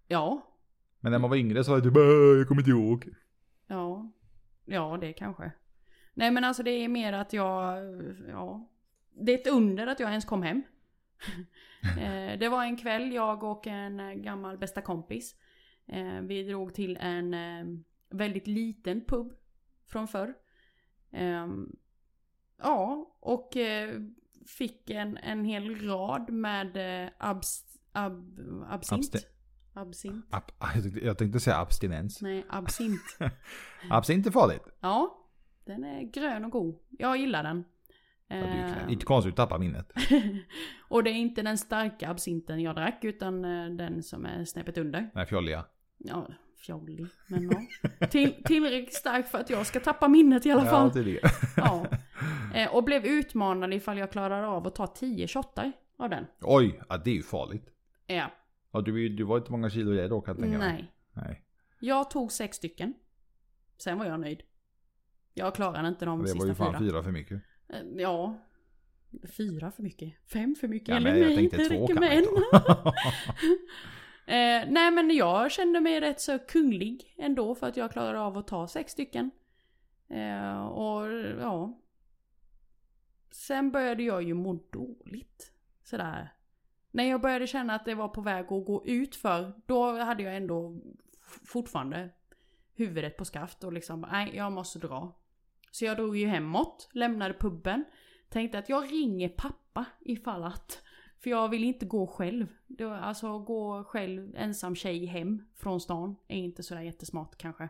Ja. 0.09 0.53
Men 1.01 1.13
när 1.13 1.19
man 1.19 1.31
var 1.31 1.37
yngre 1.37 1.65
så 1.65 1.71
var 1.71 1.79
det 1.79 1.85
typ 1.85 1.97
"Åh, 1.97 2.39
jag 2.39 2.49
kommer 2.49 2.61
inte 2.61 2.71
ihåg. 2.71 3.09
Ja. 3.67 4.13
Ja, 4.65 4.99
det 5.01 5.13
kanske. 5.13 5.53
Nej 6.15 6.31
men 6.31 6.45
alltså 6.45 6.63
det 6.63 6.71
är 6.71 6.89
mer 6.89 7.13
att 7.13 7.33
jag... 7.33 7.79
Ja. 8.29 8.71
Det 9.21 9.33
är 9.35 9.39
ett 9.39 9.47
under 9.47 9.87
att 9.87 10.01
jag 10.01 10.09
ens 10.11 10.25
kom 10.25 10.43
hem. 10.43 10.63
Eh, 11.99 12.39
det 12.39 12.49
var 12.49 12.65
en 12.65 12.77
kväll, 12.77 13.13
jag 13.13 13.43
och 13.43 13.67
en 13.67 14.01
eh, 14.01 14.13
gammal 14.13 14.59
bästa 14.59 14.83
kompis. 14.83 15.35
Eh, 15.87 16.21
Vi 16.21 16.43
drog 16.43 16.75
till 16.75 16.97
en 17.01 17.37
väldigt 18.11 18.47
liten 18.47 19.05
pub 19.05 19.33
från 19.89 20.09
förr. 20.09 20.35
Ehm, 21.13 21.77
Ja, 22.59 23.17
och 23.21 23.57
fick 24.47 24.91
en, 24.91 25.17
en 25.17 25.45
hel 25.45 25.81
rad 25.89 26.31
med 26.31 26.77
abs, 27.19 27.65
ab, 27.93 28.39
absint. 28.69 29.15
Absti- 29.15 29.27
Absint. 29.75 30.27
Ab, 30.31 30.43
jag 30.61 30.73
tänkte- 30.83 31.05
jag 31.07 31.19
tänkte 31.19 31.41
säga 31.41 31.57
abstinens. 31.57 32.23
Nej, 32.23 32.45
absint. 32.49 33.01
Absint 33.91 34.27
är 34.27 34.31
farligt. 34.31 34.63
Ja, 34.81 35.27
den 35.65 35.85
är 35.85 36.03
grön 36.03 36.45
och 36.45 36.51
god. 36.51 36.79
Jag 36.91 37.17
gillar 37.17 37.43
den. 37.43 37.65
Ja, 38.29 38.37
det 38.37 38.43
är 38.43 38.83
Ehm, 38.83 38.89
inte 38.91 39.05
konstigt 39.07 39.31
att 39.33 39.37
tappa 39.37 39.59
minnet. 39.59 39.93
och 40.89 41.05
det 41.05 41.11
är 41.11 41.15
inte 41.15 41.43
den 41.43 41.59
starka 41.59 42.09
absinten 42.11 42.61
jag 42.63 42.75
drack 42.75 43.05
utan 43.05 43.45
eh, 43.45 43.71
den 43.71 44.03
som 44.03 44.27
är 44.27 44.45
snäppet 44.45 44.79
under. 44.79 45.11
Nej, 45.15 45.27
fjolliga. 45.27 45.65
Ja, 45.99 46.29
fjollig. 46.67 47.07
Men 47.29 47.51
ja. 47.51 48.07
Till, 48.07 48.43
tillräckligt 48.45 48.95
stark 48.95 49.27
för 49.27 49.39
att 49.39 49.51
jag 49.51 49.67
ska 49.67 49.81
tappa 49.81 50.09
minnet 50.09 50.47
i 50.47 50.51
alla 50.51 50.65
Ja, 50.65 50.71
fall. 50.71 50.91
tydligen. 50.93 51.21
Ja. 51.57 51.87
Eh, 52.55 52.75
och 52.75 52.85
blev 52.85 53.05
utmanad 53.07 53.75
ifall 53.75 53.99
jag 53.99 54.13
klarar 54.13 54.43
av 54.43 54.67
att 54.67 54.75
ta 54.75 54.87
10 54.87 55.29
shottar 55.29 55.73
av 55.99 56.11
den. 56.11 56.25
Oj, 56.41 56.81
ja, 56.89 56.97
det 56.97 57.11
är 57.11 57.15
ju 57.15 57.23
farligt. 57.23 57.69
Ja. 58.07 58.31
Ja, 58.73 58.81
du, 58.81 59.09
du 59.09 59.25
var 59.25 59.37
inte 59.39 59.53
många 59.53 59.71
kilo 59.71 59.93
i 59.93 59.97
det 59.97 60.09
då 60.09 60.21
kan 60.21 60.35
jag 60.35 60.43
tänka 60.43 60.59
mig. 60.59 60.73
Nej. 61.13 61.25
Nej. 61.27 61.43
Jag 61.81 62.11
tog 62.11 62.33
sex 62.33 62.57
stycken. 62.57 62.95
Sen 63.79 63.99
var 63.99 64.07
jag 64.07 64.21
nöjd. 64.21 64.43
Jag 65.35 65.55
klarade 65.55 65.89
inte 65.89 66.05
de 66.05 66.21
Det 66.23 66.27
sista 66.29 66.39
var 66.39 66.47
ju 66.47 66.55
fan 66.55 66.73
fyra. 66.73 66.79
fyra 66.79 67.03
för 67.03 67.11
mycket. 67.11 67.43
Eh, 67.69 67.81
Ja. 67.97 68.39
Fyra 69.37 69.71
för 69.71 69.83
mycket. 69.83 70.15
Fem 70.33 70.55
för 70.55 70.69
mycket. 70.69 70.89
Ja, 70.89 70.97
Eller 70.97 71.13
men 71.13 71.21
jag 71.21 71.27
nej, 71.27 71.37
tänkte 71.37 71.57
det 71.57 71.69
två 71.69 71.87
räcker 71.87 72.01
med 72.01 72.19
en. 72.19 72.25
eh, 74.67 74.73
nej 74.73 74.91
men 74.91 75.11
jag 75.11 75.53
kände 75.53 75.81
mig 75.81 76.01
rätt 76.01 76.21
så 76.21 76.39
kunglig 76.39 77.15
ändå 77.19 77.55
för 77.55 77.67
att 77.67 77.77
jag 77.77 77.93
klarade 77.93 78.21
av 78.21 78.39
att 78.39 78.47
ta 78.47 78.69
sex 78.69 78.93
stycken. 78.93 79.31
Eh, 80.09 80.67
och 80.67 81.11
ja. 81.41 81.81
Sen 83.31 83.71
började 83.71 84.03
jag 84.03 84.23
ju 84.23 84.35
må 84.35 84.53
dåligt. 84.71 85.53
Sådär. 85.85 86.33
När 86.91 87.05
jag 87.05 87.21
började 87.21 87.47
känna 87.47 87.75
att 87.75 87.85
det 87.85 87.95
var 87.95 88.09
på 88.09 88.21
väg 88.21 88.45
att 88.45 88.67
gå 88.67 88.87
ut 88.87 89.17
för 89.17 89.53
då 89.67 89.99
hade 89.99 90.23
jag 90.23 90.37
ändå 90.37 90.81
fortfarande 91.45 92.11
huvudet 92.75 93.17
på 93.17 93.25
skaft 93.25 93.65
och 93.65 93.73
liksom, 93.73 94.07
nej 94.11 94.37
jag 94.37 94.53
måste 94.53 94.79
dra. 94.79 95.13
Så 95.77 95.85
jag 95.85 95.97
drog 95.97 96.17
ju 96.17 96.27
hemåt, 96.27 96.89
lämnade 96.93 97.35
puben. 97.35 97.85
Tänkte 98.29 98.59
att 98.59 98.69
jag 98.69 98.93
ringer 98.93 99.29
pappa 99.29 99.85
ifall 100.01 100.45
att. 100.45 100.83
För 101.23 101.31
jag 101.31 101.49
vill 101.49 101.65
inte 101.65 101.87
gå 101.87 102.07
själv. 102.07 102.47
Var, 102.67 102.93
alltså 102.93 103.39
gå 103.39 103.85
själv 103.85 104.35
ensam 104.37 104.77
tjej 104.77 105.07
hem 105.07 105.47
från 105.55 105.81
stan 105.81 106.17
är 106.29 106.37
inte 106.37 106.63
sådär 106.63 106.83
jättesmart 106.83 107.39
kanske. 107.39 107.69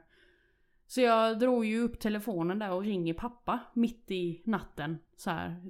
Så 0.87 1.01
jag 1.01 1.39
drog 1.39 1.65
ju 1.65 1.81
upp 1.81 2.01
telefonen 2.01 2.59
där 2.59 2.73
och 2.73 2.83
ringer 2.83 3.15
pappa 3.15 3.61
mitt 3.73 4.11
i 4.11 4.43
natten. 4.45 4.99
Så 5.17 5.31
här 5.31 5.63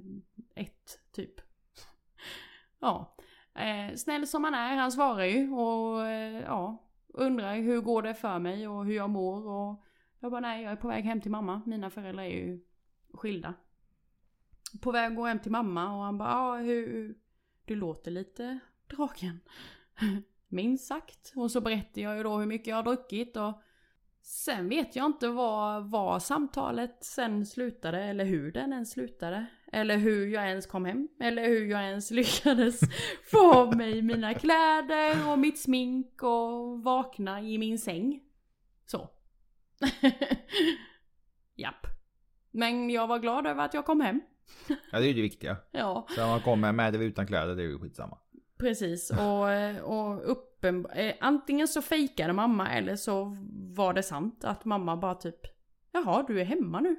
ett 0.55 0.99
typ. 1.11 1.33
Ja. 2.79 3.15
Eh, 3.55 3.95
snäll 3.95 4.27
som 4.27 4.43
han 4.43 4.53
är, 4.53 4.75
han 4.75 4.91
svarar 4.91 5.25
ju 5.25 5.51
och 5.51 6.07
eh, 6.07 6.41
ja. 6.41 6.83
Undrar 7.07 7.55
hur 7.55 7.81
går 7.81 8.01
det 8.01 8.13
för 8.13 8.39
mig 8.39 8.67
och 8.67 8.85
hur 8.85 8.95
jag 8.95 9.09
mår 9.09 9.47
och 9.47 9.83
jag 10.19 10.31
bara 10.31 10.41
nej 10.41 10.63
jag 10.63 10.71
är 10.71 10.75
på 10.75 10.87
väg 10.87 11.03
hem 11.03 11.21
till 11.21 11.31
mamma. 11.31 11.61
Mina 11.65 11.89
föräldrar 11.89 12.23
är 12.23 12.29
ju 12.29 12.59
skilda. 13.13 13.53
På 14.81 14.91
väg 14.91 15.11
att 15.11 15.15
gå 15.15 15.25
hem 15.25 15.39
till 15.39 15.51
mamma 15.51 15.95
och 15.97 16.03
han 16.03 16.17
bara 16.17 16.29
ja 16.29 16.55
hur 16.55 17.15
Du 17.65 17.75
låter 17.75 18.11
lite 18.11 18.59
dragen. 18.87 19.39
Minst 20.47 20.87
sagt. 20.87 21.33
Och 21.35 21.51
så 21.51 21.61
berättar 21.61 22.01
jag 22.01 22.17
ju 22.17 22.23
då 22.23 22.37
hur 22.37 22.45
mycket 22.45 22.67
jag 22.67 22.75
har 22.75 22.83
druckit 22.83 23.37
och 23.37 23.61
Sen 24.29 24.69
vet 24.69 24.95
jag 24.95 25.05
inte 25.05 25.27
vad, 25.27 25.89
vad 25.89 26.23
samtalet 26.23 26.97
sen 27.03 27.45
slutade 27.45 28.03
eller 28.03 28.25
hur 28.25 28.51
den 28.51 28.73
ens 28.73 28.91
slutade. 28.91 29.45
Eller 29.71 29.97
hur 29.97 30.27
jag 30.27 30.49
ens 30.49 30.65
kom 30.65 30.85
hem. 30.85 31.07
Eller 31.19 31.47
hur 31.47 31.65
jag 31.65 31.83
ens 31.83 32.11
lyckades 32.19 32.79
få 33.31 33.53
av 33.53 33.77
mig 33.77 34.01
mina 34.01 34.33
kläder 34.33 35.31
och 35.31 35.39
mitt 35.39 35.59
smink 35.59 36.23
och 36.23 36.83
vakna 36.83 37.41
i 37.41 37.57
min 37.57 37.79
säng. 37.79 38.21
Så. 38.85 39.09
Japp. 41.55 41.87
Men 42.51 42.89
jag 42.89 43.07
var 43.07 43.19
glad 43.19 43.47
över 43.47 43.65
att 43.65 43.73
jag 43.73 43.85
kom 43.85 44.01
hem. 44.01 44.21
Ja, 44.67 44.99
det 44.99 45.05
är 45.05 45.07
ju 45.07 45.13
det 45.13 45.21
viktiga. 45.21 45.57
Ja, 45.71 46.07
Så 46.09 46.21
man 46.27 46.39
kommer 46.41 46.71
med 46.71 46.95
eller 46.95 47.05
utan 47.05 47.27
kläder, 47.27 47.55
det 47.55 47.61
är 47.63 47.67
ju 47.67 47.79
skitsamma. 47.79 48.17
precis. 48.57 49.11
Och, 49.11 49.51
eh, 49.51 49.77
och 49.83 50.31
uppen, 50.31 50.85
eh, 50.85 51.15
antingen 51.19 51.67
så 51.67 51.81
fejkade 51.81 52.33
mamma 52.33 52.69
eller 52.69 52.95
så 52.95 53.37
var 53.75 53.93
det 53.93 54.03
sant 54.03 54.43
att 54.45 54.65
mamma 54.65 54.97
bara 54.97 55.15
typ 55.15 55.39
Jaha, 55.91 56.25
du 56.27 56.41
är 56.41 56.45
hemma 56.45 56.79
nu. 56.79 56.95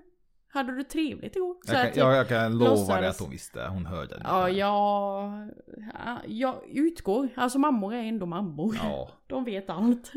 Hade 0.48 0.76
du 0.76 0.82
trevligt 0.82 1.36
igår? 1.36 1.56
Så 1.64 1.72
Jag 1.72 1.82
kan, 1.82 1.92
typ, 1.92 1.96
jag, 1.96 2.16
jag 2.16 2.28
kan 2.28 2.58
lova 2.58 3.00
dig 3.00 3.08
att 3.10 3.20
hon 3.20 3.30
visste. 3.30 3.66
Hon 3.68 3.86
hörde 3.86 4.14
det. 4.14 4.22
Ja, 4.24 4.48
jag, 4.50 5.50
ja, 5.94 6.18
jag 6.26 6.54
utgår. 6.68 7.28
Alltså 7.36 7.58
mammor 7.58 7.94
är 7.94 8.02
ändå 8.02 8.26
mammor. 8.26 8.76
Ja. 8.82 9.10
De 9.26 9.44
vet 9.44 9.70
allt. 9.70 10.12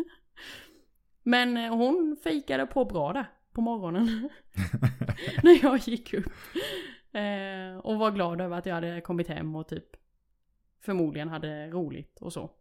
Men 1.23 1.57
eh, 1.57 1.75
hon 1.75 2.17
fejkade 2.23 2.65
på 2.65 2.85
bra 2.85 3.13
där 3.13 3.25
på 3.53 3.61
morgonen. 3.61 4.05
När 5.43 5.63
jag 5.63 5.79
gick 5.79 6.13
upp. 6.13 6.31
Eh, 7.11 7.77
och 7.77 7.99
var 7.99 8.11
glad 8.11 8.41
över 8.41 8.57
att 8.57 8.65
jag 8.65 8.75
hade 8.75 9.01
kommit 9.01 9.27
hem 9.27 9.55
och 9.55 9.67
typ 9.67 9.85
förmodligen 10.81 11.29
hade 11.29 11.69
roligt 11.69 12.17
och 12.21 12.33
så. 12.33 12.51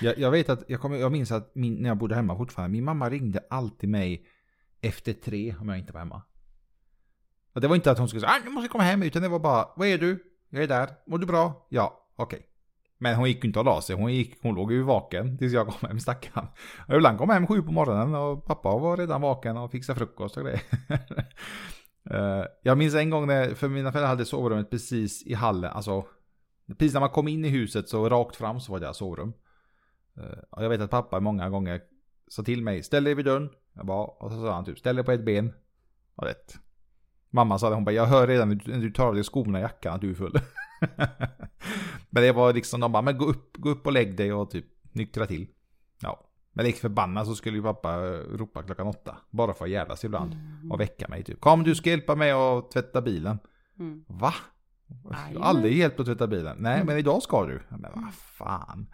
Jag, 0.00 0.18
jag 0.18 0.30
vet 0.30 0.48
att, 0.48 0.64
jag, 0.68 0.80
kommer, 0.80 0.96
jag 0.96 1.12
minns 1.12 1.32
att 1.32 1.54
min, 1.54 1.74
när 1.74 1.88
jag 1.88 1.98
bodde 1.98 2.14
hemma 2.14 2.36
fortfarande, 2.36 2.72
min 2.72 2.84
mamma 2.84 3.10
ringde 3.10 3.44
alltid 3.50 3.88
mig 3.88 4.26
efter 4.80 5.12
tre 5.12 5.54
om 5.60 5.68
jag 5.68 5.78
inte 5.78 5.92
var 5.92 6.00
hemma. 6.00 6.22
Och 7.52 7.60
det 7.60 7.68
var 7.68 7.76
inte 7.76 7.90
att 7.90 7.98
hon 7.98 8.08
skulle 8.08 8.20
säga 8.20 8.30
ah, 8.30 8.40
jag 8.44 8.52
måste 8.52 8.68
komma 8.68 8.84
hem, 8.84 9.02
utan 9.02 9.22
det 9.22 9.28
var 9.28 9.38
bara, 9.38 9.68
vad 9.76 9.88
är 9.88 9.98
du? 9.98 10.24
Jag 10.48 10.62
är 10.62 10.68
där, 10.68 10.90
mår 11.06 11.18
du 11.18 11.26
bra? 11.26 11.66
Ja, 11.68 12.08
okej. 12.16 12.36
Okay. 12.36 12.49
Men 13.02 13.14
hon 13.14 13.28
gick 13.28 13.44
ju 13.44 13.48
inte 13.48 13.58
och 13.58 13.64
la 13.64 13.80
sig, 13.80 13.96
hon, 13.96 14.12
gick, 14.12 14.38
hon 14.42 14.54
låg 14.54 14.72
ju 14.72 14.82
vaken 14.82 15.38
tills 15.38 15.52
jag 15.52 15.66
kom 15.66 15.88
hem 15.88 16.00
stackarn. 16.00 16.46
Och 16.88 16.94
ibland 16.94 17.18
kom 17.18 17.28
jag 17.28 17.34
hem 17.34 17.46
sju 17.46 17.62
på 17.62 17.72
morgonen 17.72 18.14
och 18.14 18.44
pappa 18.44 18.76
var 18.76 18.96
redan 18.96 19.20
vaken 19.20 19.56
och 19.56 19.70
fixade 19.70 19.98
frukost 19.98 20.36
och 20.36 20.42
grejer. 20.42 20.62
Eh, 22.10 22.44
jag 22.62 22.78
minns 22.78 22.94
en 22.94 23.10
gång 23.10 23.26
när, 23.26 23.54
för 23.54 23.68
mina 23.68 23.92
föräldrar 23.92 24.08
hade 24.08 24.24
sovrummet 24.24 24.70
precis 24.70 25.26
i 25.26 25.34
hallen, 25.34 25.70
alltså 25.70 26.04
precis 26.78 26.92
när 26.92 27.00
man 27.00 27.10
kom 27.10 27.28
in 27.28 27.44
i 27.44 27.48
huset 27.48 27.88
så 27.88 28.08
rakt 28.08 28.36
fram 28.36 28.60
så 28.60 28.72
var 28.72 28.80
det 28.80 28.94
sovrum. 28.94 29.32
Eh, 30.16 30.38
och 30.50 30.64
jag 30.64 30.68
vet 30.68 30.80
att 30.80 30.90
pappa 30.90 31.20
många 31.20 31.50
gånger 31.50 31.80
sa 32.28 32.42
till 32.42 32.62
mig, 32.62 32.82
ställ 32.82 33.04
dig 33.04 33.14
vid 33.14 33.24
dörren. 33.24 33.50
Jag 33.72 33.86
bara, 33.86 34.04
och 34.04 34.30
så 34.30 34.40
sa 34.42 34.52
han 34.52 34.64
typ, 34.64 34.78
ställ 34.78 34.96
dig 34.96 35.04
på 35.04 35.12
ett 35.12 35.24
ben. 35.24 35.52
Och 36.14 36.24
rätt. 36.24 36.54
Mamma 37.30 37.58
sa 37.58 37.68
det, 37.68 37.74
hon 37.74 37.84
bara, 37.84 37.92
jag 37.92 38.06
hör 38.06 38.26
redan 38.26 38.48
när 38.48 38.78
du 38.78 38.90
tar 38.90 39.06
av 39.06 39.14
dig 39.14 39.24
skorna 39.24 39.58
och 39.58 39.64
jackan 39.64 39.94
att 39.94 40.00
du 40.00 40.10
är 40.10 40.14
full. 40.14 40.40
men 42.10 42.22
det 42.22 42.32
var 42.32 42.52
liksom, 42.52 42.80
de 42.80 42.92
bara, 42.92 43.02
men 43.02 43.18
gå 43.18 43.24
upp, 43.24 43.56
gå 43.56 43.70
upp 43.70 43.86
och 43.86 43.92
lägg 43.92 44.16
dig 44.16 44.32
och 44.32 44.50
typ 44.50 44.66
nyktra 44.92 45.26
till. 45.26 45.46
Ja. 46.02 46.26
Men 46.52 46.64
lik 46.64 46.76
förbannat 46.76 47.26
så 47.26 47.34
skulle 47.34 47.56
ju 47.56 47.62
pappa 47.62 47.98
ropa 48.12 48.62
klockan 48.62 48.86
åtta. 48.86 49.16
Bara 49.30 49.54
för 49.54 49.64
att 49.64 49.70
jävlas 49.70 50.04
ibland. 50.04 50.32
Mm. 50.32 50.72
Och 50.72 50.80
väcka 50.80 51.08
mig 51.08 51.24
typ. 51.24 51.40
Kom 51.40 51.62
du 51.62 51.74
ska 51.74 51.90
hjälpa 51.90 52.14
mig 52.14 52.30
att 52.30 52.70
tvätta 52.70 53.02
bilen. 53.02 53.38
Mm. 53.78 54.04
Va? 54.08 54.34
Jag 55.32 55.40
har 55.40 55.46
aldrig 55.46 55.78
hjälpt 55.78 56.00
att 56.00 56.06
tvätta 56.06 56.26
bilen. 56.26 56.56
Nej 56.60 56.74
mm. 56.74 56.86
men 56.86 56.98
idag 56.98 57.22
ska 57.22 57.46
du. 57.46 57.62
Men 57.68 57.92
vad 57.94 58.14
fan. 58.14 58.86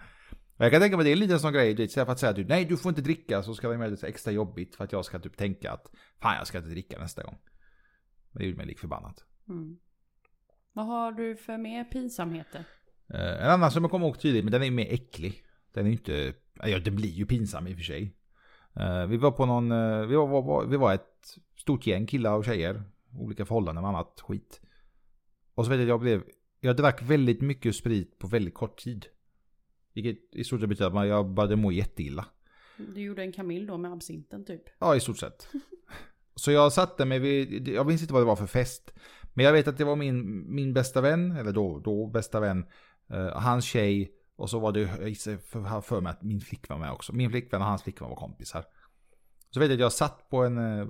Jag 0.57 0.73
kan 0.73 0.81
tänka 0.81 0.97
mig 0.97 1.05
det 1.05 1.11
är 1.11 1.13
en 1.13 1.19
liten 1.19 1.41
sån 1.41 1.53
grej, 1.53 1.89
för 1.89 2.13
att 2.13 2.19
säga 2.19 2.31
att 2.31 2.37
du, 2.37 2.45
nej 2.45 2.65
du 2.65 2.77
får 2.77 2.89
inte 2.89 3.03
dricka 3.03 3.43
så 3.43 3.55
ska 3.55 3.69
det 3.69 3.77
vara 3.77 3.89
lite 3.89 4.09
extra 4.09 4.33
jobbigt 4.33 4.77
för 4.77 4.85
att 4.85 4.93
jag 4.93 5.05
ska 5.05 5.19
typ 5.19 5.37
tänka 5.37 5.73
att 5.73 5.91
fan 6.21 6.37
jag 6.37 6.47
ska 6.47 6.59
inte 6.59 6.71
dricka 6.71 6.99
nästa 6.99 7.23
gång. 7.23 7.39
Men 8.33 8.41
det 8.41 8.47
gjorde 8.47 8.57
mig 8.57 8.67
lik 8.67 8.79
förbannat. 8.79 9.25
Mm. 9.49 9.79
Vad 10.77 10.87
har 10.87 11.13
du 11.13 11.37
för 11.37 11.59
mer 11.59 11.85
pinsamheter? 11.85 12.65
Eh, 13.15 13.45
en 13.45 13.51
annan 13.51 13.71
som 13.71 13.85
jag 13.85 13.91
kommer 13.91 14.07
ihåg 14.07 14.21
tydligt, 14.21 14.45
men 14.45 14.53
den 14.53 14.63
är 14.63 14.71
mer 14.71 14.93
äcklig. 14.93 15.45
Den 15.73 15.87
är 15.87 15.91
inte, 15.91 16.35
ja 16.55 16.79
det 16.79 16.91
blir 16.91 17.11
ju 17.11 17.27
pinsam 17.27 17.67
i 17.67 17.73
och 17.73 17.77
för 17.77 17.85
sig. 17.85 18.17
Eh, 18.77 19.07
vi 19.07 19.17
var 19.17 19.31
på 19.31 19.47
någon, 19.47 19.73
eh, 19.73 20.07
vi 20.07 20.15
var, 20.15 20.43
var, 20.43 20.67
vi 20.67 20.77
var 20.77 20.95
ett 20.95 21.39
stort 21.57 21.87
gäng 21.87 22.07
killar 22.07 22.37
och 22.37 22.45
tjejer. 22.45 22.83
Olika 23.19 23.47
förhållanden 23.47 23.85
och 23.85 23.91
annat 23.91 24.21
skit. 24.21 24.61
Och 25.55 25.65
så 25.65 25.71
vet 25.71 25.79
jag 25.79 25.85
att 25.85 25.89
jag 25.89 26.01
blev, 26.01 26.23
jag 26.61 26.77
drack 26.77 27.03
väldigt 27.03 27.41
mycket 27.41 27.77
sprit 27.77 28.19
på 28.19 28.27
väldigt 28.27 28.55
kort 28.55 28.79
tid. 28.79 29.07
Vilket 29.95 30.35
i 30.35 30.45
stort 30.45 30.61
sett 30.61 30.69
betyder 30.69 31.01
att 31.01 31.09
jag 31.09 31.31
började 31.31 31.57
må 31.57 31.73
jätteilla. 31.73 32.27
Du 32.77 33.01
gjorde 33.01 33.23
en 33.23 33.33
kamil 33.33 33.67
då 33.67 33.79
med 33.79 33.93
absinten 33.93 34.45
typ? 34.45 34.63
Ja, 34.79 34.97
i 34.97 35.01
stort 35.01 35.19
sett. 35.19 35.49
Så 36.35 36.53
jag 36.53 36.73
satte 36.73 37.05
mig 37.05 37.19
vid, 37.19 37.69
jag 37.69 37.87
minns 37.87 38.03
inte 38.03 38.13
vad 38.13 38.23
det 38.23 38.27
var 38.27 38.37
för 38.37 38.47
fest. 38.47 38.93
Men 39.37 39.45
jag 39.45 39.53
vet 39.53 39.69
att 39.69 39.79
det 39.79 39.85
var 39.85 39.97
min, 39.97 40.45
min 40.55 40.73
bästa 40.73 41.01
vän, 41.01 41.37
eller 41.37 41.53
då, 41.53 41.79
då 41.79 42.07
bästa 42.07 42.41
vän, 42.41 42.67
eh, 43.11 43.27
hans 43.27 43.65
tjej. 43.65 44.13
Och 44.37 44.51
så 44.51 44.59
var 44.59 44.73
det, 44.73 44.81
jag 44.81 45.41
för, 45.41 45.81
för 45.81 46.01
mig 46.01 46.11
att 46.11 46.23
min 46.23 46.41
flickvän 46.41 46.79
var 46.81 46.87
med 46.87 46.95
också. 46.95 47.13
Min 47.13 47.31
flickvän 47.31 47.61
och 47.61 47.67
hans 47.67 47.83
flickvän 47.83 48.09
var 48.09 48.17
kompisar. 48.17 48.65
Så 49.51 49.61
vet 49.61 49.69
jag 49.69 49.75
att 49.75 49.81
jag 49.81 49.93
satt 49.93 50.29
på 50.29 50.45
en, 50.45 50.59
eh, 50.59 50.87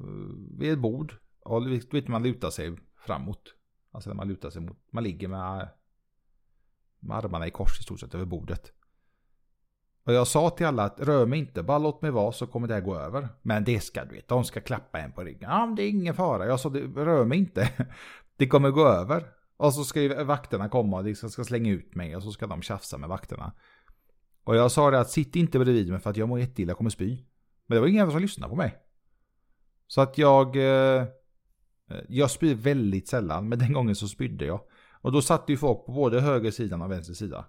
vid 0.59 0.72
ett 0.72 0.78
bord. 0.78 1.14
Och 1.40 1.64
du 1.64 1.78
vet 1.78 2.09
man 2.09 2.22
lutar 2.22 2.51
sig 2.51 2.76
framåt. 3.07 3.55
Alltså 3.90 4.11
när 4.11 4.16
man 4.16 4.28
lutar 4.28 4.51
sig 4.51 4.62
mot, 4.62 4.78
man 4.90 5.05
ligger 5.05 5.28
med, 5.28 5.68
med 7.01 7.16
armarna 7.16 7.47
i 7.47 7.51
kors 7.51 7.80
i 7.80 7.82
stort 7.82 8.01
sett 8.01 8.14
över 8.14 8.24
bordet. 8.24 8.72
Och 10.05 10.12
jag 10.12 10.26
sa 10.26 10.51
till 10.51 10.66
alla 10.66 10.84
att 10.84 11.01
rör 11.01 11.26
mig 11.26 11.38
inte, 11.38 11.62
bara 11.62 11.78
låt 11.78 12.03
mig 12.03 12.11
vara 12.11 12.32
så 12.32 12.47
kommer 12.47 12.68
det 12.68 12.74
här 12.74 12.80
gå 12.80 12.99
över. 12.99 13.28
Men 13.42 13.64
det 13.64 13.80
ska 13.80 14.05
du 14.05 14.14
veta, 14.14 14.34
de 14.34 14.44
ska 14.44 14.61
klappa 14.61 14.99
en 14.99 15.12
på 15.12 15.24
ryggen. 15.24 15.51
Ja, 15.51 15.74
det 15.76 15.82
är 15.82 15.88
ingen 15.88 16.14
fara. 16.14 16.47
Jag 16.47 16.61
sa, 16.61 16.68
rör 16.97 17.24
mig 17.24 17.38
inte. 17.38 17.88
Det 18.37 18.47
kommer 18.47 18.70
gå 18.70 18.87
över. 18.87 19.32
Och 19.57 19.74
så 19.74 19.84
ska 19.84 20.24
vakterna 20.24 20.68
komma 20.68 20.97
och 20.97 21.05
de 21.05 21.14
ska 21.14 21.45
slänga 21.45 21.70
ut 21.70 21.95
mig 21.95 22.16
och 22.16 22.22
så 22.22 22.32
ska 22.32 22.47
de 22.47 22.62
tjafsa 22.62 22.99
med 22.99 23.09
vakterna. 23.09 23.53
Och 24.45 24.57
jag 24.57 24.72
sa 24.72 24.91
det 24.91 25.01
att 25.01 25.11
sitt 25.11 25.37
inte 25.37 25.59
bredvid 25.59 25.91
mig 25.91 26.01
för 26.01 26.11
att 26.11 26.16
jag 26.16 26.28
mår 26.28 26.41
jätteilla, 26.41 26.70
jag 26.70 26.76
kommer 26.76 26.91
spy. 26.91 27.18
Men 27.66 27.76
det 27.76 27.80
var 27.80 27.89
ingen 27.89 28.11
som 28.11 28.20
lyssnade 28.20 28.51
på 28.51 28.57
mig. 28.57 28.76
Så 29.87 30.01
att 30.01 30.18
jag... 30.18 30.57
Eh, 30.57 31.05
jag 32.09 32.30
spyr 32.30 32.55
väldigt 32.55 33.09
sällan, 33.09 33.49
men 33.49 33.59
den 33.59 33.72
gången 33.72 33.97
så 33.97 34.09
spydde 34.09 34.45
jag. 34.45 34.61
Och 34.93 35.12
då 35.12 35.22
satt 35.22 35.45
ju 35.49 35.57
folk 35.57 35.87
på 35.87 35.93
både 35.93 36.20
höger 36.20 36.51
sidan 36.51 36.82
och 36.82 36.91
vänster 36.91 37.14
sida. 37.14 37.45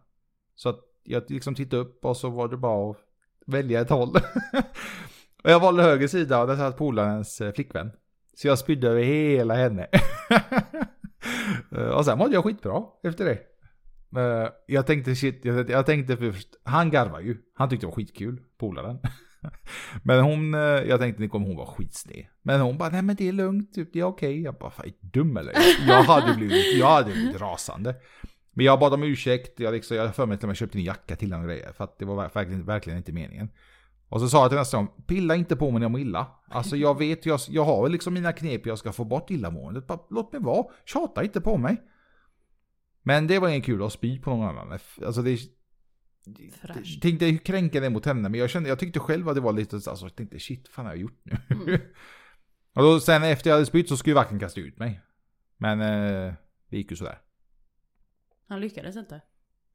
Så 0.55 0.69
att 0.69 0.79
jag 1.03 1.23
liksom 1.31 1.55
tittade 1.55 1.81
upp 1.81 2.05
och 2.05 2.17
så 2.17 2.29
var 2.29 2.47
det 2.47 2.57
bara 2.57 2.91
att 2.91 2.97
välja 3.45 3.81
ett 3.81 3.89
håll. 3.89 4.09
och 5.43 5.51
jag 5.51 5.59
valde 5.59 5.83
höger 5.83 6.07
sida 6.07 6.41
och 6.41 6.47
där 6.47 6.55
satt 6.55 6.77
polarens 6.77 7.41
eh, 7.41 7.53
flickvän. 7.53 7.91
Så 8.37 8.47
jag 8.47 8.59
spydde 8.59 8.87
över 8.87 9.03
hela 9.03 9.55
henne. 9.55 9.87
Eh, 11.71 11.87
och 11.87 12.05
sen 12.05 12.17
mådde 12.17 12.33
jag 12.33 12.43
skitbra 12.43 12.83
efter 13.03 13.25
det. 13.25 13.39
Eh, 14.21 14.49
jag 14.67 14.87
tänkte 14.87 15.15
shit, 15.15 15.45
jag 15.45 15.85
tänkte 15.85 16.17
först, 16.17 16.47
han 16.63 16.91
garvar 16.91 17.19
ju. 17.19 17.37
Han 17.55 17.69
tyckte 17.69 17.85
det 17.85 17.87
var 17.87 17.95
skitkul, 17.95 18.41
polaren. 18.59 18.99
Men 20.03 20.23
hon, 20.23 20.53
eh, 20.53 20.59
jag 20.59 20.99
tänkte 20.99 21.21
ni 21.21 21.29
kommer 21.29 21.47
hon 21.47 21.55
vara 21.55 21.67
skitsned. 21.67 22.25
Men 22.41 22.61
hon 22.61 22.77
bara, 22.77 22.89
nej 22.89 23.01
men 23.01 23.15
det 23.15 23.27
är 23.27 23.31
lugnt, 23.31 23.73
typ, 23.73 23.93
det 23.93 23.99
är 23.99 24.03
okej. 24.03 24.29
Okay. 24.29 24.41
Jag 24.41 24.55
bara, 24.55 24.71
fan 24.71 24.85
är 24.85 24.93
dum 25.07 25.37
eller? 25.37 25.53
Jag 25.87 26.03
hade 26.03 26.33
blivit, 26.33 26.77
jag 26.79 26.87
hade 26.87 27.11
blivit 27.11 27.41
rasande. 27.41 27.95
Men 28.51 28.65
jag 28.65 28.79
bad 28.79 28.93
om 28.93 29.03
ursäkt, 29.03 29.59
jag, 29.59 29.73
liksom, 29.73 29.97
jag 29.97 30.15
för 30.15 30.25
mig 30.25 30.35
att 30.35 30.43
jag 30.43 30.57
köpte 30.57 30.77
en 30.77 30.83
jacka 30.83 31.15
till 31.15 31.31
honom 31.33 31.45
och 31.45 31.51
grejer. 31.51 31.71
För 31.73 31.83
att 31.83 31.99
det 31.99 32.05
var 32.05 32.15
verkligen, 32.15 32.65
verkligen 32.65 32.97
inte 32.97 33.11
meningen. 33.11 33.49
Och 34.09 34.21
så 34.21 34.29
sa 34.29 34.41
jag 34.41 34.49
till 34.49 34.57
nästa 34.57 34.77
gång, 34.77 34.87
pilla 35.07 35.35
inte 35.35 35.55
på 35.55 35.71
mig 35.71 35.79
när 35.79 35.85
jag 35.85 35.91
mår 35.91 36.01
illa. 36.01 36.27
Alltså 36.47 36.75
jag 36.75 36.97
vet, 36.99 37.25
jag, 37.25 37.39
jag 37.47 37.65
har 37.65 37.89
liksom 37.89 38.13
mina 38.13 38.33
knep 38.33 38.65
jag 38.65 38.77
ska 38.77 38.91
få 38.91 39.03
bort 39.03 39.31
illamåendet. 39.31 39.87
Bara, 39.87 39.99
låt 40.09 40.33
mig 40.33 40.41
vara, 40.41 40.65
tjata 40.85 41.23
inte 41.23 41.41
på 41.41 41.57
mig. 41.57 41.81
Men 43.03 43.27
det 43.27 43.39
var 43.39 43.49
ingen 43.49 43.61
kul 43.61 43.83
att 43.83 43.93
spy 43.93 44.19
på 44.19 44.29
någon 44.29 44.47
annan. 44.47 44.79
Alltså 45.05 45.21
det... 45.21 45.39
Jag 46.61 47.01
tänkte 47.01 47.25
hur 47.25 47.37
kränka 47.37 47.79
det 47.79 47.89
mot 47.89 48.05
henne, 48.05 48.29
men 48.29 48.39
jag 48.39 48.49
kände, 48.49 48.69
jag 48.69 48.79
tyckte 48.79 48.99
själv 48.99 49.29
att 49.29 49.35
det 49.35 49.41
var 49.41 49.53
lite, 49.53 49.75
alltså 49.75 50.05
jag 50.05 50.15
tänkte 50.15 50.39
shit, 50.39 50.67
fan 50.67 50.85
har 50.85 50.93
jag 50.93 51.01
gjort 51.01 51.21
nu? 51.23 51.37
Mm. 51.49 51.81
och 52.73 52.83
då, 52.83 52.99
sen 52.99 53.23
efter 53.23 53.49
jag 53.49 53.55
hade 53.55 53.65
spytt 53.65 53.89
så 53.89 53.97
skulle 53.97 54.15
vakten 54.15 54.39
kasta 54.39 54.61
ut 54.61 54.77
mig. 54.77 55.01
Men 55.57 55.81
eh, 55.81 56.33
det 56.69 56.77
gick 56.77 56.91
ju 56.91 56.97
sådär. 56.97 57.19
Han 58.47 58.61
lyckades 58.61 58.95
inte? 58.95 59.21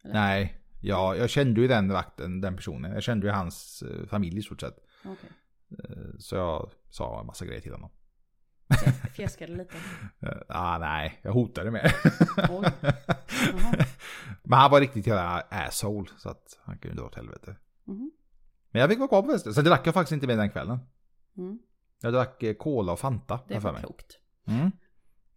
Eller? 0.04 0.14
Nej, 0.14 0.61
ja, 0.82 1.16
jag 1.16 1.30
kände 1.30 1.60
ju 1.60 1.68
den 1.68 1.88
vakten, 1.88 2.40
den 2.40 2.56
personen. 2.56 2.92
Jag 2.92 3.02
kände 3.02 3.26
ju 3.26 3.32
hans 3.32 3.82
eh, 3.82 4.06
familj 4.06 4.38
i 4.38 4.42
stort 4.42 4.60
sett. 4.60 4.76
Okay. 5.04 5.30
Eh, 5.78 6.18
så 6.18 6.36
jag 6.36 6.70
sa 6.90 7.20
en 7.20 7.26
massa 7.26 7.44
grejer 7.44 7.60
till 7.60 7.72
honom. 7.72 7.90
Fjäskade 9.12 9.56
lite? 9.56 9.74
ah, 10.48 10.78
nej, 10.78 11.20
jag 11.22 11.32
hotade 11.32 11.70
med. 11.70 11.92
Men 14.42 14.58
han 14.58 14.70
var 14.70 14.80
riktigt 14.80 15.06
jävla 15.06 15.40
asshole. 15.50 16.10
Så 16.18 16.28
att 16.28 16.58
han 16.62 16.78
kunde 16.78 16.96
dra 16.96 17.06
åt 17.06 17.14
helvete. 17.14 17.56
Mm. 17.88 18.10
Men 18.70 18.80
jag 18.80 18.90
fick 18.90 18.98
vara 18.98 19.08
kvar 19.08 19.22
på 19.22 19.28
festen. 19.28 19.54
Så 19.54 19.62
drack 19.62 19.86
jag 19.86 19.94
faktiskt 19.94 20.12
inte 20.12 20.26
mer 20.26 20.36
den 20.36 20.50
kvällen. 20.50 20.78
Mm. 21.36 21.58
Jag 22.00 22.12
drack 22.12 22.42
eh, 22.42 22.54
cola 22.54 22.92
och 22.92 22.98
Fanta. 22.98 23.40
Det 23.48 23.58
var 23.58 23.74
klokt. 23.74 24.18
Mm. 24.46 24.70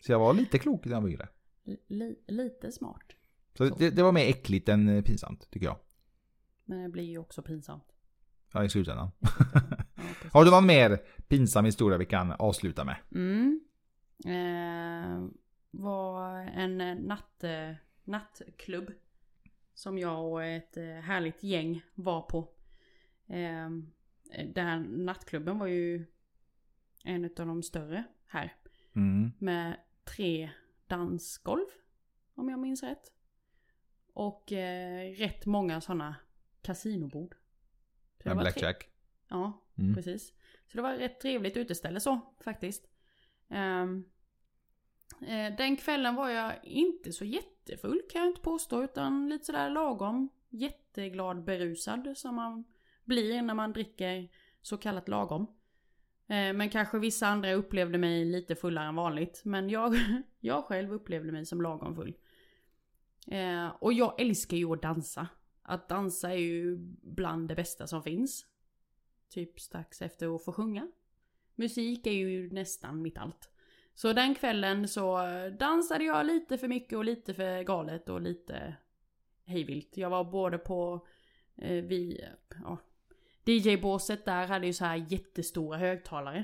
Så 0.06 0.12
jag 0.12 0.20
var 0.20 0.34
lite 0.34 0.58
klok 0.60 0.86
när 0.86 0.93
jag 0.93 1.02
var 1.02 1.10
yngre. 1.10 1.28
Li 1.88 2.16
lite 2.28 2.72
smart. 2.72 3.04
Så 3.58 3.64
det, 3.64 3.89
det, 3.89 4.03
var 4.03 4.12
mer 4.12 4.30
äckligt 4.30 4.70
än 4.70 4.89
eh, 4.89 5.03
pinsamt, 5.03 5.49
tycker 5.51 5.66
jag. 5.66 5.78
Men 6.66 6.84
det 6.84 6.89
blir 6.89 7.03
ju 7.03 7.18
också 7.18 7.41
pinsamt. 7.41 7.93
Ja, 8.53 8.64
i 8.64 8.70
slutändan. 8.70 9.12
ja, 9.53 9.62
Har 10.32 10.45
du 10.45 10.51
någon 10.51 10.66
mer 10.66 11.01
pinsam 11.28 11.66
historia 11.66 11.97
vi 11.97 12.06
kan 12.06 12.32
avsluta 12.32 12.84
med? 12.84 12.95
Mm. 13.12 13.62
Eh, 14.26 15.28
var 15.72 16.39
en 16.39 16.78
natt, 17.08 17.43
nattklubb. 18.03 18.91
Som 19.74 19.97
jag 19.97 20.32
och 20.32 20.43
ett 20.43 20.78
eh, 20.78 20.84
härligt 20.84 21.43
gäng 21.43 21.82
var 21.95 22.22
på. 22.22 22.49
Eh, 23.28 23.70
den 24.53 24.68
här 24.68 24.80
nattklubben 24.80 25.60
var 25.60 25.68
ju 25.68 26.06
en 27.03 27.26
av 27.26 27.47
de 27.47 27.64
större 27.64 28.03
här. 28.28 28.53
Mm. 28.93 29.32
Med 29.39 29.78
tre 30.03 30.49
dansgolv. 30.88 31.66
Om 32.36 32.49
jag 32.49 32.60
minns 32.60 32.84
rätt. 32.84 33.12
Och 34.16 34.51
eh, 34.51 35.11
rätt 35.11 35.45
många 35.45 35.82
sådana 35.82 36.16
kasinobord. 36.61 37.36
Så 38.24 38.30
en 38.30 38.38
blackjack? 38.38 38.89
Ja, 39.28 39.63
mm. 39.78 39.95
precis. 39.95 40.34
Så 40.68 40.78
det 40.78 40.82
var 40.82 40.93
rätt 40.93 41.20
trevligt 41.20 41.57
uteställe 41.57 41.99
så 41.99 42.20
faktiskt. 42.39 42.88
Um, 43.47 44.05
eh, 45.28 45.55
den 45.57 45.78
kvällen 45.78 46.16
var 46.16 46.30
jag 46.30 46.53
inte 46.63 47.11
så 47.11 47.26
jättefull 47.26 48.01
kan 48.11 48.22
jag 48.22 48.30
inte 48.30 48.41
påstå 48.41 48.84
utan 48.84 49.30
lite 49.30 49.45
sådär 49.45 49.70
lagom 49.70 50.30
jätteglad 50.49 51.43
berusad 51.43 52.13
som 52.18 52.36
man 52.36 52.63
blir 53.03 53.41
när 53.41 53.53
man 53.53 53.74
dricker 53.74 54.30
så 54.61 54.78
kallat 54.78 55.07
lagom. 55.07 55.41
Eh, 56.28 56.53
Men 56.53 56.70
kanske 56.70 56.99
vissa 56.99 57.28
andra 57.28 57.53
upplevde 57.53 57.97
mig 57.97 58.26
lite 58.26 58.55
fullare 58.55 58.88
än 58.88 58.95
vanligt. 58.95 59.41
Men 59.45 59.70
jag, 59.70 59.95
jag 60.39 60.63
själv 60.63 60.93
upplevde 60.93 61.32
mig 61.32 61.45
som 61.45 61.61
lagom 61.61 61.95
full. 61.95 62.13
Eh, 63.28 63.68
Och 63.80 63.94
jag 63.94 64.22
älskar 64.22 64.58
ju 64.58 64.74
att 64.74 64.82
dansa. 64.82 65.28
Att 65.62 65.90
dansa 65.90 66.32
är 66.32 66.38
ju 66.38 66.78
bland 67.02 67.48
det 67.48 67.56
bästa 67.56 67.88
som 67.88 68.04
finns. 68.04 68.46
Typ 69.30 69.60
strax 69.60 70.02
efter 70.02 70.36
att 70.36 70.46
få 70.46 70.52
sjunga. 70.52 70.88
Musik 71.56 72.08
är 72.08 72.12
ju 72.12 72.52
nästan 72.52 73.02
mitt 73.02 73.18
allt. 73.18 73.50
Så 73.94 74.14
den 74.14 74.36
kvällen 74.36 74.88
så 74.88 75.18
dansade 75.60 76.04
jag 76.04 76.26
lite 76.26 76.58
för 76.58 76.68
mycket 76.68 76.98
och 76.98 77.06
lite 77.06 77.34
för 77.34 77.64
galet 77.64 78.10
och 78.10 78.22
lite 78.22 78.76
hejvilt. 79.46 79.98
Jag 79.98 80.10
var 80.10 80.24
både 80.24 80.58
på 80.58 81.08
eh, 81.56 81.84
vi, 81.84 82.26
ja, 82.64 82.78
DJ-båset 83.46 84.26
där 84.26 84.48
hade 84.48 84.68
ju 84.68 84.74
så 84.74 84.86
här 84.86 85.06
jättestora 85.10 85.78
högtalare. 85.78 86.44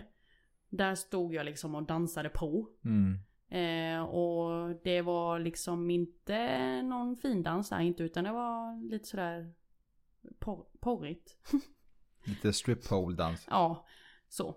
Där 0.69 0.95
stod 0.95 1.33
jag 1.33 1.45
liksom 1.45 1.75
och 1.75 1.83
dansade 1.83 2.29
på. 2.29 2.67
Mm. 2.85 3.17
Eh, 3.51 4.01
och 4.01 4.75
det 4.83 5.01
var 5.01 5.39
liksom 5.39 5.89
inte 5.89 6.81
någon 6.81 7.17
findans 7.17 7.69
där 7.69 7.79
inte 7.79 8.03
utan 8.03 8.23
det 8.23 8.31
var 8.31 8.89
lite 8.89 9.07
sådär 9.07 9.53
por- 10.39 10.65
porrigt. 10.79 11.37
Lite 12.23 12.53
strip 12.53 12.89
pole 12.89 13.15
dans. 13.15 13.47
Ja, 13.49 13.85
så. 14.29 14.55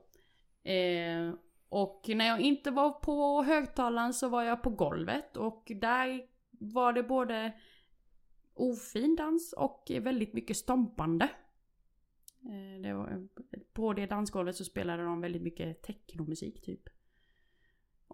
Eh, 0.62 1.34
och 1.68 2.05
när 2.09 2.26
jag 2.26 2.40
inte 2.40 2.70
var 2.70 2.90
på 2.90 3.42
högtalaren 3.42 4.14
så 4.14 4.28
var 4.28 4.42
jag 4.42 4.62
på 4.62 4.70
golvet 4.70 5.36
och 5.36 5.72
där 5.74 6.26
var 6.51 6.92
det 6.92 7.03
både 7.03 7.53
ofin 8.55 9.16
dans 9.16 9.53
och 9.53 9.90
väldigt 10.01 10.32
mycket 10.32 10.57
stompande. 10.57 11.24
Eh, 12.42 12.82
det 12.82 12.95
var, 12.95 13.28
på 13.72 13.92
det 13.92 14.07
dansgolvet 14.07 14.57
så 14.57 14.64
spelade 14.64 15.03
de 15.03 15.20
väldigt 15.20 15.42
mycket 15.42 15.82
technomusik 15.82 16.62
typ. 16.62 16.88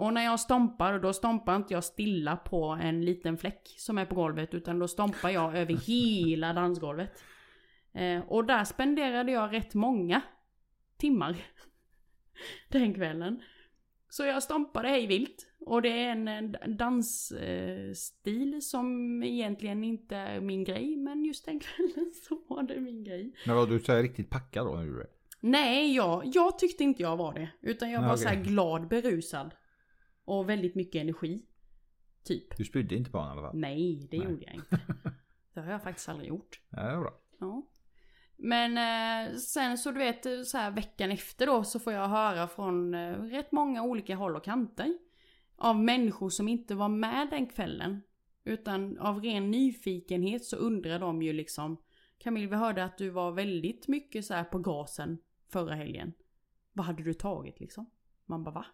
Och 0.01 0.15
när 0.15 0.25
jag 0.25 0.41
stompar, 0.41 0.99
då 0.99 1.13
stompar 1.13 1.57
inte 1.57 1.75
jag 1.75 1.85
stilla 1.85 2.37
på 2.37 2.79
en 2.83 3.05
liten 3.05 3.39
fläck 3.39 3.75
som 3.79 3.99
är 3.99 4.07
på 4.07 4.15
golvet 4.15 4.55
utan 4.55 4.79
då 4.79 4.89
stompar 4.89 5.31
jag 5.31 5.57
över 5.57 5.75
hela 5.87 6.53
dansgolvet. 6.53 7.25
Eh, 7.93 8.21
och 8.21 8.45
där 8.45 8.65
spenderade 8.65 9.33
jag 9.33 9.53
rätt 9.53 9.75
många 9.75 10.21
timmar 10.97 11.37
den 12.69 12.95
kvällen. 12.95 13.43
Så 14.09 14.25
jag 14.25 14.43
stompade 14.43 14.89
hej 14.89 15.07
vilt. 15.07 15.47
Och 15.61 15.83
det 15.83 15.89
är 15.89 16.11
en 16.11 16.29
eh, 16.29 16.69
dansstil 16.69 18.63
som 18.63 19.23
egentligen 19.23 19.85
inte 19.85 20.17
är 20.17 20.41
min 20.41 20.65
grej. 20.65 20.97
Men 20.97 21.25
just 21.25 21.45
den 21.45 21.61
kvällen 21.61 22.13
så 22.29 22.43
var 22.49 22.63
det 22.63 22.81
min 22.81 23.05
grej. 23.05 23.35
Men 23.47 23.57
var 23.57 23.67
du 23.67 23.81
så 23.81 23.93
här 23.93 24.03
riktigt 24.03 24.31
packad 24.31 24.67
då 24.67 24.75
när 24.75 24.85
du? 24.85 25.07
Nej, 25.41 25.95
jag, 25.95 26.23
jag 26.25 26.59
tyckte 26.59 26.85
inte 26.85 27.03
jag 27.03 27.17
var 27.17 27.35
det. 27.35 27.51
Utan 27.61 27.91
jag 27.91 28.01
Nej, 28.01 28.09
var 28.09 28.17
okej. 28.17 28.45
så 28.45 28.51
glad 28.51 28.89
berusad. 28.89 29.55
Och 30.31 30.49
väldigt 30.49 30.75
mycket 30.75 31.01
energi. 31.01 31.43
Typ. 32.25 32.57
Du 32.57 32.65
spydde 32.65 32.95
inte 32.95 33.11
på 33.11 33.19
honom 33.19 33.37
i 33.37 33.39
alla 33.39 33.49
fall? 33.49 33.59
Nej, 33.59 34.09
det 34.11 34.19
Nej. 34.19 34.27
gjorde 34.27 34.45
jag 34.45 34.55
inte. 34.55 34.81
Det 35.55 35.61
har 35.61 35.73
jag 35.73 35.83
faktiskt 35.83 36.09
aldrig 36.09 36.29
gjort. 36.29 36.61
Ja, 36.71 36.83
det 36.83 36.97
var 36.97 37.01
bra. 37.01 37.21
Ja. 37.41 37.67
Men 38.37 38.79
eh, 38.79 39.37
sen 39.37 39.79
så 39.79 39.91
du 39.91 39.99
vet 39.99 40.47
så 40.47 40.59
här 40.59 40.71
veckan 40.71 41.11
efter 41.11 41.47
då 41.47 41.65
så 41.65 41.79
får 41.79 41.93
jag 41.93 42.09
höra 42.09 42.49
från 42.49 42.95
eh, 42.95 43.13
rätt 43.13 43.53
många 43.53 43.83
olika 43.83 44.17
håll 44.17 44.37
och 44.37 44.45
kanter. 44.45 44.99
Av 45.57 45.81
människor 45.81 46.31
som 46.31 46.49
inte 46.49 46.75
var 46.75 46.89
med 46.89 47.31
den 47.31 47.47
kvällen. 47.47 48.03
Utan 48.45 48.99
av 48.99 49.23
ren 49.23 49.51
nyfikenhet 49.51 50.45
så 50.45 50.57
undrar 50.57 50.99
de 50.99 51.23
ju 51.23 51.33
liksom 51.33 51.77
Camille 52.19 52.49
vi 52.49 52.57
hörde 52.57 52.85
att 52.85 52.99
du 52.99 53.11
var 53.11 53.33
väldigt 53.33 53.89
mycket 53.89 54.25
så 54.25 54.35
här 54.35 54.45
på 54.45 54.59
gasen 54.59 55.19
förra 55.49 55.75
helgen. 55.75 56.13
Vad 56.73 56.87
hade 56.87 57.03
du 57.03 57.15
tagit 57.15 57.61
liksom? 57.61 57.91
Man 58.27 58.45
bara 58.45 58.55
va? 58.55 58.67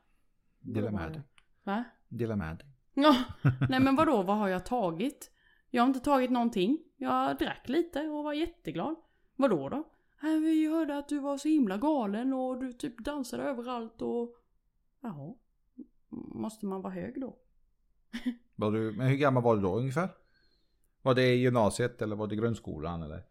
Dela 0.61 0.91
med 0.91 1.13
dig. 1.13 1.23
Va? 1.67 1.85
Dela 2.09 2.37
med 2.37 2.57
dig. 2.57 2.67
Ja, 2.95 3.25
nej 3.69 3.81
men 3.81 3.97
vadå, 3.97 4.23
vad 4.23 4.37
har 4.37 4.49
jag 4.49 4.67
tagit? 4.67 5.31
Jag 5.71 5.83
har 5.83 5.87
inte 5.89 6.01
tagit 6.01 6.31
någonting. 6.31 6.79
Jag 6.97 7.39
drack 7.39 7.69
lite 7.69 8.01
och 8.09 8.25
var 8.25 8.33
jätteglad. 8.33 8.97
Vadå 9.37 9.69
då? 9.69 9.85
"Nej, 10.23 10.41
Vi 10.41 10.69
hörde 10.71 10.99
att 10.99 11.09
du 11.09 11.19
var 11.19 11.37
så 11.39 11.49
himla 11.49 11.77
galen 11.79 12.33
och 12.33 12.61
du 12.61 12.73
typ 12.73 12.99
dansade 13.05 13.43
överallt 13.43 14.03
och... 14.03 14.35
Jaha. 15.01 15.35
Måste 16.35 16.67
man 16.67 16.83
vara 16.83 16.93
hög 16.93 17.21
då? 17.21 17.37
Var 18.55 18.73
du, 18.73 18.93
men 18.93 19.07
hur 19.09 19.17
gammal 19.17 19.43
var 19.43 19.57
du 19.57 19.63
då 19.63 19.77
ungefär? 19.77 20.09
Var 21.03 21.15
det 21.15 21.35
i 21.35 21.37
gymnasiet 21.41 22.03
eller 22.03 22.17
var 22.17 22.27
det 22.27 22.37
grundskolan 22.37 23.03
eller? 23.03 23.23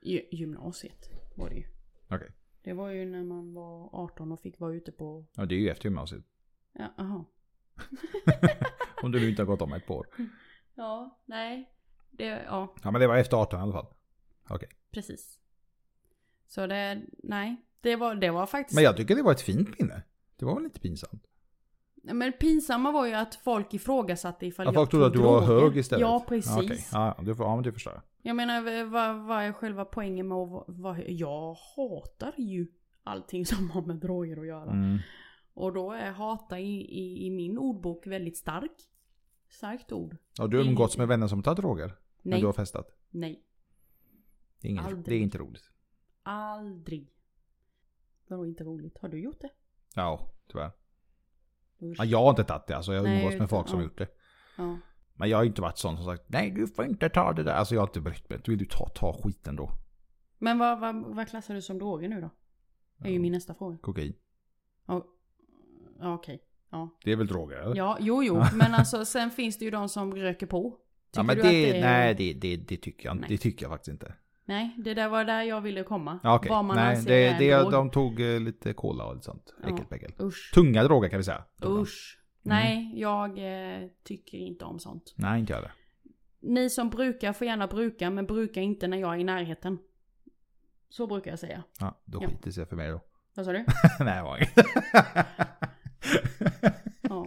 Gy- 0.00 0.28
gymnasiet 0.30 1.10
var 1.36 1.48
det 1.48 1.54
ju. 1.56 1.64
Okej. 2.10 2.32
Det 2.62 2.72
var 2.72 2.88
ju 2.90 3.04
när 3.06 3.24
man 3.24 3.54
var 3.54 3.90
18 3.92 4.32
och 4.32 4.40
fick 4.40 4.60
vara 4.60 4.74
ute 4.74 4.92
på... 4.92 5.24
Ja 5.34 5.44
det 5.46 5.54
är 5.54 5.58
ju 5.58 5.68
efter 5.68 5.84
gymnasiet. 5.84 6.24
Ja, 6.72 6.86
aha. 6.98 7.24
Om 9.02 9.12
du 9.12 9.20
nu 9.20 9.28
inte 9.28 9.42
har 9.42 9.46
gått 9.46 9.62
om 9.62 9.72
ett 9.72 9.86
par 9.86 9.94
år. 9.94 10.06
Ja, 10.74 11.18
nej. 11.26 11.70
Det, 12.10 12.24
ja, 12.24 12.74
Ja 12.82 12.90
men 12.90 13.00
det 13.00 13.06
var 13.06 13.16
efter 13.16 13.36
18 13.36 13.60
i 13.60 13.62
alla 13.62 13.72
fall. 13.72 13.86
Okej. 14.48 14.68
precis. 14.90 15.38
Så 16.48 16.66
det, 16.66 17.02
nej. 17.22 17.56
Det 17.80 17.96
var, 17.96 18.14
det 18.14 18.30
var 18.30 18.46
faktiskt... 18.46 18.74
Men 18.74 18.84
jag 18.84 18.96
tycker 18.96 19.16
det 19.16 19.22
var 19.22 19.32
ett 19.32 19.40
fint 19.40 19.78
minne. 19.78 20.02
Det 20.36 20.44
var 20.44 20.54
väl 20.54 20.62
lite 20.62 20.80
pinsamt? 20.80 21.26
Men 22.02 22.32
pinsamma 22.32 22.92
var 22.92 23.06
ju 23.06 23.14
att 23.14 23.34
folk 23.34 23.74
ifrågasatte 23.74 24.46
ifall 24.46 24.68
Att 24.68 24.74
jag 24.74 24.80
folk 24.80 24.90
trodde 24.90 25.06
att 25.06 25.12
du 25.12 25.18
var 25.18 25.40
hög 25.40 25.76
istället? 25.76 26.00
Ja, 26.00 26.24
precis. 26.28 26.52
Ja, 26.52 26.62
okej. 26.62 26.86
ja, 26.92 27.16
du 27.22 27.34
får, 27.34 27.46
ja 27.46 27.54
men 27.54 27.64
det 27.64 27.72
förstår 27.72 27.92
jag. 27.92 28.02
Jag 28.22 28.36
menar, 28.36 28.84
vad, 28.84 29.16
vad 29.16 29.42
är 29.42 29.52
själva 29.52 29.84
poängen 29.84 30.28
med 30.28 30.38
att 30.38 30.64
vara-? 30.66 31.04
Jag 31.08 31.56
hatar 31.76 32.32
ju 32.36 32.66
allting 33.04 33.46
som 33.46 33.70
har 33.70 33.82
med 33.82 33.96
droger 33.96 34.40
att 34.40 34.46
göra. 34.46 34.70
Mm. 34.70 34.98
Och 35.54 35.72
då 35.72 35.92
är 35.92 36.10
hata 36.10 36.58
i, 36.58 36.80
i, 36.80 37.26
i 37.26 37.30
min 37.30 37.58
ordbok 37.58 38.06
väldigt 38.06 38.36
stark. 38.36 38.72
Starkt 39.48 39.92
ord. 39.92 40.16
Och 40.40 40.50
du 40.50 40.56
har 40.56 40.64
umgåtts 40.64 40.98
med 40.98 41.08
vänner 41.08 41.26
som 41.26 41.42
tar 41.42 41.54
droger? 41.54 41.86
När 41.86 42.30
Nej, 42.30 42.40
du 42.40 42.46
har 42.46 42.52
festat? 42.52 42.96
nej, 43.10 43.42
Det 44.60 44.68
är, 44.68 44.94
det 45.04 45.14
är 45.14 45.20
inte 45.20 45.38
roligt. 45.38 45.70
aldrig. 46.22 47.12
Vadå 48.26 48.46
inte 48.46 48.64
roligt? 48.64 48.98
Har 48.98 49.08
du 49.08 49.18
gjort 49.20 49.40
det? 49.40 49.50
Ja, 49.94 50.30
tyvärr. 50.46 50.70
Usch. 51.82 51.96
Ja, 51.98 52.04
jag 52.04 52.18
har 52.18 52.30
inte 52.30 52.44
tagit 52.44 52.66
det. 52.66 52.76
Alltså 52.76 52.92
jag 52.94 53.00
har 53.00 53.08
umgåtts 53.08 53.38
med 53.38 53.50
folk 53.50 53.68
som 53.68 53.76
har 53.76 53.82
ja. 53.82 53.88
gjort 53.88 53.98
det. 53.98 54.08
Ja. 54.56 54.78
Men 55.14 55.28
jag 55.28 55.36
har 55.36 55.44
inte 55.44 55.62
varit 55.62 55.78
sån 55.78 55.96
som 55.96 56.04
sagt 56.04 56.24
nej 56.26 56.50
du 56.50 56.66
får 56.66 56.84
inte 56.84 57.08
ta 57.08 57.32
det 57.32 57.42
där. 57.42 57.52
Alltså 57.52 57.74
jag 57.74 57.82
har 57.82 57.86
inte 57.86 58.00
brytt 58.00 58.28
mig. 58.30 58.40
Vill 58.46 58.58
du 58.58 58.64
ta, 58.64 58.88
ta 58.88 59.12
skiten 59.22 59.56
då. 59.56 59.70
Men 60.38 60.58
vad, 60.58 60.80
vad, 60.80 60.94
vad 61.14 61.28
klassar 61.28 61.54
du 61.54 61.62
som 61.62 61.78
droger 61.78 62.08
nu 62.08 62.20
då? 62.20 62.30
Är 63.06 63.10
ju 63.10 63.18
min 63.18 63.32
nästa 63.32 63.54
fråga. 63.54 63.78
Kokain. 63.78 64.14
Ja, 64.86 65.06
ja, 66.00 66.14
okej. 66.14 66.42
Ja. 66.70 66.90
Det 67.04 67.12
är 67.12 67.16
väl 67.16 67.26
droger 67.26 67.56
eller? 67.56 67.76
Ja, 67.76 67.96
jo, 68.00 68.22
jo. 68.24 68.34
Men 68.54 68.74
alltså 68.74 69.04
sen 69.14 69.30
finns 69.30 69.58
det 69.58 69.64
ju 69.64 69.70
de 69.70 69.88
som 69.88 70.14
röker 70.14 70.46
på. 70.46 70.70
Tycker 70.70 70.78
Ja, 71.20 71.22
men 71.22 71.36
du 71.36 71.42
det, 71.42 71.48
att 71.48 71.52
det 71.54 71.78
är... 71.78 71.80
nej 71.82 72.14
det, 72.14 72.32
det, 72.32 72.56
det 72.56 72.76
tycker 72.76 73.08
jag 73.08 73.16
Nej. 73.16 73.26
Det 73.28 73.38
tycker 73.38 73.64
jag 73.64 73.72
faktiskt 73.72 73.88
inte. 73.92 74.14
Nej, 74.44 74.74
det 74.78 74.94
där 74.94 75.08
var 75.08 75.24
där 75.24 75.42
jag 75.42 75.60
ville 75.60 75.82
komma. 75.82 76.18
Ja, 76.22 76.36
okej. 76.36 76.50
Vad 76.50 76.64
man 76.64 76.76
Nej, 76.76 76.96
anser 76.96 77.10
det, 77.10 77.26
är 77.26 77.38
det, 77.38 77.50
en 77.50 77.60
drog. 77.60 77.72
de 77.72 77.90
tog 77.90 78.20
eh, 78.20 78.40
lite 78.40 78.72
cola 78.72 79.04
och 79.04 79.14
lite 79.14 79.24
sånt. 79.24 79.54
Ja. 79.62 79.68
Äckelpäckel. 79.74 80.12
Usch. 80.20 80.50
Tunga 80.54 80.82
droger 80.84 81.08
kan 81.08 81.18
vi 81.18 81.24
säga. 81.24 81.44
de. 81.56 81.78
Usch. 81.82 82.16
Nej, 82.42 82.92
jag 83.00 83.38
eh, 83.38 83.88
tycker 84.04 84.38
inte 84.38 84.64
om 84.64 84.78
sånt. 84.78 85.14
Nej, 85.16 85.40
inte 85.40 85.52
jag 85.52 85.62
det. 85.62 85.70
Ni 86.42 86.70
som 86.70 86.90
brukar 86.90 87.32
får 87.32 87.46
gärna 87.46 87.66
bruka, 87.66 88.10
men 88.10 88.26
bruka 88.26 88.60
inte 88.60 88.88
när 88.88 88.96
jag 88.98 89.14
är 89.14 89.18
i 89.18 89.24
närheten. 89.24 89.78
Så 90.88 91.06
brukar 91.06 91.30
jag 91.30 91.38
säga. 91.38 91.62
Ja, 91.80 92.00
då 92.04 92.18
Ja. 92.22 92.28
skiter 92.28 92.44
det 92.44 92.52
sig 92.52 92.66
för 92.66 92.76
mig 92.76 92.90
då. 92.90 93.00
Vad 93.34 93.46
sa 93.46 93.52
du? 93.52 93.58
Nej, 94.00 94.16
det 94.16 94.22
var 94.22 94.36
inget. 94.36 94.56
Ja. 97.00 97.26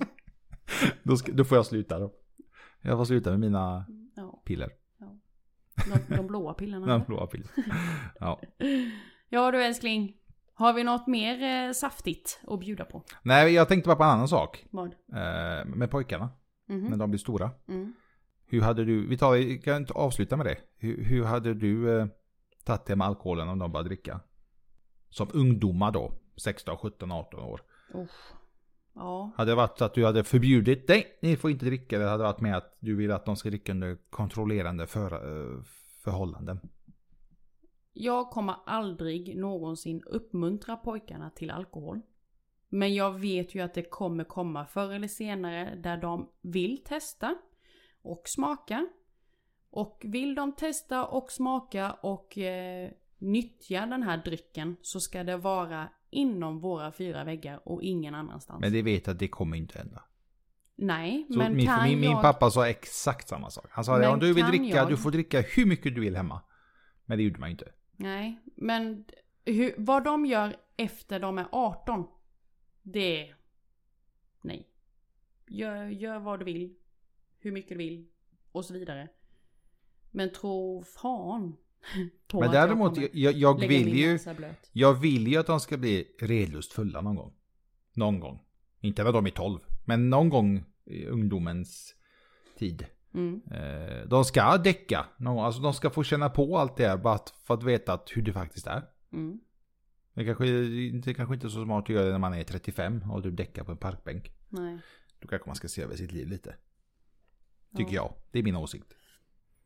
då, 1.04 1.18
ska, 1.18 1.32
då 1.32 1.44
får 1.44 1.58
jag 1.58 1.66
sluta 1.66 2.00
då. 2.00 2.14
Jag 2.82 2.98
får 2.98 3.06
sluta 3.06 3.30
med 3.30 3.40
mina 3.40 3.86
ja. 4.16 4.42
piller. 4.46 4.70
De, 6.08 6.16
de 6.16 6.28
blåa 6.28 6.54
pillerna. 6.54 6.88
Ja, 6.88 6.96
eller? 6.96 7.06
blåa 7.06 7.28
piller. 7.28 7.48
Ja. 8.20 8.42
Ja 9.30 9.52
du 9.52 9.64
älskling. 9.64 10.18
Har 10.54 10.74
vi 10.74 10.84
något 10.84 11.08
mer 11.08 11.44
eh, 11.68 11.72
saftigt 11.72 12.42
att 12.48 12.60
bjuda 12.60 12.86
på? 12.86 13.04
Nej, 13.24 13.54
jag 13.54 13.68
tänkte 13.68 13.88
bara 13.88 13.96
på 13.96 14.04
en 14.04 14.10
annan 14.10 14.28
sak. 14.28 14.66
Vad? 14.72 14.88
Eh, 15.14 15.66
med 15.66 15.92
pojkarna, 15.92 16.30
Mhm. 16.70 16.86
när 16.86 16.98
de 16.98 17.10
blir 17.12 17.20
stora. 17.20 17.52
Mm. 17.68 17.94
Hur 18.46 18.62
hade 18.62 18.86
du, 18.86 19.08
vi 19.08 19.18
tar, 19.18 19.62
kan 19.62 19.78
inte 19.78 19.94
avsluta 19.94 20.38
med 20.38 20.46
det. 20.46 20.58
Hur, 20.78 21.04
hur 21.04 21.24
hade 21.24 21.54
du 21.54 22.00
eh, 22.00 22.08
tagit 22.64 22.86
det 22.86 22.96
med 22.96 23.08
alkoholen 23.08 23.50
om 23.50 23.60
de 23.60 23.72
började 23.72 23.90
dricka? 23.90 24.20
Som 25.10 25.28
ungdomar 25.34 25.92
då, 25.92 26.14
16, 26.38 26.78
17, 26.78 27.12
18 27.12 27.40
år. 27.40 27.62
Usch. 27.96 28.34
Ja. 28.96 29.32
Hade 29.36 29.52
det 29.52 29.56
varit 29.56 29.78
så 29.78 29.86
att 29.86 29.94
du 29.94 30.06
hade 30.06 30.24
förbjudit, 30.24 30.86
nej, 30.88 31.18
ni 31.22 31.36
får 31.36 31.52
inte 31.52 31.66
dricka. 31.66 31.96
Eller 31.96 32.06
hade 32.06 32.24
det 32.24 32.28
varit 32.28 32.42
med 32.42 32.58
att 32.58 32.78
du 32.80 32.96
vill 32.96 33.12
att 33.12 33.26
de 33.26 33.36
ska 33.36 33.50
dricka 33.50 33.72
under 33.72 33.98
kontrollerande 34.10 34.88
för, 34.88 35.12
eh, 35.14 35.64
förhållanden. 36.04 36.60
Jag 37.94 38.30
kommer 38.30 38.56
aldrig 38.66 39.38
någonsin 39.38 40.04
uppmuntra 40.06 40.76
pojkarna 40.78 41.30
till 41.30 41.52
alkohol. 41.52 42.02
Men 42.70 42.96
jag 42.96 43.20
vet 43.20 43.56
ju 43.56 43.62
att 43.62 43.74
det 43.74 43.84
kommer 43.84 44.24
komma 44.24 44.66
förr 44.66 44.92
eller 44.92 45.08
senare 45.08 45.76
där 45.76 45.98
de 45.98 46.30
vill 46.42 46.84
testa 46.84 47.36
och 48.02 48.24
smaka. 48.26 48.88
Och 49.70 50.02
vill 50.06 50.36
de 50.36 50.56
testa 50.56 51.06
och 51.06 51.32
smaka 51.32 51.92
och 51.92 52.38
eh, 52.38 52.92
nyttja 53.18 53.86
den 53.86 54.04
här 54.04 54.18
drycken 54.18 54.76
så 54.82 55.00
ska 55.00 55.24
det 55.24 55.38
vara 55.38 55.90
inom 56.14 56.60
våra 56.60 56.92
fyra 56.92 57.24
väggar 57.24 57.68
och 57.70 57.84
ingen 57.84 58.16
annanstans. 58.16 58.62
Men 58.62 58.74
det 58.74 58.82
vet 58.82 59.08
att 59.08 59.20
det 59.20 59.28
kommer 59.28 59.58
inte 59.58 59.78
hända. 59.78 60.04
Nej, 60.76 61.26
Så 61.30 61.38
men 61.38 61.56
min, 61.56 61.66
kan 61.66 61.84
min, 61.84 62.00
min 62.00 62.12
jag... 62.12 62.22
pappa 62.22 62.52
sa 62.52 62.68
exakt 62.68 63.28
samma 63.28 63.50
sak. 63.50 63.66
Han 63.70 63.86
sa 63.86 63.98
Men 63.98 64.10
om 64.12 64.20
du 64.20 64.34
vill 64.34 64.46
dricka, 64.46 64.76
jag- 64.78 64.90
du 64.90 64.98
får 64.98 65.12
dricka 65.12 65.42
hur 65.42 65.66
mycket 65.66 65.96
du 65.96 66.02
vill 66.02 66.16
hemma. 66.16 66.42
Men 67.06 67.18
det 67.18 67.24
gjorde 67.24 67.40
man 67.40 67.50
ju 67.50 67.52
inte. 67.52 67.72
Nej, 67.92 68.40
men 68.56 69.06
hur, 69.46 69.74
vad 69.78 70.04
de 70.04 70.26
gör 70.26 70.56
efter 70.78 71.20
de 71.20 71.38
är 71.38 71.48
18. 71.52 72.08
Det 72.82 73.28
är... 73.30 73.36
Nej. 74.42 74.70
Gör, 75.48 75.86
gör 75.86 76.20
vad 76.20 76.40
du 76.40 76.46
vill. 76.46 76.76
Hur 77.40 77.52
mycket 77.52 77.70
du 77.70 77.76
vill. 77.78 78.08
Och 78.52 78.66
så 78.66 78.74
vidare. 78.74 79.08
Men 80.12 80.32
tro 80.34 80.84
fan. 80.84 81.56
Men 82.34 82.42
jag 82.42 82.52
däremot, 82.52 82.98
jag, 83.14 83.34
jag, 83.34 83.60
lägga 83.60 83.70
vill 83.70 83.98
ju, 83.98 84.20
jag 84.72 84.94
vill 84.94 85.28
ju 85.28 85.38
att 85.38 85.48
de 85.48 85.60
ska 85.60 85.78
bli 85.78 86.08
redlust 86.20 86.74
fulla 86.74 87.02
någon 87.02 87.16
gång. 87.16 87.34
Någon 87.94 88.20
gång. 88.20 88.40
Inte 88.80 89.04
när 89.04 89.12
de 89.12 89.26
är 89.26 89.30
12, 89.30 89.60
men 89.86 90.10
någon 90.10 90.30
gång 90.30 90.66
i 90.86 91.06
ungdomens 91.06 91.96
tid. 92.58 92.86
Mm. 93.14 93.42
Eh, 93.52 94.08
de 94.08 94.26
ska 94.26 94.58
däcka. 94.58 95.06
Alltså 95.26 95.62
de 95.62 95.74
ska 95.74 95.90
få 95.90 96.04
känna 96.04 96.30
på 96.30 96.58
allt 96.58 96.78
det 96.78 96.88
här 96.88 96.98
bara 96.98 97.20
för 97.44 97.54
att 97.54 97.64
veta 97.64 98.00
hur 98.16 98.22
det 98.22 98.34
faktiskt 98.34 98.68
är. 98.68 98.84
Mm. 99.14 99.40
Det 100.14 100.26
kanske, 100.26 100.46
det 101.06 101.14
kanske 101.14 101.34
inte 101.36 101.48
är 101.48 101.50
så 101.50 101.64
smart 101.64 101.84
att 101.84 101.90
göra 101.90 102.06
det 102.06 102.12
när 102.12 102.20
man 102.20 102.34
är 102.34 102.44
35 102.44 103.12
och 103.12 103.22
du 103.22 103.32
däckar 103.32 103.64
på 103.64 103.72
en 103.72 103.78
parkbänk. 103.78 104.32
Nej. 104.50 104.78
Då 105.20 105.28
kanske 105.28 105.50
man 105.50 105.56
ska 105.56 105.68
se 105.68 105.82
över 105.82 105.96
sitt 105.96 106.12
liv 106.12 106.28
lite. 106.28 106.56
Tycker 107.78 107.94
Ja. 107.96 108.02
jag. 108.02 108.14
Det 108.32 108.40
är 108.40 108.44
min 108.44 108.56
åsikt. 108.56 108.94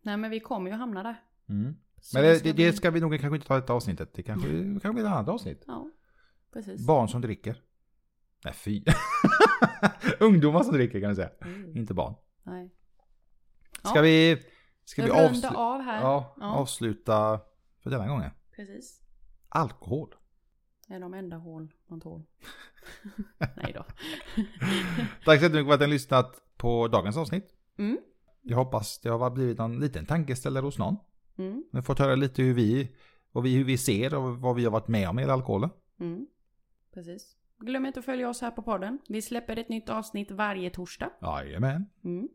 Nej 0.01 0.17
men 0.17 0.31
vi 0.31 0.39
kommer 0.39 0.71
ju 0.71 0.77
hamna 0.77 1.03
där. 1.03 1.15
Mm. 1.49 1.75
Men 2.13 2.23
det, 2.23 2.35
ska 2.35 2.47
det, 2.47 2.53
bli- 2.53 2.65
det 2.65 2.73
ska 2.73 2.91
vi 2.91 2.99
nog 2.99 3.11
kanske 3.19 3.35
inte 3.35 3.47
ta 3.47 3.57
ett 3.57 3.69
avsnittet. 3.69 4.13
Det 4.13 4.23
kanske, 4.23 4.47
det 4.49 4.63
kanske 4.79 4.93
blir 4.93 5.03
ett 5.03 5.11
annat 5.11 5.27
avsnitt. 5.29 5.63
Ja, 5.67 5.89
precis. 6.53 6.87
Barn 6.87 7.07
som 7.09 7.21
dricker. 7.21 7.61
Nej 8.45 8.53
fy. 8.53 8.83
Ungdomar 10.19 10.63
som 10.63 10.73
dricker 10.73 10.99
kan 11.01 11.09
vi 11.09 11.15
säga. 11.15 11.29
Mm. 11.41 11.77
Inte 11.77 11.93
barn. 11.93 12.15
Nej. 12.43 12.71
Ska 13.83 13.95
Ja. 13.95 14.01
vi, 14.01 14.43
ska 14.85 15.03
vi 15.05 15.09
avsluta, 15.11 15.55
av 15.55 15.81
här. 15.81 16.01
ja, 16.01 16.35
Ja. 16.39 16.45
avsluta 16.55 17.39
för 17.83 17.89
denna 17.89 18.07
gången? 18.07 18.31
Precis. 18.55 19.01
Alkohol. 19.49 20.15
Det 20.87 20.93
är 20.93 20.99
de 20.99 21.13
enda 21.13 21.37
hål 21.37 21.73
man 21.87 22.01
tål. 22.01 22.23
Nej 23.55 23.73
då. 23.75 23.83
Tack 25.25 25.39
så 25.39 25.43
jättemycket 25.45 25.67
för 25.67 25.73
att 25.73 25.79
ni 25.79 25.85
har 25.85 25.87
lyssnat 25.87 26.41
på 26.57 26.87
dagens 26.87 27.17
avsnitt. 27.17 27.53
Mm. 27.77 27.97
Jag 28.41 28.57
hoppas 28.57 28.99
det 28.99 29.09
har 29.09 29.29
blivit 29.31 29.57
någon 29.57 29.79
liten 29.79 30.05
tankeställare 30.05 30.63
hos 30.65 30.77
någon. 30.77 30.97
Mm. 31.37 31.63
Ni 31.71 31.77
har 31.77 31.81
fått 31.81 31.99
höra 31.99 32.15
lite 32.15 32.41
hur 32.41 32.53
vi, 32.53 32.91
vad 33.31 33.43
vi, 33.43 33.55
hur 33.55 33.63
vi 33.63 33.77
ser 33.77 34.13
och 34.15 34.37
vad 34.37 34.55
vi 34.55 34.63
har 34.63 34.71
varit 34.71 34.87
med 34.87 35.09
om 35.09 35.15
med 35.15 35.29
alkoholen. 35.29 35.69
Mm. 35.99 36.27
Precis. 36.93 37.35
Glöm 37.59 37.85
inte 37.85 37.99
att 37.99 38.05
följa 38.05 38.29
oss 38.29 38.41
här 38.41 38.51
på 38.51 38.61
podden. 38.61 38.99
Vi 39.09 39.21
släpper 39.21 39.57
ett 39.59 39.69
nytt 39.69 39.89
avsnitt 39.89 40.31
varje 40.31 40.69
torsdag. 40.69 41.09
Jajamän. 41.21 41.85
Mm. 42.03 42.29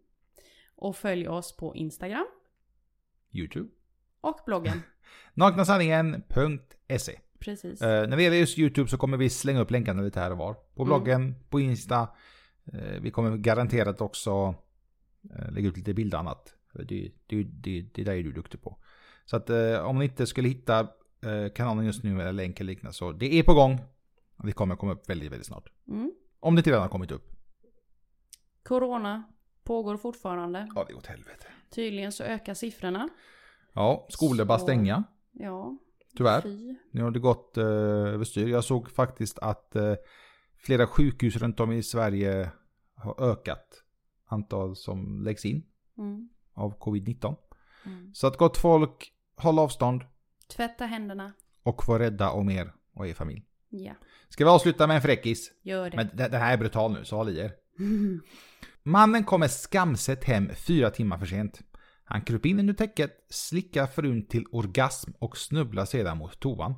Och 0.74 0.96
följ 0.96 1.28
oss 1.28 1.57
på 1.57 1.74
Instagram 1.76 2.26
YouTube. 3.32 3.68
och 4.20 4.38
bloggen. 4.46 4.82
Naknasanningen.se 5.34 7.18
Precis. 7.38 7.82
eh, 7.82 8.09
När 8.09 8.16
det 8.16 8.22
gäller 8.22 8.36
just 8.36 8.59
YouTube 8.59 8.88
så 8.90 8.96
kommer 8.98 9.16
vi 9.16 9.30
slänga 9.30 9.61
upp 9.61 9.70
länkarna 9.70 10.03
lite 10.03 10.20
här 10.20 10.30
och 10.30 10.38
var. 10.38 10.55
På 10.55 10.82
Mm. 10.82 10.86
bloggen, 10.86 11.34
på 11.48 11.61
Insta. 11.61 12.09
Eh, 12.72 13.00
vi 13.00 13.11
kommer 13.11 13.36
garanterat 13.36 14.00
också 14.00 14.55
eh, 15.36 15.53
lägga 15.53 15.68
ut 15.68 15.76
lite 15.76 15.94
bilder 15.94 16.16
och 16.18 16.20
annat. 16.20 16.55
Det, 16.88 17.12
det, 17.26 17.42
det, 17.44 17.82
det 17.94 18.05
där 18.05 18.12
är 18.12 18.22
du 18.22 18.32
duktig 18.32 18.62
på. 18.62 18.78
Så 19.24 19.36
att 19.36 19.50
eh, 19.50 19.78
om 19.84 19.98
ni 19.98 20.04
inte 20.04 20.26
skulle 20.26 20.48
hitta 20.48 20.80
eh, 21.24 21.52
kanalen 21.54 21.84
just 21.86 22.02
nu 22.04 22.20
eller 22.20 22.32
länk 22.32 22.60
eller 22.60 22.72
liknande 22.72 22.94
så 22.94 23.12
det 23.12 23.34
är 23.34 23.42
på 23.42 23.54
gång. 23.54 23.78
Det 24.44 24.52
kommer 24.52 24.76
komma 24.76 24.92
upp 24.92 25.08
väldigt, 25.10 25.32
väldigt 25.32 25.46
snart. 25.46 25.68
Mm. 25.88 26.12
Om 26.40 26.54
det 26.54 26.58
inte 26.58 26.70
redan 26.70 26.82
har 26.82 26.88
kommit 26.88 27.10
upp. 27.10 27.28
Corona 28.62 29.22
pågår 29.64 29.96
fortfarande. 29.96 30.68
Ja, 30.74 30.84
det 30.86 30.92
är 30.92 30.96
åt 30.96 31.06
helvete. 31.06 31.46
Tydligen 31.70 32.12
så 32.12 32.24
ökar 32.24 32.54
siffrorna. 32.54 33.08
Ja, 33.72 34.06
skolor 34.10 34.44
bara 34.44 34.58
Så- 34.58 34.64
stänga. 34.64 35.04
Ja, 35.32 35.78
Tyvärr. 36.16 36.40
fy. 36.40 36.74
Nu 36.90 37.02
har 37.02 37.10
det 37.10 37.18
gått 37.20 37.56
eh, 37.56 37.64
överstyr. 37.64 38.48
Jag 38.48 38.64
såg 38.64 38.90
faktiskt 38.90 39.38
att 39.38 39.76
eh, 39.76 39.94
flera 40.56 40.86
sjukhus 40.86 41.36
runt 41.36 41.60
om 41.60 41.72
i 41.72 41.82
Sverige 41.82 42.50
har 42.94 43.30
ökat 43.30 43.82
antal 44.26 44.76
som 44.76 45.22
läggs 45.22 45.44
in 45.44 45.62
Mm. 45.98 46.28
av 46.54 46.78
covid-19. 46.78 47.36
Mm. 47.87 48.11
Så 48.14 48.26
att 48.26 48.39
gott 48.39 48.57
folk, 48.57 49.12
håll 49.37 49.59
avstånd 49.59 50.03
Tvätta 50.57 50.87
händerna. 50.87 51.33
och 51.62 51.89
var 51.89 51.99
rädda 51.99 52.30
om 52.30 52.51
er 52.51 52.72
och 52.95 53.07
er 53.07 53.14
familj. 53.14 53.43
Ja, 53.68 53.93
Ska 54.28 54.45
vi 54.45 54.51
avsluta 54.51 54.87
med 54.87 54.97
en 54.97 55.03
fräckis? 55.03 55.51
gör 55.62 55.91
det. 55.91 55.97
Men 55.97 56.09
den 56.14 56.30
den 56.30 56.41
här 56.41 56.53
är 56.53 56.57
brutal 56.59 56.93
nu, 56.93 57.05
så 57.05 57.16
håll 57.16 57.28
i 57.28 57.39
er. 57.39 57.53
Mannen 58.83 59.24
kommer 59.24 59.49
skamset 59.49 60.24
hem 60.24 60.51
fyra 60.55 60.91
timmar 60.91 61.18
för 61.18 61.26
sent. 61.26 61.61
Han 62.05 62.22
kröp 62.22 62.47
in 62.47 62.61
under 62.61 62.74
täcket, 62.74 63.26
slickar 63.30 63.87
frun 63.87 64.26
till 64.26 64.45
orgasm 64.53 65.11
och 65.18 65.37
snubblar 65.37 65.85
sedan 65.85 66.18
mot 66.18 66.41
toan. 66.41 66.74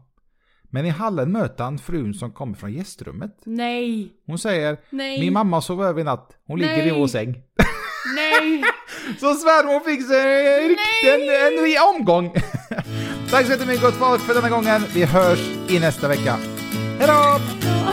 Men 0.62 0.86
i 0.86 0.88
hallen 0.88 1.32
möter 1.32 1.64
han 1.64 1.78
frun 1.78 2.14
som 2.14 2.32
kommer 2.32 2.54
från 2.54 2.72
gästrummet. 2.72 3.36
Nej! 3.44 4.12
Hon 4.26 4.38
säger 4.38 4.78
Nej! 4.90 5.20
Min 5.20 5.32
mamma 5.32 5.60
sov 5.60 5.84
över 5.84 6.00
i 6.00 6.04
natt. 6.04 6.38
Hon 6.46 6.58
ligger 6.58 6.86
i 6.86 6.90
Nej. 6.90 7.00
vår 7.00 7.06
säng. 7.06 7.34
Nej! 8.06 8.64
Så 9.20 9.34
svärmor 9.34 9.80
fick 9.80 10.06
sig 10.06 10.74
en, 11.14 11.22
en 11.46 11.64
ny 11.64 11.78
omgång. 11.78 12.30
Tack 13.30 13.46
så 13.46 13.52
jättemycket 13.52 13.82
gott 13.82 13.94
folk 13.94 14.22
för 14.22 14.34
denna 14.34 14.48
gången. 14.48 14.82
Vi 14.94 15.04
hörs 15.04 15.40
i 15.68 15.80
nästa 15.80 16.08
vecka. 16.08 16.36
Hej 16.98 17.08
då! 17.08 17.83